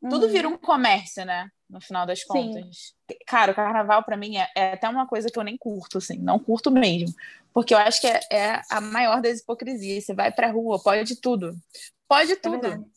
[0.03, 0.11] Uhum.
[0.11, 1.49] Tudo vira um comércio, né?
[1.71, 2.97] No final das contas.
[3.09, 3.17] Sim.
[3.29, 6.19] Cara, o carnaval para mim é, é, até uma coisa que eu nem curto, assim,
[6.19, 7.15] não curto mesmo.
[7.55, 10.05] Porque eu acho que é, é a maior das hipocrisias.
[10.05, 11.55] Você vai pra rua, pode tudo.
[12.09, 12.91] Pode é tudo.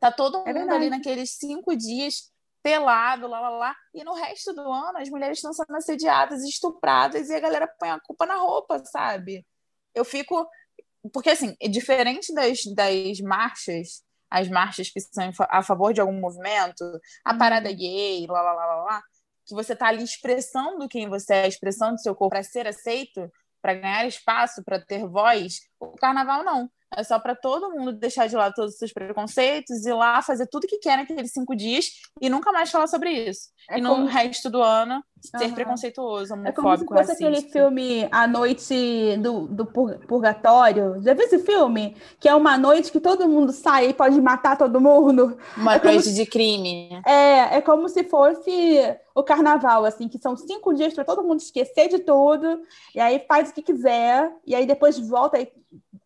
[0.00, 2.32] Tá todo é mundo ali naqueles cinco dias
[2.62, 3.76] pelado, lá, lá, lá.
[3.94, 7.90] E no resto do ano, as mulheres estão sendo assediadas, estupradas, e a galera põe
[7.90, 9.46] a culpa na roupa, sabe?
[9.94, 10.48] Eu fico.
[11.12, 16.18] Porque, assim, é diferente das, das marchas, as marchas que são a favor de algum
[16.20, 16.84] movimento,
[17.24, 17.38] a uhum.
[17.38, 19.02] parada gay, lá, lá, lá, lá, lá,
[19.46, 23.30] que você tá ali expressando quem você é, expressando seu corpo para ser aceito,
[23.62, 25.60] para ganhar espaço, para ter voz.
[25.80, 26.70] O carnaval não.
[26.96, 30.22] É só para todo mundo deixar de lado todos os seus preconceitos e ir lá
[30.22, 31.86] fazer tudo que quer naqueles cinco dias
[32.20, 33.50] e nunca mais falar sobre isso.
[33.70, 35.54] É e no resto do ano ser uhum.
[35.54, 37.26] preconceituoso, homofóbico, É como se fosse racista.
[37.26, 41.00] aquele filme A Noite do, do Purgatório.
[41.02, 41.96] Já viu esse filme?
[42.20, 45.36] Que é uma noite que todo mundo sai e pode matar todo mundo.
[45.56, 46.14] Uma é noite se...
[46.14, 47.00] de crime.
[47.04, 51.40] É, é como se fosse o carnaval, assim, que são cinco dias para todo mundo
[51.40, 52.62] esquecer de tudo,
[52.94, 55.48] e aí faz o que quiser, e aí depois volta aí,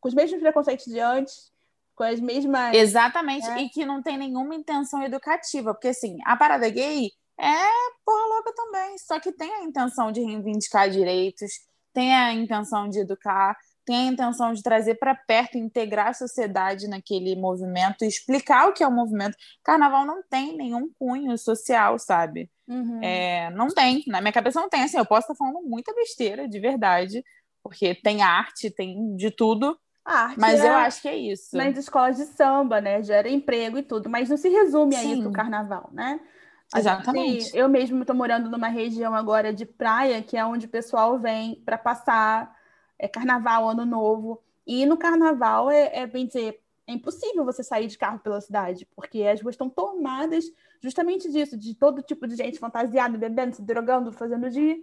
[0.01, 1.53] com os mesmos preconceitos de antes,
[1.95, 2.75] com as mesmas.
[2.75, 3.63] Exatamente, é.
[3.63, 7.69] e que não tem nenhuma intenção educativa, porque assim, a parada gay é
[8.05, 11.51] porra louca também, só que tem a intenção de reivindicar direitos,
[11.93, 16.87] tem a intenção de educar, tem a intenção de trazer para perto, integrar a sociedade
[16.89, 19.37] naquele movimento, explicar o que é o movimento.
[19.65, 22.51] Carnaval não tem nenhum cunho social, sabe?
[22.69, 23.03] Uhum.
[23.03, 24.83] É, não tem, na minha cabeça não tem.
[24.83, 27.25] Assim, eu posso estar falando muita besteira, de verdade,
[27.63, 29.77] porque tem arte, tem de tudo.
[30.05, 31.57] Arte mas é, eu acho que é isso.
[31.57, 33.03] Nas escolas de samba, né?
[33.03, 36.21] Gera emprego e tudo, mas não se resume a isso o carnaval, né?
[36.77, 37.45] Exatamente.
[37.45, 41.19] Gente, eu mesmo estou morando numa região agora de praia, que é onde o pessoal
[41.19, 42.57] vem para passar
[42.99, 44.43] é, carnaval, ano novo.
[44.67, 48.87] E no carnaval é, é, bem dizer, é impossível você sair de carro pela cidade,
[48.95, 50.45] porque as ruas estão tomadas
[50.81, 54.83] justamente disso, de todo tipo de gente fantasiada, bebendo, se drogando, fazendo de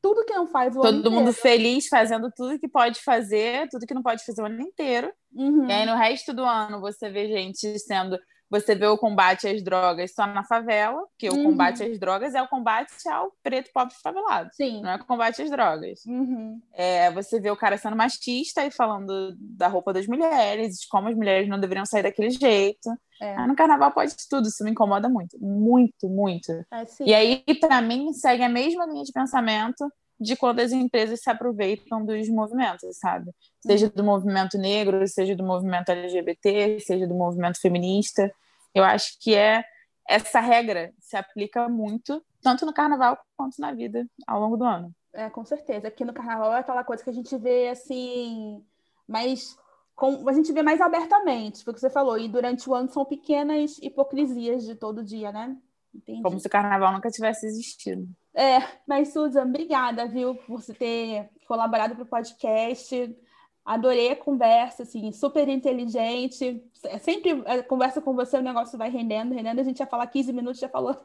[0.00, 1.32] tudo que não faz o Todo ano mundo inteiro.
[1.32, 5.12] feliz, fazendo tudo que pode fazer, tudo que não pode fazer o ano inteiro.
[5.34, 5.68] Uhum.
[5.68, 9.62] E aí, no resto do ano, você vê gente sendo você vê o combate às
[9.62, 11.40] drogas só na favela, que uhum.
[11.40, 14.50] o combate às drogas é o combate ao preto pobre favelado.
[14.52, 14.82] Sim.
[14.82, 16.04] Não é o combate às drogas.
[16.06, 16.60] Uhum.
[16.72, 21.08] É, você vê o cara sendo machista e falando da roupa das mulheres, de como
[21.08, 22.88] as mulheres não deveriam sair daquele jeito.
[23.20, 23.34] É.
[23.34, 25.38] Ah, no carnaval pode tudo, isso me incomoda muito.
[25.40, 26.52] Muito, muito.
[26.52, 31.20] É, e aí, para mim, segue a mesma linha de pensamento de quando as empresas
[31.20, 33.30] se aproveitam dos movimentos, sabe?
[33.60, 38.32] Seja do movimento negro, seja do movimento LGBT, seja do movimento feminista.
[38.74, 39.64] Eu acho que é
[40.08, 44.92] essa regra se aplica muito, tanto no carnaval quanto na vida ao longo do ano.
[45.12, 45.88] É, com certeza.
[45.88, 48.64] Aqui no carnaval é aquela coisa que a gente vê assim,
[49.08, 49.56] mais
[49.96, 52.90] com, a gente vê mais abertamente, foi o que você falou, e durante o ano
[52.90, 55.56] são pequenas hipocrisias de todo dia, né?
[55.96, 56.22] Entendi.
[56.22, 58.06] Como se o carnaval nunca tivesse existido.
[58.34, 63.16] É, mas Susan, obrigada, viu, por você ter colaborado para o podcast.
[63.64, 66.62] Adorei a conversa, assim, super inteligente.
[67.00, 69.60] Sempre a conversa com você, o negócio vai rendendo, rendendo.
[69.60, 70.96] A gente já fala 15 minutos, já falou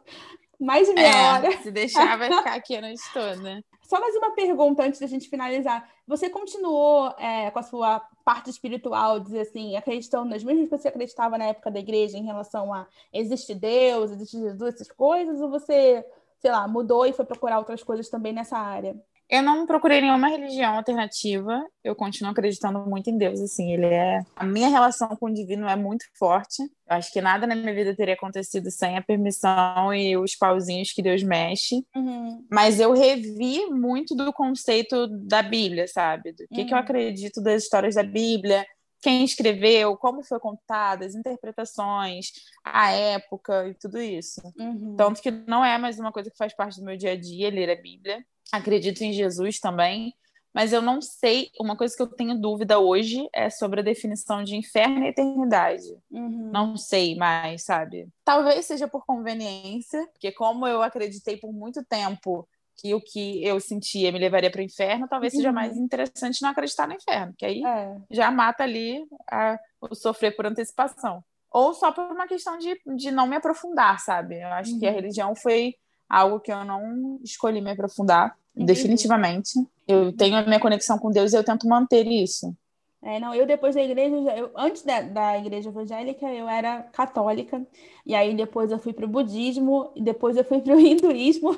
[0.62, 1.58] mais de meia é, hora.
[1.58, 3.64] Se deixar, vai ficar aqui a noite toda.
[3.82, 5.90] Só mais uma pergunta antes da gente finalizar.
[6.08, 10.88] Você continuou é, com a sua parte espiritual, dizer assim, acreditando nas mesmas que você
[10.88, 15.50] acreditava na época da igreja em relação a existe Deus, existe Jesus, essas coisas, ou
[15.50, 16.06] você
[16.42, 18.96] sei lá, mudou e foi procurar outras coisas também nessa área?
[19.32, 21.66] Eu não procurei nenhuma religião alternativa.
[21.82, 25.70] Eu continuo acreditando muito em Deus, assim, ele é a minha relação com o divino
[25.70, 26.62] é muito forte.
[26.62, 30.92] Eu acho que nada na minha vida teria acontecido sem a permissão e os pauzinhos
[30.92, 31.82] que Deus mexe.
[31.96, 32.46] Uhum.
[32.52, 36.34] Mas eu revi muito do conceito da Bíblia, sabe?
[36.34, 36.68] Do que, uhum.
[36.68, 36.84] que eu uhum.
[36.84, 38.66] acredito das histórias da Bíblia,
[39.02, 42.32] quem escreveu, como foi contada, as interpretações,
[42.66, 44.42] a época e tudo isso.
[44.60, 44.96] Uhum.
[44.98, 47.50] Tanto que não é mais uma coisa que faz parte do meu dia a dia
[47.50, 48.22] ler a Bíblia.
[48.52, 50.14] Acredito em Jesus também,
[50.54, 51.50] mas eu não sei.
[51.60, 55.88] Uma coisa que eu tenho dúvida hoje é sobre a definição de inferno e eternidade.
[56.10, 56.50] Uhum.
[56.52, 58.08] Não sei mais, sabe?
[58.26, 63.60] Talvez seja por conveniência, porque como eu acreditei por muito tempo que o que eu
[63.60, 65.56] sentia me levaria para o inferno, talvez seja uhum.
[65.56, 67.96] mais interessante não acreditar no inferno, que aí é.
[68.10, 71.24] já mata ali a, o sofrer por antecipação.
[71.52, 74.42] Ou só por uma questão de, de não me aprofundar, sabe?
[74.42, 74.80] Eu acho uhum.
[74.80, 74.96] que a uhum.
[74.96, 75.76] religião foi
[76.10, 78.36] algo que eu não escolhi me aprofundar.
[78.56, 79.52] Definitivamente.
[79.88, 82.56] Eu tenho a minha conexão com Deus e eu tento manter isso.
[83.04, 87.66] É, não, eu depois da igreja, eu, antes da, da igreja evangélica, eu era católica,
[88.06, 91.58] e aí depois eu fui para o budismo, e depois eu fui para o hinduísmo,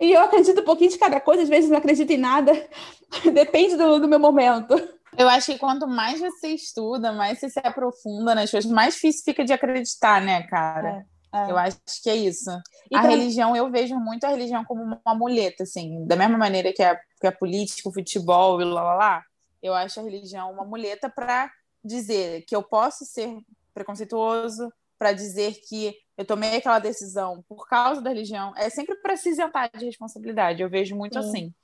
[0.00, 2.52] e eu acredito um pouquinho de cada coisa, às vezes não acredito em nada.
[3.32, 4.74] Depende do, do meu momento.
[5.16, 9.24] Eu acho que quanto mais você estuda, mais você se aprofunda nas coisas, mais difícil
[9.24, 10.88] fica de acreditar, né, cara?
[10.88, 11.04] É,
[11.36, 11.50] é.
[11.50, 12.50] Eu acho que é isso.
[12.90, 16.72] E a religião, eu vejo muito a religião como uma muleta, assim, da mesma maneira
[16.72, 19.24] que a, que a política, o futebol e lá, lá, lá.
[19.62, 21.50] Eu acho a religião uma muleta para
[21.84, 23.36] dizer que eu posso ser
[23.74, 29.16] preconceituoso, para dizer que eu tomei aquela decisão por causa da religião, é sempre para
[29.16, 30.62] se isentar de responsabilidade.
[30.62, 31.28] Eu vejo muito Sim.
[31.28, 31.54] assim.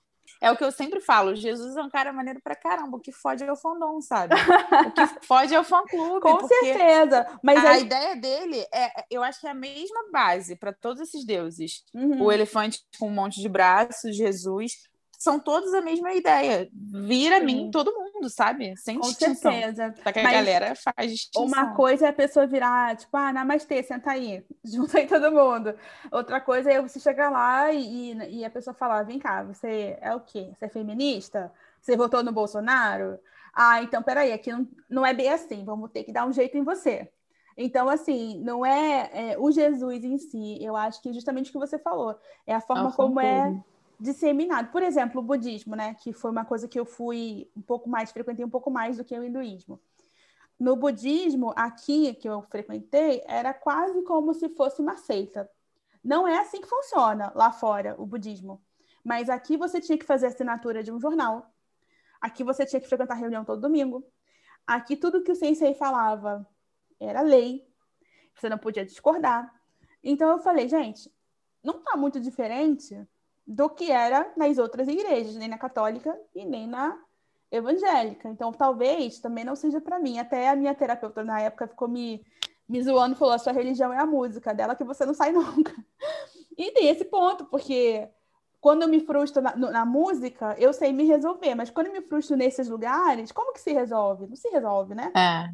[0.41, 3.13] É o que eu sempre falo, Jesus é um cara maneiro pra caramba, o que
[3.13, 4.35] fode é o fandom, sabe?
[4.35, 6.21] o que fode é o fã-clube.
[6.21, 7.27] Com certeza.
[7.43, 7.83] Mas a aí...
[7.83, 11.85] ideia dele, é, eu acho que é a mesma base para todos esses deuses.
[11.95, 12.23] Uhum.
[12.23, 14.73] O elefante com um monte de braços, Jesus,
[15.23, 16.69] são todos a mesma ideia.
[16.73, 17.47] Vira Sim.
[17.47, 18.77] mim todo mundo sabe?
[18.77, 19.53] Sem Com distinção.
[19.53, 19.95] certeza.
[20.03, 21.47] Só que a Mas galera faz distinção.
[21.47, 25.77] Uma coisa é a pessoa virar, tipo, ah, namastê, senta aí, junta aí todo mundo.
[26.11, 30.13] Outra coisa é você chegar lá e, e a pessoa falar, vem cá, você é
[30.13, 30.51] o quê?
[30.59, 31.53] Você é feminista?
[31.81, 33.17] Você votou no Bolsonaro?
[33.55, 36.59] Ah, então peraí, aqui não, não é bem assim, vamos ter que dar um jeito
[36.59, 37.09] em você.
[37.57, 41.53] Então, assim, não é, é o Jesus em si, eu acho que é justamente o
[41.53, 43.72] que você falou, é a forma como é contorno.
[44.03, 44.71] Disseminado.
[44.73, 45.95] Por exemplo, o budismo, né?
[45.95, 49.05] Que foi uma coisa que eu fui um pouco mais, frequentei um pouco mais do
[49.05, 49.81] que o hinduísmo.
[50.59, 55.49] No budismo, aqui que eu frequentei, era quase como se fosse uma seita.
[56.03, 58.61] Não é assim que funciona lá fora o budismo.
[59.05, 61.53] Mas aqui você tinha que fazer assinatura de um jornal.
[62.21, 64.05] Aqui você tinha que frequentar reunião todo domingo.
[64.67, 66.47] Aqui tudo que o sensei falava
[66.99, 67.67] era lei.
[68.35, 69.53] Você não podia discordar.
[70.03, 71.13] Então eu falei, gente,
[71.63, 72.97] não está muito diferente
[73.47, 76.99] do que era nas outras igrejas, nem na católica e nem na
[77.51, 78.29] evangélica.
[78.29, 80.19] Então, talvez também não seja para mim.
[80.19, 82.25] Até a minha terapeuta na época ficou me,
[82.69, 85.75] me zoando falou: a sua religião é a música, dela que você não sai nunca.
[86.57, 88.09] E tem esse ponto, porque
[88.61, 92.03] quando eu me frustro na, na música, eu sei me resolver, mas quando eu me
[92.03, 94.27] frustro nesses lugares, como que se resolve?
[94.27, 95.13] Não se resolve, né?
[95.17, 95.51] É.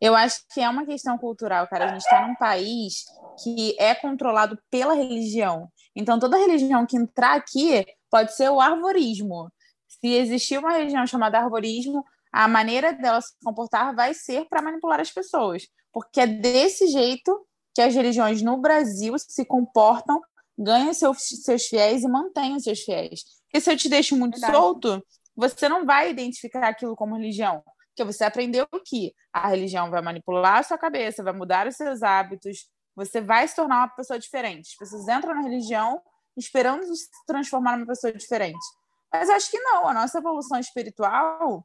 [0.00, 1.86] Eu acho que é uma questão cultural, cara.
[1.86, 3.04] A gente está num país
[3.42, 5.68] que é controlado pela religião.
[5.94, 9.50] Então, toda religião que entrar aqui pode ser o arvorismo.
[9.86, 15.00] Se existir uma religião chamada arvorismo, a maneira dela se comportar vai ser para manipular
[15.00, 15.68] as pessoas.
[15.92, 20.20] Porque é desse jeito que as religiões no Brasil se comportam,
[20.58, 23.22] ganham seus, seus fiéis e mantêm os seus fiéis.
[23.44, 24.52] Porque se eu te deixo muito Verdade.
[24.52, 25.06] solto,
[25.36, 27.62] você não vai identificar aquilo como religião.
[27.88, 32.02] Porque você aprendeu que a religião vai manipular a sua cabeça, vai mudar os seus
[32.02, 34.68] hábitos, você vai se tornar uma pessoa diferente.
[34.70, 36.00] As pessoas entram na religião
[36.36, 38.64] esperando se transformar numa pessoa diferente.
[39.12, 41.64] Mas acho que não, a nossa evolução espiritual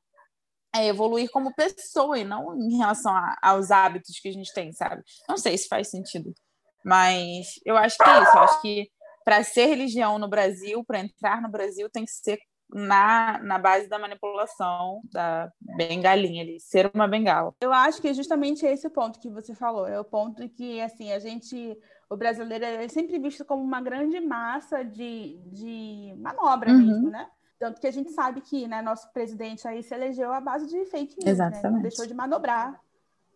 [0.75, 4.71] é evoluir como pessoa e não em relação a- aos hábitos que a gente tem,
[4.71, 5.03] sabe?
[5.27, 6.31] Não sei se faz sentido,
[6.85, 8.37] mas eu acho que é isso.
[8.37, 8.91] Eu acho que
[9.25, 12.39] para ser religião no Brasil, para entrar no Brasil, tem que ser
[12.71, 17.53] na, na base da manipulação da bengalinha ali, ser uma bengala.
[17.61, 19.87] Eu acho que é justamente esse o ponto que você falou.
[19.87, 21.77] É o ponto que, assim, a gente,
[22.09, 26.77] o brasileiro é sempre visto como uma grande massa de, de manobra Uhum.
[26.77, 27.27] mesmo, né?
[27.57, 30.85] Tanto que a gente sabe que, né, nosso presidente aí se elegeu à base de
[30.85, 31.45] fake news, né?
[31.49, 31.81] Não Exatamente.
[31.81, 32.79] deixou de manobrar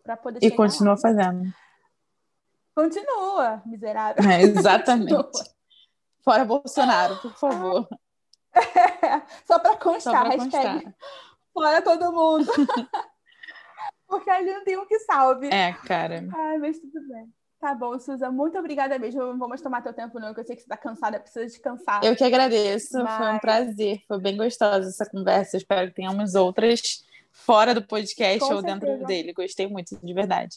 [0.02, 0.56] para poder E lá.
[0.56, 1.42] continua fazendo.
[2.74, 4.24] Continua, miserável.
[4.30, 5.12] É, exatamente.
[5.14, 5.54] Continua.
[6.24, 7.86] Fora Bolsonaro, por favor.
[9.46, 10.94] Só para Só constar, hashtag constar.
[11.52, 12.46] fora todo mundo.
[14.06, 15.48] Porque ali não tem um que salve.
[15.48, 16.24] É, cara.
[16.34, 17.32] Ai, mas tudo bem.
[17.60, 19.22] Tá bom, Suza, muito obrigada mesmo.
[19.22, 21.18] Eu não vou mais tomar teu tempo, não, que eu sei que você tá cansada,
[21.18, 22.04] precisa descansar.
[22.04, 25.56] Eu que agradeço, foi um Mas- prazer, foi bem gostosa essa conversa.
[25.56, 29.06] Eu espero que tenhamos outras fora do podcast Com ou dentro certeza.
[29.06, 29.32] dele.
[29.32, 30.56] Gostei muito, de verdade.